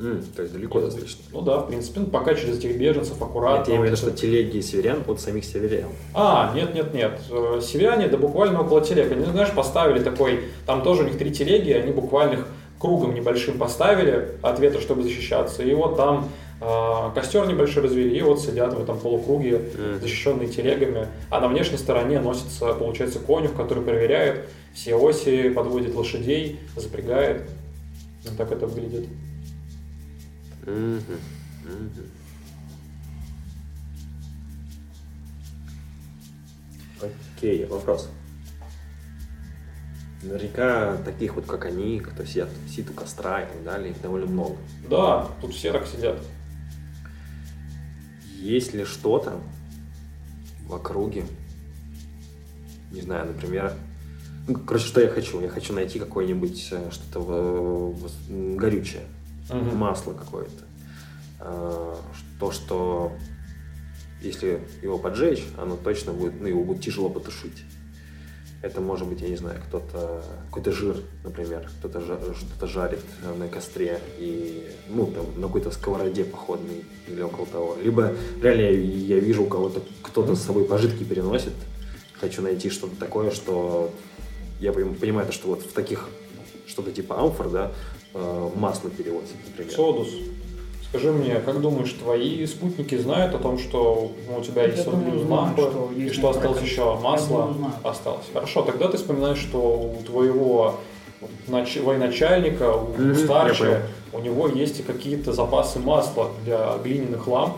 М, 0.01 0.23
то 0.35 0.43
есть 0.43 0.55
далеко 0.55 0.81
достаточно. 0.81 1.23
Ну 1.33 1.43
да, 1.43 1.59
в 1.59 1.69
принципе, 1.69 2.01
ну, 2.01 2.07
пока 2.07 2.35
через 2.35 2.59
этих 2.59 2.77
беженцев 2.77 3.21
аккуратно. 3.23 3.59
Нет, 3.59 3.69
я 3.69 3.75
имею 3.77 3.83
в 3.83 3.87
виду, 3.93 3.97
что 3.97 4.11
телеги 4.11 4.61
северян 4.61 5.03
от 5.07 5.21
самих 5.21 5.45
северян. 5.45 5.91
А, 6.15 6.53
нет, 6.55 6.75
нет, 6.75 6.93
нет. 6.95 7.21
Э, 7.31 7.61
Северяне, 7.63 8.09
да 8.09 8.17
буквально 8.17 8.63
около 8.63 8.81
телег. 8.81 9.13
Они, 9.13 9.25
знаешь, 9.25 9.53
поставили 9.53 10.03
такой, 10.03 10.41
там 10.67 10.83
тоже 10.83 11.03
у 11.03 11.07
них 11.07 11.19
три 11.19 11.31
телеги, 11.33 11.71
они 11.73 11.93
буквально 11.93 12.35
их 12.35 12.49
кругом 12.81 13.15
небольшим 13.15 13.59
поставили 13.59 14.31
от 14.43 14.59
ветра, 14.59 14.81
чтобы 14.81 15.03
защищаться. 15.05 15.63
И 15.63 15.73
вот 15.73 15.97
там 15.97 16.29
э, 16.61 17.11
костер 17.15 17.47
небольшой 17.47 17.85
развели, 17.85 18.19
и 18.19 18.23
вот 18.23 18.41
сидят 18.41 18.75
в 18.75 18.83
этом 18.83 18.99
полукруге, 18.99 19.59
Мгм. 19.59 20.01
защищенные 20.01 20.49
телегами. 20.49 21.07
А 21.31 21.39
на 21.41 21.47
внешней 21.49 21.79
стороне 21.79 22.19
носится, 22.19 22.73
получается, 22.73 23.21
конюх, 23.21 23.55
который 23.55 23.85
проверяет 23.85 24.47
все 24.75 24.97
оси, 24.97 25.51
подводит 25.51 25.95
лошадей, 25.95 26.59
запрягает. 26.77 27.43
Вот 28.25 28.37
так 28.37 28.51
это 28.51 28.67
выглядит. 28.67 29.07
Мгм, 30.67 31.03
мгм. 31.65 31.91
Окей, 37.37 37.67
вопрос. 37.67 38.09
Наверняка 40.23 40.97
таких 40.99 41.35
вот, 41.35 41.47
как 41.47 41.65
они, 41.65 41.99
кто 41.99 42.25
сидят, 42.25 42.49
сидит 42.69 42.91
у 42.91 42.93
костра 42.93 43.43
и 43.43 43.47
так 43.49 43.65
далее, 43.65 43.91
их 43.91 44.01
довольно 44.01 44.27
много. 44.27 44.57
Да, 44.89 45.29
тут 45.41 45.53
все 45.53 45.73
так 45.73 45.85
сидят. 45.87 46.17
Есть 48.39 48.73
ли 48.73 48.85
что-то 48.85 49.41
в 50.67 50.75
округе, 50.75 51.25
не 52.93 53.01
знаю, 53.01 53.27
например, 53.27 53.75
ну, 54.47 54.55
короче, 54.59 54.87
что 54.87 55.01
я 55.01 55.09
хочу? 55.09 55.41
Я 55.41 55.49
хочу 55.49 55.73
найти 55.73 55.99
какое-нибудь 55.99 56.69
э, 56.73 56.91
что-то 56.91 57.95
м, 58.29 58.57
горючее, 58.57 59.03
Мгм. 59.51 59.77
масло 59.77 60.13
какое-то. 60.13 60.65
Э, 61.41 61.95
То, 62.41 62.51
что 62.51 63.13
если 64.21 64.61
его 64.83 64.99
поджечь, 64.99 65.45
оно 65.59 65.77
точно 65.77 66.13
будет, 66.13 66.41
ну, 66.41 66.47
его 66.47 66.65
будет 66.65 66.83
тяжело 66.83 67.09
потушить. 67.09 67.65
Это 68.63 68.81
может 68.81 69.09
быть, 69.09 69.21
я 69.21 69.29
не 69.29 69.37
знаю, 69.37 69.61
кто-то, 69.67 70.25
какой-то 70.47 70.71
жир, 70.71 70.97
например, 71.25 71.69
кто-то 71.81 72.01
что-то 72.35 72.67
жарит 72.69 73.01
э, 73.25 73.35
на 73.35 73.49
костре 73.49 74.01
и, 74.19 74.71
ну, 74.89 75.07
там, 75.07 75.27
на 75.41 75.49
какой-то 75.49 75.73
сковороде 75.73 76.25
походной 76.25 76.85
или 77.09 77.21
около 77.23 77.47
того. 77.47 77.77
Либо 77.83 78.13
реально 78.41 78.61
я, 78.63 78.71
я 79.17 79.19
вижу 79.21 79.43
у 79.43 79.47
кого-то, 79.47 79.83
кто-то 80.03 80.37
с 80.37 80.43
собой 80.43 80.65
пожитки 80.65 81.03
переносит. 81.03 81.55
Хочу 82.21 82.41
найти 82.43 82.71
что-то 82.71 82.95
такое, 82.97 83.33
что 83.33 83.93
я 84.61 84.73
понимаю, 84.73 85.27
то, 85.27 85.33
что 85.33 85.49
вот 85.49 85.63
в 85.63 85.73
таких, 85.73 86.09
что-то 86.69 86.93
типа 86.93 87.21
амфор, 87.21 87.51
да, 87.51 87.73
масло 88.15 88.91
перевозят, 88.91 89.37
например. 89.47 89.73
Содус, 89.73 90.09
скажи 90.89 91.13
мне, 91.13 91.37
как 91.37 91.61
думаешь, 91.61 91.93
твои 91.93 92.45
спутники 92.47 92.97
знают 92.99 93.35
о 93.35 93.39
том, 93.39 93.59
что 93.59 94.13
ну, 94.29 94.39
у 94.39 94.43
тебя 94.43 94.65
есть 94.65 94.85
вот 94.85 94.95
думаю, 94.95 95.11
блюз 95.13 95.23
знают, 95.27 95.59
лампа, 95.59 95.63
что 95.71 95.91
и 95.97 96.09
что 96.11 96.31
осталось 96.31 96.61
некоторое 96.63 96.71
еще 96.71 97.01
масло 97.01 97.57
осталось? 97.83 98.27
Хорошо, 98.33 98.63
тогда 98.63 98.89
ты 98.89 98.97
вспоминаешь, 98.99 99.39
что 99.39 99.59
у 99.59 100.03
твоего 100.05 100.77
нач- 101.49 101.83
военачальника, 101.83 102.75
у 102.75 103.15
старшего, 103.15 103.83
у 104.13 104.19
него 104.19 104.49
есть 104.49 104.81
и 104.81 104.83
какие-то 104.83 105.33
запасы 105.33 105.79
масла 105.79 106.31
для 106.45 106.77
глиняных 106.85 107.27
ламп. 107.27 107.57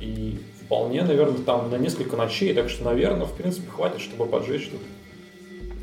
И 0.00 0.40
вполне, 0.64 1.02
наверное, 1.02 1.38
там 1.38 1.70
на 1.70 1.76
несколько 1.76 2.16
ночей, 2.16 2.52
так 2.52 2.68
что, 2.68 2.84
наверное, 2.84 3.26
в 3.26 3.32
принципе, 3.32 3.68
хватит, 3.70 4.00
чтобы 4.00 4.26
поджечь 4.26 4.68
тут. 4.68 4.80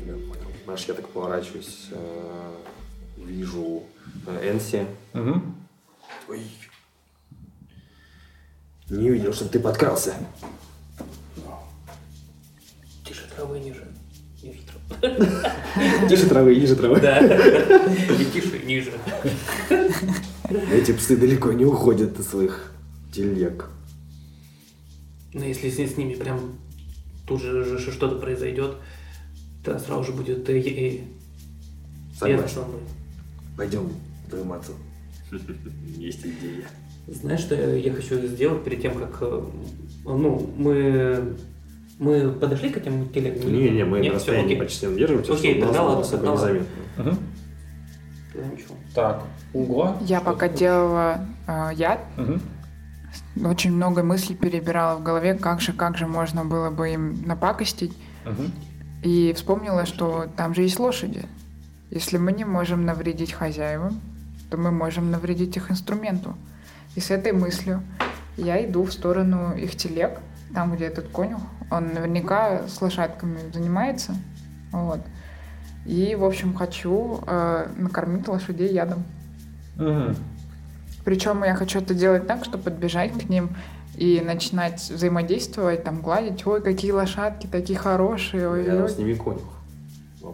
Я 0.06 0.12
понял. 0.12 0.52
Знаешь, 0.64 0.84
я 0.86 0.94
так 0.94 1.08
поворачиваюсь, 1.08 1.86
э, 1.90 1.96
вижу 3.26 3.84
э, 4.26 4.52
Энси. 4.52 4.86
Ой. 6.28 6.40
Не 8.90 9.10
увидел, 9.10 9.32
что 9.32 9.48
ты 9.48 9.58
подкрался. 9.58 10.14
Тише 13.04 13.26
травы 13.34 13.58
ниже. 13.60 13.86
Не 14.42 14.52
ветру. 14.52 14.78
Тише 16.08 16.28
травы, 16.28 16.54
ниже 16.54 16.76
травы. 16.76 17.00
Да. 17.00 17.18
И 17.18 18.24
тише, 18.26 18.58
ниже. 18.64 18.92
Эти 20.70 20.92
псы 20.92 21.16
далеко 21.16 21.52
не 21.52 21.64
уходят 21.64 22.18
от 22.18 22.26
своих 22.26 22.72
телег. 23.12 23.70
Но 25.32 25.44
если 25.44 25.70
с 25.70 25.96
ними 25.96 26.14
прям 26.14 26.58
тут 27.26 27.40
же 27.40 27.78
что-то 27.78 28.16
произойдет, 28.16 28.76
то 29.64 29.78
сразу 29.78 30.04
же 30.04 30.12
будет 30.12 30.48
э, 30.48 30.58
э, 30.58 31.00
Согласен. 32.18 32.62
Пойдем 33.56 33.88
в 34.26 34.30
твою 34.30 34.44
мацу. 34.44 34.72
Есть 35.96 36.20
идея. 36.20 36.64
Знаешь, 37.06 37.40
что 37.40 37.54
я 37.54 37.92
хочу 37.92 38.16
сделать 38.26 38.64
перед 38.64 38.80
тем, 38.82 38.94
как... 38.94 39.18
э, 39.22 39.42
Ну, 40.04 40.50
мы... 40.56 41.34
Мы 41.98 42.32
подошли 42.32 42.70
к 42.70 42.78
этим 42.78 43.08
телегам? 43.10 43.48
или 43.48 43.68
Не-не, 43.70 43.84
мы 43.84 44.00
Нет, 44.00 44.12
на 44.12 44.16
расстоянии 44.18 44.56
почти 44.56 44.86
держимся, 44.94 45.34
Окей, 45.34 45.60
чтобы 45.60 45.72
нас 45.72 46.08
тогда 46.10 46.26
было 46.26 46.34
ладно, 46.40 46.58
незаметно. 46.58 47.18
Ничего. 48.34 48.74
Так, 48.94 49.22
угла. 49.52 49.98
Я 50.00 50.20
Что 50.20 50.30
пока 50.32 50.48
делала 50.48 51.20
э, 51.46 51.70
яд, 51.74 52.00
Мгм. 52.16 52.40
очень 53.44 53.72
много 53.72 54.02
мыслей 54.02 54.34
перебирала 54.34 54.96
в 54.98 55.02
голове, 55.02 55.34
как 55.34 55.60
же, 55.60 55.72
как 55.72 55.96
же 55.98 56.06
можно 56.06 56.44
было 56.44 56.70
бы 56.70 56.90
им 56.92 57.22
напакостить. 57.26 57.92
Мгм. 58.24 58.50
И 59.02 59.32
вспомнила, 59.34 59.84
что 59.86 60.26
там 60.36 60.54
же 60.54 60.62
есть 60.62 60.78
лошади. 60.80 61.24
Если 61.92 62.16
мы 62.16 62.32
не 62.32 62.46
можем 62.46 62.86
навредить 62.86 63.34
хозяевам, 63.34 64.00
то 64.50 64.56
мы 64.56 64.70
можем 64.70 65.10
навредить 65.10 65.58
их 65.58 65.70
инструменту. 65.70 66.34
И 66.96 67.00
с 67.00 67.10
этой 67.10 67.32
мыслью 67.32 67.82
я 68.38 68.64
иду 68.64 68.84
в 68.84 68.92
сторону 68.94 69.54
их 69.54 69.76
телег, 69.76 70.18
там, 70.54 70.74
где 70.74 70.86
этот 70.86 71.08
конюх. 71.08 71.42
Он 71.70 71.92
наверняка 71.92 72.66
с 72.66 72.80
лошадками 72.80 73.40
занимается. 73.52 74.14
Вот. 74.72 75.00
И, 75.84 76.14
в 76.14 76.24
общем, 76.24 76.54
хочу 76.54 77.20
э, 77.26 77.66
накормить 77.76 78.26
лошадей 78.26 78.72
ядом. 78.72 79.04
Мгм. 79.76 80.16
Причем 81.04 81.44
я 81.44 81.54
хочу 81.54 81.80
это 81.80 81.92
делать 81.92 82.26
так, 82.26 82.46
чтобы 82.46 82.64
подбежать 82.64 83.12
к 83.12 83.28
ним 83.28 83.50
и 83.96 84.22
начинать 84.24 84.80
взаимодействовать, 84.80 85.84
там 85.84 86.00
гладить. 86.00 86.46
Ой, 86.46 86.62
какие 86.62 86.92
лошадки, 86.92 87.46
такие 87.46 87.78
хорошие. 87.78 88.48
Ой, 88.48 88.64
Рядом 88.64 88.84
ой. 88.84 88.90
с 88.90 88.96
ними 88.96 89.12
конюх. 89.12 89.51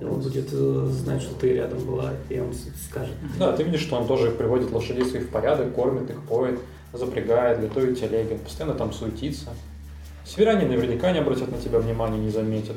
Он 0.01 0.21
будет 0.21 0.49
э, 0.53 0.87
знать, 0.91 1.23
что 1.23 1.35
ты 1.35 1.55
рядом 1.55 1.79
была, 1.85 2.13
и 2.29 2.39
он 2.39 2.53
скажет. 2.89 3.15
Да, 3.39 3.53
ты 3.53 3.63
видишь, 3.65 3.81
что 3.81 3.97
он 3.97 4.07
тоже 4.07 4.31
приводит 4.31 4.71
лошадей 4.71 5.05
своих 5.05 5.27
в 5.27 5.31
порядок, 5.31 5.75
кормит 5.75 6.09
их, 6.11 6.23
поет, 6.23 6.61
запрягает, 6.93 7.61
готовит 7.61 7.99
телеги, 8.01 8.35
постоянно 8.37 8.75
там 8.77 8.93
суетится. 8.93 9.49
Северяне 10.25 10.67
наверняка 10.67 11.11
не 11.13 11.19
обратят 11.19 11.51
на 11.51 11.59
тебя 11.59 11.79
внимания, 11.81 12.19
не 12.19 12.31
заметят. 12.31 12.77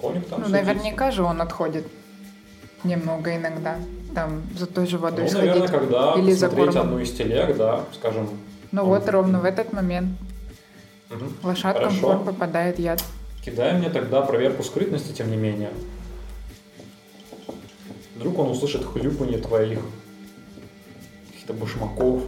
Конюх 0.00 0.26
там 0.26 0.40
Ну, 0.40 0.46
суетится. 0.48 0.50
наверняка 0.74 1.10
же 1.10 1.22
он 1.22 1.40
отходит 1.40 1.86
немного 2.84 3.34
иногда. 3.36 3.76
Там 4.14 4.42
за 4.58 4.66
той 4.66 4.86
же 4.86 4.98
водой 4.98 5.24
Ну, 5.24 5.30
сходить. 5.30 5.48
наверное, 5.54 5.78
когда 5.78 6.14
Или 6.14 6.32
за 6.32 6.48
кормом. 6.48 6.78
одну 6.78 6.98
из 6.98 7.12
телег, 7.12 7.56
да, 7.56 7.84
скажем, 7.94 8.28
Ну 8.72 8.82
он- 8.82 8.88
вот 8.88 9.08
ровно 9.08 9.40
в 9.40 9.44
этот 9.44 9.72
момент 9.72 10.10
мгм, 11.10 11.32
лошадкам 11.44 11.84
в 11.90 12.00
Хорошо. 12.00 12.06
корм 12.06 12.24
попадает 12.24 12.78
яд. 12.78 13.02
кидай 13.44 13.78
мне 13.78 13.88
тогда 13.88 14.20
проверку 14.22 14.62
скрытности, 14.62 15.12
тем 15.12 15.30
не 15.30 15.36
менее. 15.36 15.70
Вдруг 18.20 18.38
он 18.38 18.50
услышит 18.50 18.84
хлюпанье 18.84 19.38
твоих 19.38 19.78
каких-то 21.28 21.54
башмаков. 21.54 22.22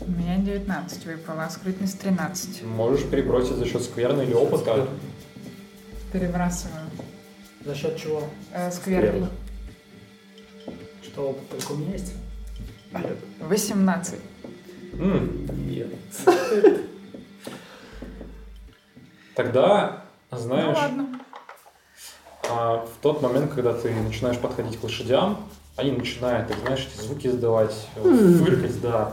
У 0.00 0.10
меня 0.10 0.38
19 0.38 1.06
выпало, 1.06 1.44
а 1.44 1.50
скрытность 1.50 2.00
13. 2.00 2.64
Можешь 2.64 3.08
перебросить 3.08 3.54
за 3.54 3.64
счет 3.64 3.82
скверны 3.82 4.22
или 4.22 4.32
опыта. 4.32 4.88
Перебрасываю. 6.12 6.86
За 7.64 7.76
счет 7.76 7.96
чего? 7.96 8.24
Э. 8.52 8.72
Скверно. 8.72 9.30
Что 11.04 11.28
опыт 11.30 11.48
только 11.48 11.72
у 11.72 11.76
меня 11.76 11.92
есть? 11.92 12.14
18. 13.38 14.18
М, 14.94 15.46
Нет. 15.70 15.94
Тогда, 19.36 20.02
Ну 20.32 20.38
знаешь, 20.38 20.76
ладно. 20.76 21.20
А, 22.50 22.86
в 22.86 23.02
тот 23.02 23.22
момент, 23.22 23.52
когда 23.52 23.72
ты 23.72 23.90
начинаешь 23.90 24.38
подходить 24.38 24.78
к 24.78 24.84
лошадям, 24.84 25.38
они 25.76 25.92
начинают, 25.92 26.48
так 26.48 26.58
знаешь, 26.58 26.88
эти 26.92 27.00
звуки 27.00 27.28
издавать, 27.28 27.74
э, 27.96 28.38
фыркать, 28.44 28.80
да, 28.80 29.12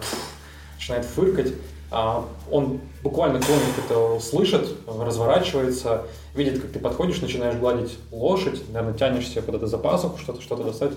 начинает 0.75 1.05
фыркать. 1.05 1.53
А 1.91 2.25
он 2.49 2.79
буквально 3.03 3.39
конюх 3.39 3.61
это 3.85 4.19
слышит, 4.19 4.67
разворачивается, 4.87 6.03
видит, 6.33 6.61
как 6.61 6.71
ты 6.71 6.79
подходишь, 6.79 7.21
начинаешь 7.21 7.55
гладить 7.55 7.97
лошадь, 8.11 8.61
наверное, 8.73 8.97
тянешься 8.97 9.41
куда-то 9.41 9.67
за 9.67 9.77
пасуху, 9.77 10.17
что-то, 10.17 10.41
что-то 10.41 10.63
достать. 10.63 10.91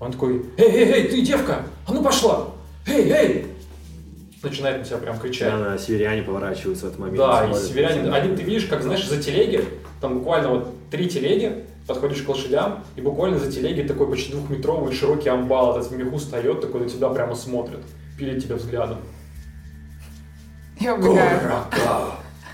Он 0.00 0.10
такой, 0.10 0.46
эй, 0.56 0.68
эй, 0.68 0.92
эй, 0.92 1.08
ты 1.08 1.20
девка, 1.20 1.66
а 1.86 1.92
ну 1.92 2.02
пошла, 2.02 2.48
эй, 2.86 3.10
эй! 3.10 3.46
Начинает 4.42 4.78
на 4.78 4.84
тебя 4.84 4.96
прям 4.96 5.20
кричать. 5.20 5.52
Да, 5.52 5.78
северяне 5.78 6.22
поворачиваются 6.22 6.86
в 6.86 6.88
этот 6.88 6.98
момент. 6.98 7.18
Да, 7.18 7.48
и 7.48 7.54
северяне, 7.54 8.10
один 8.10 8.34
ты 8.34 8.42
видишь, 8.42 8.64
как, 8.64 8.82
знаешь, 8.82 9.06
за 9.06 9.22
телеги, 9.22 9.64
там 10.00 10.18
буквально 10.18 10.48
вот 10.48 10.68
три 10.90 11.08
телеги, 11.08 11.64
подходишь 11.86 12.22
к 12.22 12.28
лошадям, 12.28 12.84
и 12.96 13.00
буквально 13.00 13.38
за 13.38 13.50
телеги 13.50 13.82
такой 13.82 14.08
почти 14.08 14.32
двухметровый 14.32 14.92
широкий 14.94 15.28
амбал 15.28 15.78
этот 15.78 15.90
в 15.90 15.96
меху 15.96 16.16
встает, 16.16 16.60
такой 16.60 16.82
на 16.82 16.88
тебя 16.88 17.08
прямо 17.08 17.34
смотрит, 17.34 17.80
пилит 18.18 18.42
тебя 18.42 18.56
взглядом. 18.56 18.98
Я 20.78 20.94
убегаю. 20.94 21.40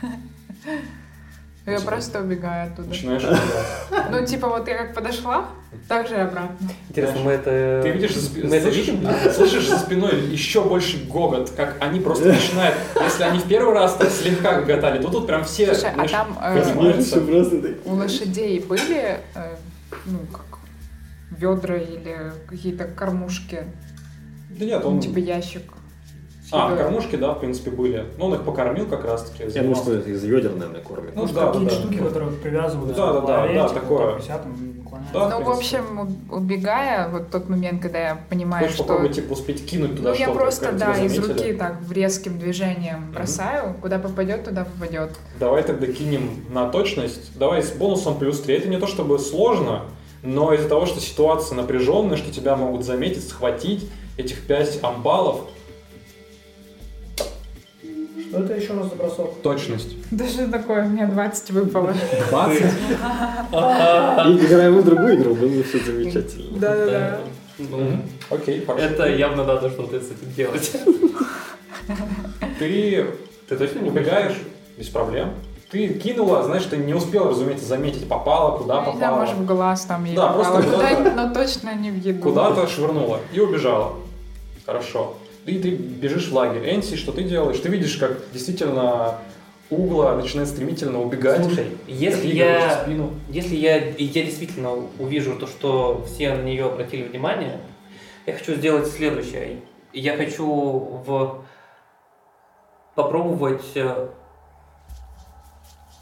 Я 1.70 1.80
просто 1.80 2.20
убегаю 2.20 2.70
оттуда. 2.70 2.88
Начинаешь 2.88 3.24
убегать. 3.24 4.10
Ну, 4.10 4.26
типа, 4.26 4.48
вот 4.48 4.66
я 4.68 4.78
как 4.78 4.94
подошла, 4.94 5.48
так 5.86 6.08
же 6.08 6.14
и 6.14 6.18
обратно. 6.18 6.68
Интересно, 6.88 7.20
мы 7.20 7.32
это... 7.32 7.80
Ты 7.82 7.90
видишь, 7.90 8.16
Мы 8.42 8.56
это 8.56 8.70
слышишь, 8.70 8.88
видим? 8.88 9.08
слышишь 9.32 9.68
за 9.68 9.78
спиной 9.78 10.20
еще 10.26 10.64
больше 10.64 11.04
гогот, 11.06 11.50
как 11.50 11.76
они 11.80 12.00
просто 12.00 12.28
начинают, 12.28 12.74
если 13.02 13.22
они 13.24 13.38
в 13.38 13.48
первый 13.48 13.74
раз 13.74 13.94
так 13.96 14.10
слегка 14.10 14.60
гоготали, 14.60 15.02
то 15.02 15.10
тут 15.10 15.26
прям 15.26 15.44
все, 15.44 15.74
Слушай, 15.74 15.92
а 15.96 16.08
там 16.08 16.38
э, 16.42 17.80
у 17.84 17.94
лошадей 17.94 18.60
были, 18.60 19.20
э, 19.34 19.56
ну, 20.06 20.18
как 20.32 20.58
ведра 21.30 21.76
или 21.76 22.32
какие-то 22.48 22.84
кормушки, 22.84 23.64
Да 24.50 24.64
нет, 24.64 24.84
он... 24.84 25.00
типа 25.00 25.18
ящик. 25.18 25.62
А, 26.50 26.76
кормушки, 26.76 27.16
да, 27.16 27.32
в 27.32 27.40
принципе, 27.40 27.70
были. 27.70 28.06
Ну, 28.16 28.26
он 28.26 28.34
их 28.34 28.42
покормил 28.42 28.86
как 28.86 29.04
раз-таки. 29.04 29.44
Я 29.52 29.62
думаю, 29.62 29.76
что 29.76 29.98
из 29.98 30.24
ведер, 30.24 30.52
наверное, 30.52 30.80
кормят. 30.80 31.14
Ну, 31.14 31.26
да, 31.26 31.48
какие-то 31.48 31.74
да. 31.74 31.80
штуки, 31.80 31.96
которые 31.98 32.30
привязывают 32.32 32.96
Да, 32.96 33.12
да, 33.12 33.20
да, 33.20 33.52
да, 33.52 33.68
такое. 33.68 34.20
Да, 35.12 35.28
Ну, 35.28 35.42
в 35.42 35.50
общем, 35.50 36.16
убегая, 36.30 37.08
вот 37.08 37.30
тот 37.30 37.48
момент, 37.48 37.82
когда 37.82 37.98
я 37.98 38.20
понимаю, 38.28 38.62
Хочешь 38.62 38.76
что... 38.76 38.84
попробовать, 38.84 39.16
типа, 39.16 39.32
успеть 39.32 39.66
кинуть 39.66 39.96
туда 39.96 40.10
Ну, 40.10 40.16
я 40.16 40.28
просто, 40.30 40.72
да, 40.72 40.96
из 40.98 41.18
руки 41.18 41.52
так 41.52 41.76
резким 41.90 42.38
движением 42.38 43.12
бросаю. 43.12 43.74
Куда 43.80 43.98
попадет, 43.98 44.44
туда 44.44 44.64
попадет. 44.64 45.10
Давай 45.38 45.62
тогда 45.62 45.86
кинем 45.86 46.44
на 46.50 46.68
точность. 46.68 47.36
Давай 47.38 47.62
с 47.62 47.70
бонусом 47.70 48.18
плюс 48.18 48.40
3. 48.40 48.54
Это 48.56 48.68
не 48.68 48.78
то 48.78 48.86
чтобы 48.86 49.18
сложно, 49.18 49.82
но 50.22 50.52
из-за 50.54 50.68
того, 50.68 50.86
что 50.86 51.00
ситуация 51.00 51.56
напряженная, 51.56 52.16
что 52.16 52.32
тебя 52.32 52.56
могут 52.56 52.84
заметить, 52.84 53.28
схватить, 53.28 53.88
этих 54.16 54.46
5 54.46 54.80
амбалов, 54.82 55.42
Что 58.28 58.40
это 58.44 58.54
еще 58.54 58.74
раз 58.74 58.86
бросок? 58.88 59.40
точность. 59.42 59.96
Да 60.10 60.26
что 60.28 60.48
такое? 60.48 60.84
У 60.84 60.88
меня 60.88 61.06
20 61.06 61.50
выпало. 61.52 61.92
20? 62.30 62.62
И 62.62 62.64
играем 64.46 64.78
в 64.78 64.84
другую 64.84 65.16
игру, 65.16 65.34
было 65.34 65.48
бы 65.48 65.62
все 65.62 65.78
замечательно. 65.78 66.58
Да-да-да. 66.58 67.20
Ну, 67.58 67.98
Окей, 68.30 68.64
хорошо. 68.64 68.84
Это 68.84 69.06
явно 69.08 69.44
надо 69.44 69.68
что-то 69.70 69.98
с 69.98 70.04
этим 70.10 70.32
делать. 70.36 70.72
Ты 72.58 73.06
Ты 73.48 73.56
точно 73.56 73.80
не 73.80 73.88
убегаешь 73.90 74.34
без 74.76 74.88
проблем. 74.88 75.30
Ты 75.70 75.88
кинула, 75.94 76.42
знаешь, 76.44 76.64
ты 76.64 76.76
не 76.78 76.94
успела, 76.94 77.30
разумеется, 77.30 77.66
заметить, 77.66 78.08
попала, 78.08 78.56
куда 78.56 78.80
Ну, 78.82 78.92
попала. 78.92 79.16
может, 79.20 79.34
в 79.34 79.44
глаз 79.44 79.82
там 79.84 80.04
ей 80.04 80.16
Да, 80.16 80.32
просто 80.32 80.54
попало. 80.62 80.72
куда-то- 80.96 81.10
но 81.14 81.34
точно 81.34 81.74
не 81.74 81.90
в 81.90 81.96
еду. 81.96 82.22
Куда-то 82.22 82.66
швырнула 82.66 83.20
и 83.32 83.40
убежала. 83.40 83.92
Хорошо. 84.64 85.14
И 85.46 85.58
ты 85.58 85.70
бежишь 85.70 86.28
в 86.28 86.34
лагерь. 86.34 86.74
Энси, 86.74 86.96
что 86.96 87.12
ты 87.12 87.22
делаешь? 87.22 87.58
Ты 87.58 87.68
видишь, 87.68 87.96
как 87.96 88.18
действительно 88.32 89.18
угла 89.70 90.14
начинает 90.16 90.48
стремительно 90.48 91.00
убегать. 91.00 91.44
Слушай, 91.44 91.66
если 91.86 92.28
я, 92.28 92.82
спину. 92.82 93.12
если 93.28 93.54
я, 93.54 93.78
и 93.78 94.04
я 94.04 94.24
действительно 94.24 94.72
увижу 94.98 95.36
то, 95.38 95.46
что 95.46 96.04
все 96.06 96.34
на 96.34 96.42
нее 96.42 96.66
обратили 96.66 97.02
внимание, 97.02 97.60
я 98.26 98.32
хочу 98.32 98.54
сделать 98.54 98.88
следующее. 98.88 99.60
Я 99.92 100.16
хочу 100.16 100.46
в... 100.46 101.44
попробовать 102.94 103.64
э, 103.74 104.08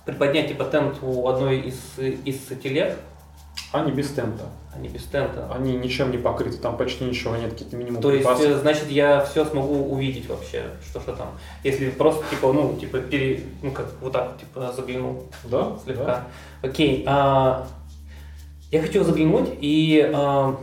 приподнять 0.04 0.48
типа 0.48 0.64
тент 0.64 0.96
у 1.02 1.28
одной 1.28 1.60
из, 1.60 1.98
из 1.98 2.40
телег, 2.62 2.96
Они 3.72 3.90
без 3.92 4.08
тента. 4.10 4.44
не 4.78 4.88
без 4.88 5.02
тента. 5.04 5.50
Они 5.52 5.76
ничем 5.76 6.10
не 6.10 6.18
покрыты, 6.18 6.56
там 6.58 6.76
почти 6.76 7.04
ничего 7.04 7.36
нет, 7.36 7.50
какие-то 7.52 7.76
минимум 7.76 8.00
То 8.00 8.10
есть, 8.12 8.24
припасы. 8.26 8.48
э, 8.48 8.58
значит, 8.58 8.90
я 8.90 9.20
все 9.24 9.44
смогу 9.44 9.90
увидеть 9.92 10.28
вообще, 10.28 10.64
что 10.88 11.00
что 11.00 11.12
там. 11.14 11.28
Если 11.64 11.90
просто, 11.90 12.24
типа, 12.30 12.52
ну, 12.52 12.76
типа, 12.78 12.98
пере, 13.00 13.42
ну, 13.62 13.70
как 13.72 13.86
вот 14.00 14.12
так, 14.12 14.38
типа, 14.38 14.72
заглянул 14.74 15.24
Да, 15.44 15.76
слегка. 15.84 16.04
да. 16.04 16.24
Окей. 16.62 17.04
а, 17.06 17.66
я 18.70 18.80
хочу 18.82 19.02
заглянуть 19.04 19.48
и 19.60 20.10
а, 20.14 20.56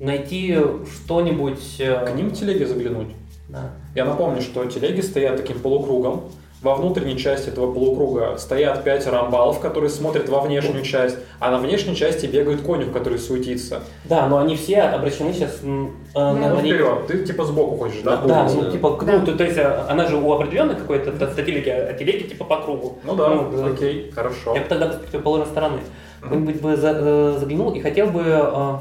найти 0.00 0.56
что-нибудь. 0.94 1.76
э, 1.80 2.06
К 2.06 2.14
ним 2.14 2.30
в 2.30 2.34
телеге 2.34 2.66
заглянуть. 2.66 3.08
да. 3.48 3.70
Я 3.94 4.04
напомню, 4.06 4.40
что 4.40 4.64
телеги 4.66 5.00
стоят 5.00 5.36
таким 5.36 5.60
полукругом. 5.60 6.24
Во 6.64 6.74
внутренней 6.74 7.18
части 7.18 7.50
этого 7.50 7.72
полукруга 7.72 8.36
стоят 8.38 8.82
пятеро 8.84 9.20
амбалов, 9.20 9.60
которые 9.60 9.90
смотрят 9.90 10.28
во 10.30 10.40
внешнюю 10.40 10.82
часть, 10.82 11.18
а 11.38 11.50
на 11.50 11.58
внешней 11.58 11.94
части 11.94 12.24
бегает 12.26 12.62
конюх, 12.62 12.90
который 12.92 13.18
суетится. 13.18 13.82
Да, 14.04 14.26
но 14.28 14.38
они 14.38 14.56
все 14.56 14.80
обращены 14.80 15.32
сейчас 15.34 15.58
э, 15.62 15.66
на- 15.66 15.92
Ну, 16.32 16.56
они- 16.58 16.72
вперед, 16.72 17.06
ты 17.06 17.24
типа 17.24 17.44
сбоку 17.44 17.76
хочешь, 17.76 18.00
да? 18.02 18.16
Да, 18.16 18.48
ну 18.52 18.70
типа, 18.72 18.98
Да. 19.04 19.12
ну, 19.18 19.26
то, 19.26 19.36
то 19.36 19.44
есть 19.44 19.58
э, 19.58 19.84
она 19.88 20.06
же 20.08 20.16
у 20.16 20.32
определенной 20.32 20.74
какой-то 20.74 21.12
телеги, 21.44 21.68
а 21.68 21.92
телеги 21.92 22.22
типа 22.28 22.44
по 22.46 22.56
кругу. 22.62 22.98
Ну 23.04 23.14
да, 23.14 23.28
Ну, 23.28 23.72
окей, 23.72 24.10
хорошо. 24.10 24.54
Я 24.54 24.62
бы 24.62 24.68
тогда 24.68 24.92
с 24.92 24.96
противоположной 24.96 25.46
стороны 25.48 25.78
кто-нибудь 26.22 26.60
бы 26.62 26.76
за- 26.76 26.96
э, 26.98 27.36
заглянул 27.38 27.72
и 27.72 27.80
хотел 27.80 28.06
бы 28.06 28.22
э, 28.24 28.74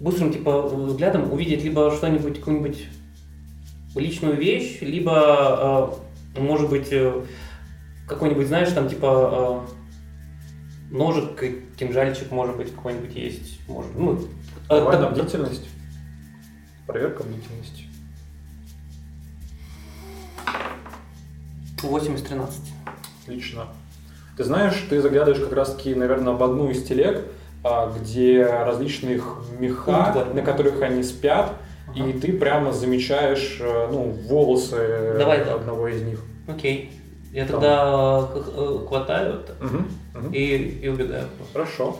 быстрым 0.00 0.30
типа 0.32 0.62
взглядом 0.62 1.32
увидеть 1.32 1.64
либо 1.64 1.90
что-нибудь, 1.92 2.38
какую-нибудь 2.40 2.84
личную 3.96 4.36
вещь, 4.36 4.78
либо, 4.82 5.90
э, 5.92 6.09
может 6.36 6.68
быть, 6.70 6.88
э, 6.92 7.24
какой-нибудь, 8.06 8.46
знаешь, 8.46 8.72
там 8.72 8.88
типа 8.88 9.66
э, 10.90 10.94
ножик, 10.94 11.76
кинжальчик, 11.76 12.30
может 12.30 12.56
быть, 12.56 12.74
какой-нибудь 12.74 13.14
есть. 13.14 13.66
Может, 13.68 13.94
ну, 13.96 14.14
э, 14.16 14.18
Давай 14.68 14.96
так- 14.96 15.00
на 15.00 15.10
бдительность. 15.10 15.68
Проверка 16.86 17.22
бдительности. 17.22 17.84
80-13. 21.82 22.50
Отлично. 23.22 23.66
Ты 24.36 24.44
знаешь, 24.44 24.74
ты 24.88 25.00
заглядываешь 25.00 25.42
как 25.42 25.52
раз-таки, 25.52 25.94
наверное, 25.94 26.34
в 26.34 26.42
одну 26.42 26.70
из 26.70 26.82
телег, 26.82 27.24
а, 27.62 27.92
где 27.92 28.44
различные 28.46 29.16
их 29.16 29.36
меха, 29.58 30.10
Утварь. 30.10 30.34
на 30.34 30.42
которых 30.42 30.80
они 30.82 31.02
спят, 31.02 31.54
и 31.94 32.12
ты 32.12 32.32
прямо 32.32 32.72
замечаешь 32.72 33.58
э, 33.60 33.88
ну, 33.90 34.10
волосы 34.28 35.14
Давай 35.18 35.44
так. 35.44 35.56
одного 35.56 35.88
из 35.88 36.02
них. 36.02 36.20
Окей. 36.48 36.92
Я 37.32 37.46
Там. 37.46 37.52
тогда 37.60 38.28
э, 38.34 38.42
э, 38.56 38.86
хватаю 38.88 39.40
это 39.40 39.54
Мгм, 39.64 39.88
мгм. 40.14 40.32
и, 40.32 40.56
и 40.82 40.88
убегаю. 40.88 41.26
Хорошо. 41.52 41.96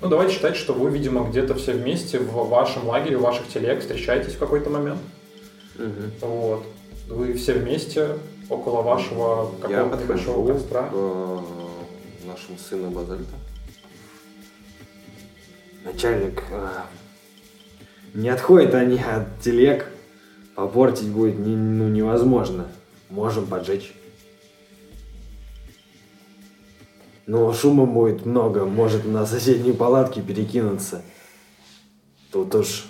Ну, 0.00 0.08
давайте 0.08 0.34
считать, 0.34 0.56
что 0.56 0.72
вы, 0.72 0.90
видимо, 0.90 1.28
где-то 1.28 1.54
все 1.54 1.72
вместе 1.72 2.18
в 2.18 2.48
вашем 2.48 2.88
лагере, 2.88 3.16
в 3.16 3.22
ваших 3.22 3.46
телег 3.48 3.80
встречаетесь 3.80 4.34
в 4.34 4.38
какой-то 4.38 4.70
момент. 4.70 4.98
Вот. 6.20 6.64
Вы 7.08 7.34
все 7.34 7.52
вместе 7.54 8.16
около 8.50 8.82
вашего 8.82 9.50
какого-то 9.60 9.96
подхожу 9.96 10.44
костра. 10.46 10.82
к 10.88 10.94
нашему 12.26 12.58
сыну 12.58 12.90
Базальта. 12.90 13.34
Начальник, 15.84 16.42
не 18.14 18.28
отходят 18.28 18.74
они 18.74 18.98
от 18.98 19.40
телег, 19.40 19.86
попортить 20.54 21.08
будет 21.08 21.38
не- 21.38 21.56
ну, 21.56 21.88
невозможно. 21.88 22.66
Можем 23.10 23.46
поджечь. 23.46 23.94
Но 27.26 27.52
шума 27.52 27.86
будет 27.86 28.26
много, 28.26 28.64
может 28.64 29.06
на 29.06 29.24
соседние 29.26 29.74
палатки 29.74 30.20
перекинуться. 30.20 31.02
Тут 32.30 32.54
уж 32.54 32.86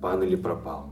пан 0.00 0.22
или 0.22 0.36
пропал. 0.36 0.90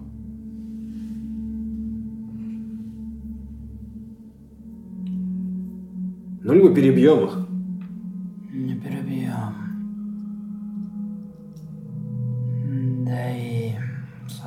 Ну, 6.43 6.53
либо 6.53 6.73
перебьем 6.75 7.25
их. 7.25 7.39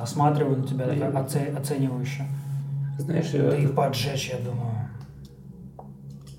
Осматриваю 0.00 0.58
на 0.58 0.66
тебя 0.66 0.86
так 0.86 1.14
оце- 1.14 1.52
оценивающе. 1.54 2.26
Знаешь, 2.98 3.30
да 3.32 3.56
э, 3.56 3.62
и 3.62 3.66
поджечь, 3.66 4.30
я 4.30 4.38
думаю, 4.38 4.88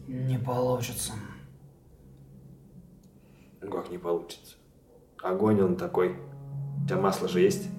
не 0.07 0.38
получится. 0.38 1.14
Ну, 3.62 3.70
как 3.70 3.91
не 3.91 3.97
получится. 3.97 4.55
Огонь 5.24 5.62
он 5.62 5.76
такой. 5.76 6.16
У 6.84 6.88
тебя 6.88 6.99
масло 6.99 7.28
же 7.28 7.41
есть? 7.41 7.70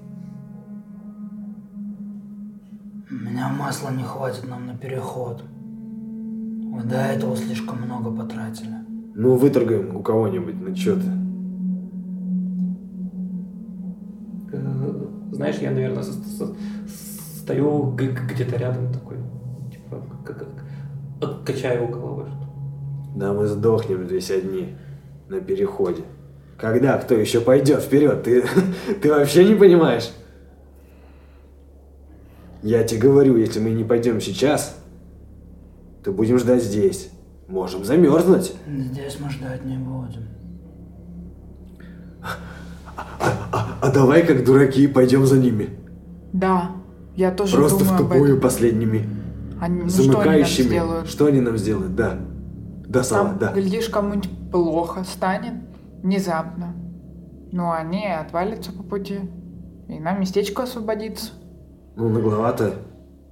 У 3.10 3.14
меня 3.14 3.48
масла 3.48 3.90
не 3.90 4.04
хватит 4.04 4.48
нам 4.48 4.66
на 4.66 4.76
переход. 4.76 5.42
Вы 5.42 6.82
до 6.84 6.96
этого 6.96 7.36
слишком 7.36 7.82
много 7.82 8.10
потратили. 8.16 8.74
Ну, 9.14 9.36
выторгаем 9.36 9.96
у 9.96 10.02
кого-нибудь, 10.02 10.54
ну 10.60 10.74
чё 10.74 10.96
ты. 10.96 11.21
Знаешь, 15.32 15.56
я, 15.58 15.70
наверное, 15.70 16.02
со- 16.02 16.12
со- 16.12 16.54
стою 17.40 17.92
где-то 17.92 18.56
рядом 18.56 18.92
такой, 18.92 19.16
типа, 19.72 20.02
как, 20.24 20.46
как- 21.20 21.44
качаю 21.44 21.88
головой. 21.88 22.26
что 22.30 22.48
Да 23.16 23.32
мы 23.32 23.46
сдохнем 23.46 24.06
здесь 24.06 24.30
одни 24.30 24.76
на 25.28 25.40
переходе. 25.40 26.02
Когда 26.58 26.96
кто 26.98 27.14
еще 27.16 27.40
пойдет 27.40 27.80
вперед? 27.82 28.22
Ты, 28.22 28.44
ты 29.02 29.10
вообще 29.10 29.44
не 29.48 29.54
понимаешь? 29.56 30.10
Я 32.62 32.84
тебе 32.84 33.00
говорю, 33.00 33.36
если 33.36 33.58
мы 33.58 33.70
не 33.70 33.82
пойдем 33.82 34.20
сейчас, 34.20 34.76
то 36.04 36.12
будем 36.12 36.38
ждать 36.38 36.62
здесь. 36.62 37.10
Можем 37.48 37.84
замерзнуть. 37.84 38.54
Здесь 38.68 39.18
мы 39.18 39.30
ждать 39.30 39.64
не 39.64 39.76
будем. 39.78 40.28
А 43.82 43.90
давай, 43.90 44.24
как 44.24 44.44
дураки, 44.44 44.86
пойдем 44.86 45.26
за 45.26 45.38
ними. 45.38 45.70
Да, 46.32 46.70
я 47.16 47.32
тоже 47.32 47.56
Просто 47.56 47.80
думаю 47.80 47.96
в 47.98 48.00
об 48.00 48.08
тупую 48.08 48.30
этом. 48.30 48.40
последними 48.40 49.08
Они, 49.60 49.82
ну, 49.82 49.88
что 49.88 49.98
они 50.02 50.06
нам 50.08 50.14
замыкающими. 50.22 50.66
сделают? 50.66 51.08
Что 51.08 51.26
они 51.26 51.40
нам 51.40 51.56
сделают? 51.58 51.94
Да. 51.96 52.18
Да, 52.86 53.02
Сава, 53.02 53.28
Там, 53.30 53.38
да. 53.38 53.52
глядишь, 53.52 53.88
кому-нибудь 53.88 54.30
плохо 54.52 55.02
станет 55.04 55.54
внезапно. 56.02 56.74
Ну, 57.50 57.70
они 57.72 58.06
отвалятся 58.06 58.72
по 58.72 58.82
пути. 58.82 59.18
И 59.88 59.98
нам 59.98 60.20
местечко 60.20 60.62
освободится. 60.62 61.32
Ну, 61.96 62.08
нагловато, 62.08 62.74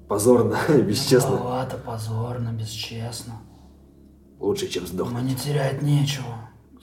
позорно, 0.08 0.56
бесчестно. 0.86 1.36
Маловато, 1.36 1.76
позорно, 1.78 2.50
бесчестно. 2.50 3.34
Лучше, 4.40 4.66
чем 4.68 4.86
сдохнуть. 4.86 5.22
Мне 5.22 5.34
терять 5.34 5.80
нечего. 5.82 6.26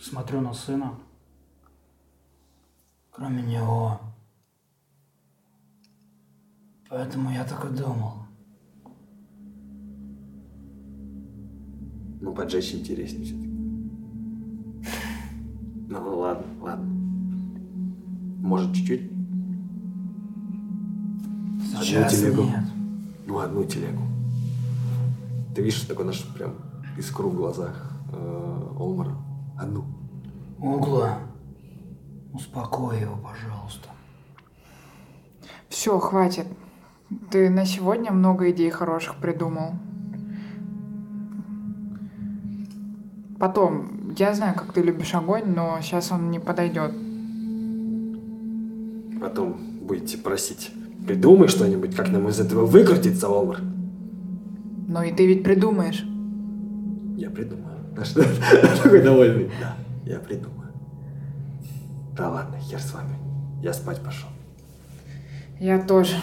Смотрю 0.01 0.41
на 0.41 0.53
сына. 0.53 0.93
Кроме 3.17 3.41
него. 3.41 3.99
Поэтому 6.87 7.31
я 7.31 7.43
так 7.45 7.65
и 7.65 7.75
думал. 7.75 8.13
Ну, 12.21 12.33
поджечь 12.33 12.75
интереснее 12.75 13.25
все-таки. 13.25 13.47
Ну, 15.89 16.17
ладно, 16.19 16.45
ладно. 16.61 16.85
Может, 18.41 18.75
чуть-чуть? 18.75 19.09
Сейчас 21.79 22.13
телегу. 22.13 22.43
нет. 22.43 22.65
Ну, 23.25 23.39
одну 23.39 23.63
телегу. 23.63 24.03
Ты 25.55 25.63
видишь, 25.63 25.81
такой 25.81 26.05
наш 26.05 26.23
прям 26.35 26.53
искру 26.97 27.29
в 27.29 27.35
глазах 27.35 27.93
э, 28.11 28.73
Олмара? 28.77 29.15
Одну. 29.57 29.85
Угла. 30.59 31.19
Успокой 32.33 33.01
его, 33.01 33.15
пожалуйста. 33.17 33.89
Все, 35.69 35.97
хватит. 35.99 36.47
Ты 37.31 37.49
на 37.49 37.65
сегодня 37.65 38.11
много 38.11 38.51
идей 38.51 38.69
хороших 38.69 39.15
придумал. 39.15 39.73
Потом, 43.39 44.13
я 44.17 44.33
знаю, 44.33 44.55
как 44.55 44.73
ты 44.73 44.81
любишь 44.81 45.13
огонь, 45.13 45.53
но 45.55 45.79
сейчас 45.81 46.11
он 46.11 46.31
не 46.31 46.39
подойдет. 46.39 46.91
Потом 49.21 49.57
будете 49.81 50.17
просить. 50.17 50.71
Придумай 51.05 51.47
что-нибудь, 51.47 51.95
как 51.95 52.09
нам 52.09 52.27
из 52.27 52.39
этого 52.39 52.65
выкрутиться, 52.65 53.29
Олмар. 53.29 53.61
Но 54.87 55.03
и 55.03 55.13
ты 55.13 55.27
ведь 55.27 55.43
придумаешь. 55.43 56.05
Я 57.15 57.29
придумаю. 57.29 57.77
Что? 58.03 58.23
Такой 58.83 59.01
довольный. 59.01 59.49
Да, 59.59 59.75
я 60.05 60.19
придумаю. 60.19 60.56
Да 62.17 62.29
ладно, 62.29 62.57
хер 62.59 62.79
с 62.79 62.93
вами. 62.93 63.15
Я 63.61 63.73
спать 63.73 63.99
пошел. 64.01 64.29
Я 65.59 65.83
тоже. 65.83 66.15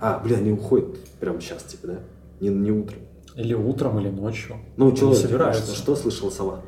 А, 0.00 0.18
бля, 0.18 0.36
они 0.38 0.52
уходят 0.52 0.98
прямо 1.20 1.40
сейчас, 1.40 1.62
типа, 1.64 1.86
да? 1.88 1.94
Не, 2.40 2.48
не 2.48 2.70
утром. 2.70 2.98
Или 3.34 3.54
утром, 3.54 3.98
или 4.00 4.10
ночью. 4.10 4.56
Ну, 4.76 4.88
Они 4.88 4.96
человек, 4.96 5.20
собираются. 5.20 5.62
Что, 5.74 5.74
что 5.76 5.96
слышала 5.96 6.30
сова? 6.30 6.60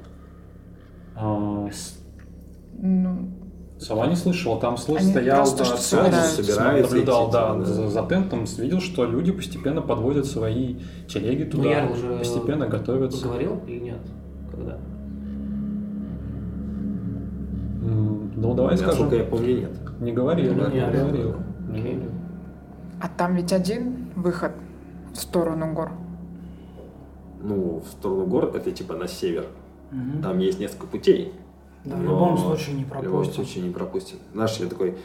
А, 1.16 1.68
с- 1.72 1.98
Ну, 2.80 3.30
Сова 3.80 4.06
не 4.06 4.16
слышала, 4.16 4.60
там 4.60 4.76
слышь, 4.76 5.02
Они 5.02 5.10
стоял 5.12 5.36
просто 5.44 5.58
да, 5.58 5.64
что 5.64 5.76
собираются. 5.76 6.42
Собираются 6.42 6.94
наблюдал, 6.94 7.24
идти, 7.24 7.32
да, 7.32 7.52
типа, 7.52 7.58
да. 7.58 7.64
за, 7.74 7.88
за 7.88 8.02
тентом, 8.02 8.44
видел, 8.58 8.80
что 8.80 9.04
люди 9.04 9.30
постепенно 9.30 9.82
подводят 9.82 10.26
свои 10.26 10.76
телеги 11.08 11.44
туда, 11.44 11.68
я 11.68 11.86
уже 11.86 12.18
постепенно 12.18 12.66
готовятся. 12.66 13.24
Говорил 13.24 13.60
или 13.68 13.78
нет? 13.78 14.00
Когда? 14.50 14.78
Ну, 18.36 18.54
давай 18.54 18.76
скажем, 18.76 19.04
Насколько 19.04 19.16
я 19.16 19.24
помню, 19.30 19.60
нет. 19.60 20.00
не 20.00 20.12
говорил, 20.12 20.54
Ну, 20.54 20.68
не 20.68 20.74
не 20.80 20.90
говорил. 20.90 21.34
А 23.00 23.08
там 23.08 23.34
ведь 23.36 23.52
один 23.52 24.08
выход 24.16 24.52
в 25.12 25.16
сторону 25.16 25.72
гор. 25.72 25.90
ну, 27.42 27.80
в 27.80 27.86
сторону 27.92 28.26
города, 28.26 28.58
это 28.58 28.72
типа 28.72 28.94
на 28.94 29.06
север. 29.08 29.46
Мгм. 29.92 30.22
Там 30.22 30.38
есть 30.38 30.58
несколько 30.58 30.86
путей. 30.86 31.32
Да, 31.84 31.96
в 31.96 32.02
любом 32.02 32.36
случае 32.36 32.74
не 32.76 32.84
В 32.84 32.88
любом 32.88 33.02
пропустим. 33.02 33.34
случае 33.34 33.64
не 33.64 33.70
пропустим. 33.72 34.18
Наш 34.34 34.58
я 34.60 34.66
такой, 34.66 34.96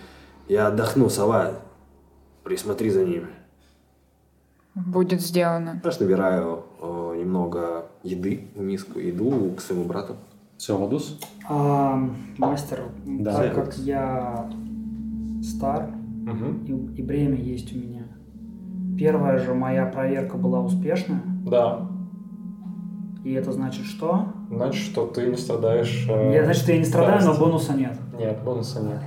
я 0.50 0.68
отдохну, 0.68 1.10
сова, 1.10 1.52
присмотри 2.44 2.90
за 2.90 3.06
ними. 3.06 3.28
Будет 4.76 5.22
сделано. 5.22 5.80
Знаешь, 5.82 6.00
набираю 6.00 6.64
э, 6.82 7.16
немного 7.20 7.86
еды 8.02 8.48
в 8.56 8.62
миску, 8.62 9.00
иду 9.00 9.52
к 9.56 9.62
своему 9.62 9.86
брату. 9.86 10.16
Теодус. 10.66 11.20
А, 11.50 12.00
мастер, 12.38 12.84
Да. 13.06 13.34
так 13.34 13.54
как 13.56 13.78
я 13.80 14.50
стар 15.42 15.90
и, 16.66 16.72
и 16.72 17.02
бремя 17.04 17.36
есть 17.36 17.76
у 17.76 17.78
меня, 17.80 18.04
первая 18.98 19.40
же 19.40 19.54
моя 19.54 19.86
проверка 19.86 20.38
была 20.38 20.62
успешная, 20.62 21.22
Да. 21.46 21.90
и 23.26 23.34
это 23.34 23.52
значит 23.52 23.86
что? 23.86 24.28
Значит, 24.50 24.84
что 24.84 25.06
ты 25.08 25.28
не 25.28 25.36
страдаешь... 25.36 26.08
э, 26.10 26.34
Я, 26.34 26.46
значит, 26.46 26.68
я 26.70 26.78
не 26.78 26.86
страдаю, 26.86 27.16
но 27.16 27.20
старостью. 27.34 27.46
бонуса 27.46 27.74
нет. 27.74 27.98
Нет, 28.18 28.44
бонуса 28.44 28.82
нет. 28.82 29.02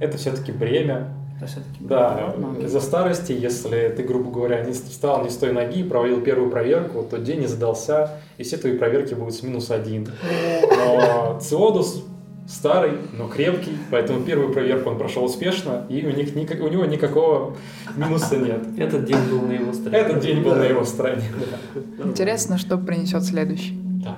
Это 0.00 0.16
все-таки 0.16 0.52
бремя. 0.52 1.08
Это 1.38 1.46
все-таки 1.46 1.78
Да, 1.80 2.34
из-за 2.60 2.80
старости, 2.80 3.32
если 3.32 3.94
ты, 3.96 4.02
грубо 4.02 4.30
говоря, 4.30 4.62
не 4.64 4.72
встал 4.72 5.22
не 5.22 5.30
с 5.30 5.36
той 5.36 5.52
ноги, 5.52 5.82
проводил 5.84 6.20
первую 6.20 6.50
проверку, 6.50 7.02
то 7.08 7.16
день 7.18 7.40
не 7.40 7.46
задался, 7.46 8.10
и 8.38 8.42
все 8.42 8.56
твои 8.56 8.76
проверки 8.76 9.14
будут 9.14 9.34
с 9.34 9.42
минус 9.44 9.70
один. 9.70 10.08
Но 10.76 11.38
Циодус 11.40 12.04
старый, 12.48 12.92
но 13.16 13.28
крепкий, 13.28 13.76
поэтому 13.90 14.22
первую 14.24 14.52
проверку 14.52 14.90
он 14.90 14.98
прошел 14.98 15.24
успешно, 15.24 15.84
и 15.88 16.04
у, 16.04 16.10
них 16.10 16.34
никак- 16.34 16.60
у 16.60 16.68
него 16.68 16.86
никакого 16.86 17.54
минуса 17.96 18.36
нет. 18.36 18.62
Этот 18.78 19.04
день 19.04 19.18
был 19.30 19.42
на 19.42 19.52
его 19.52 19.72
стороне. 19.72 19.98
Этот 19.98 20.20
день 20.20 20.42
был 20.42 20.54
на 20.56 20.64
его 20.64 20.84
стороне. 20.84 21.24
Интересно, 22.02 22.58
что 22.58 22.78
принесет 22.78 23.22
следующий. 23.22 23.78
Да. 24.02 24.16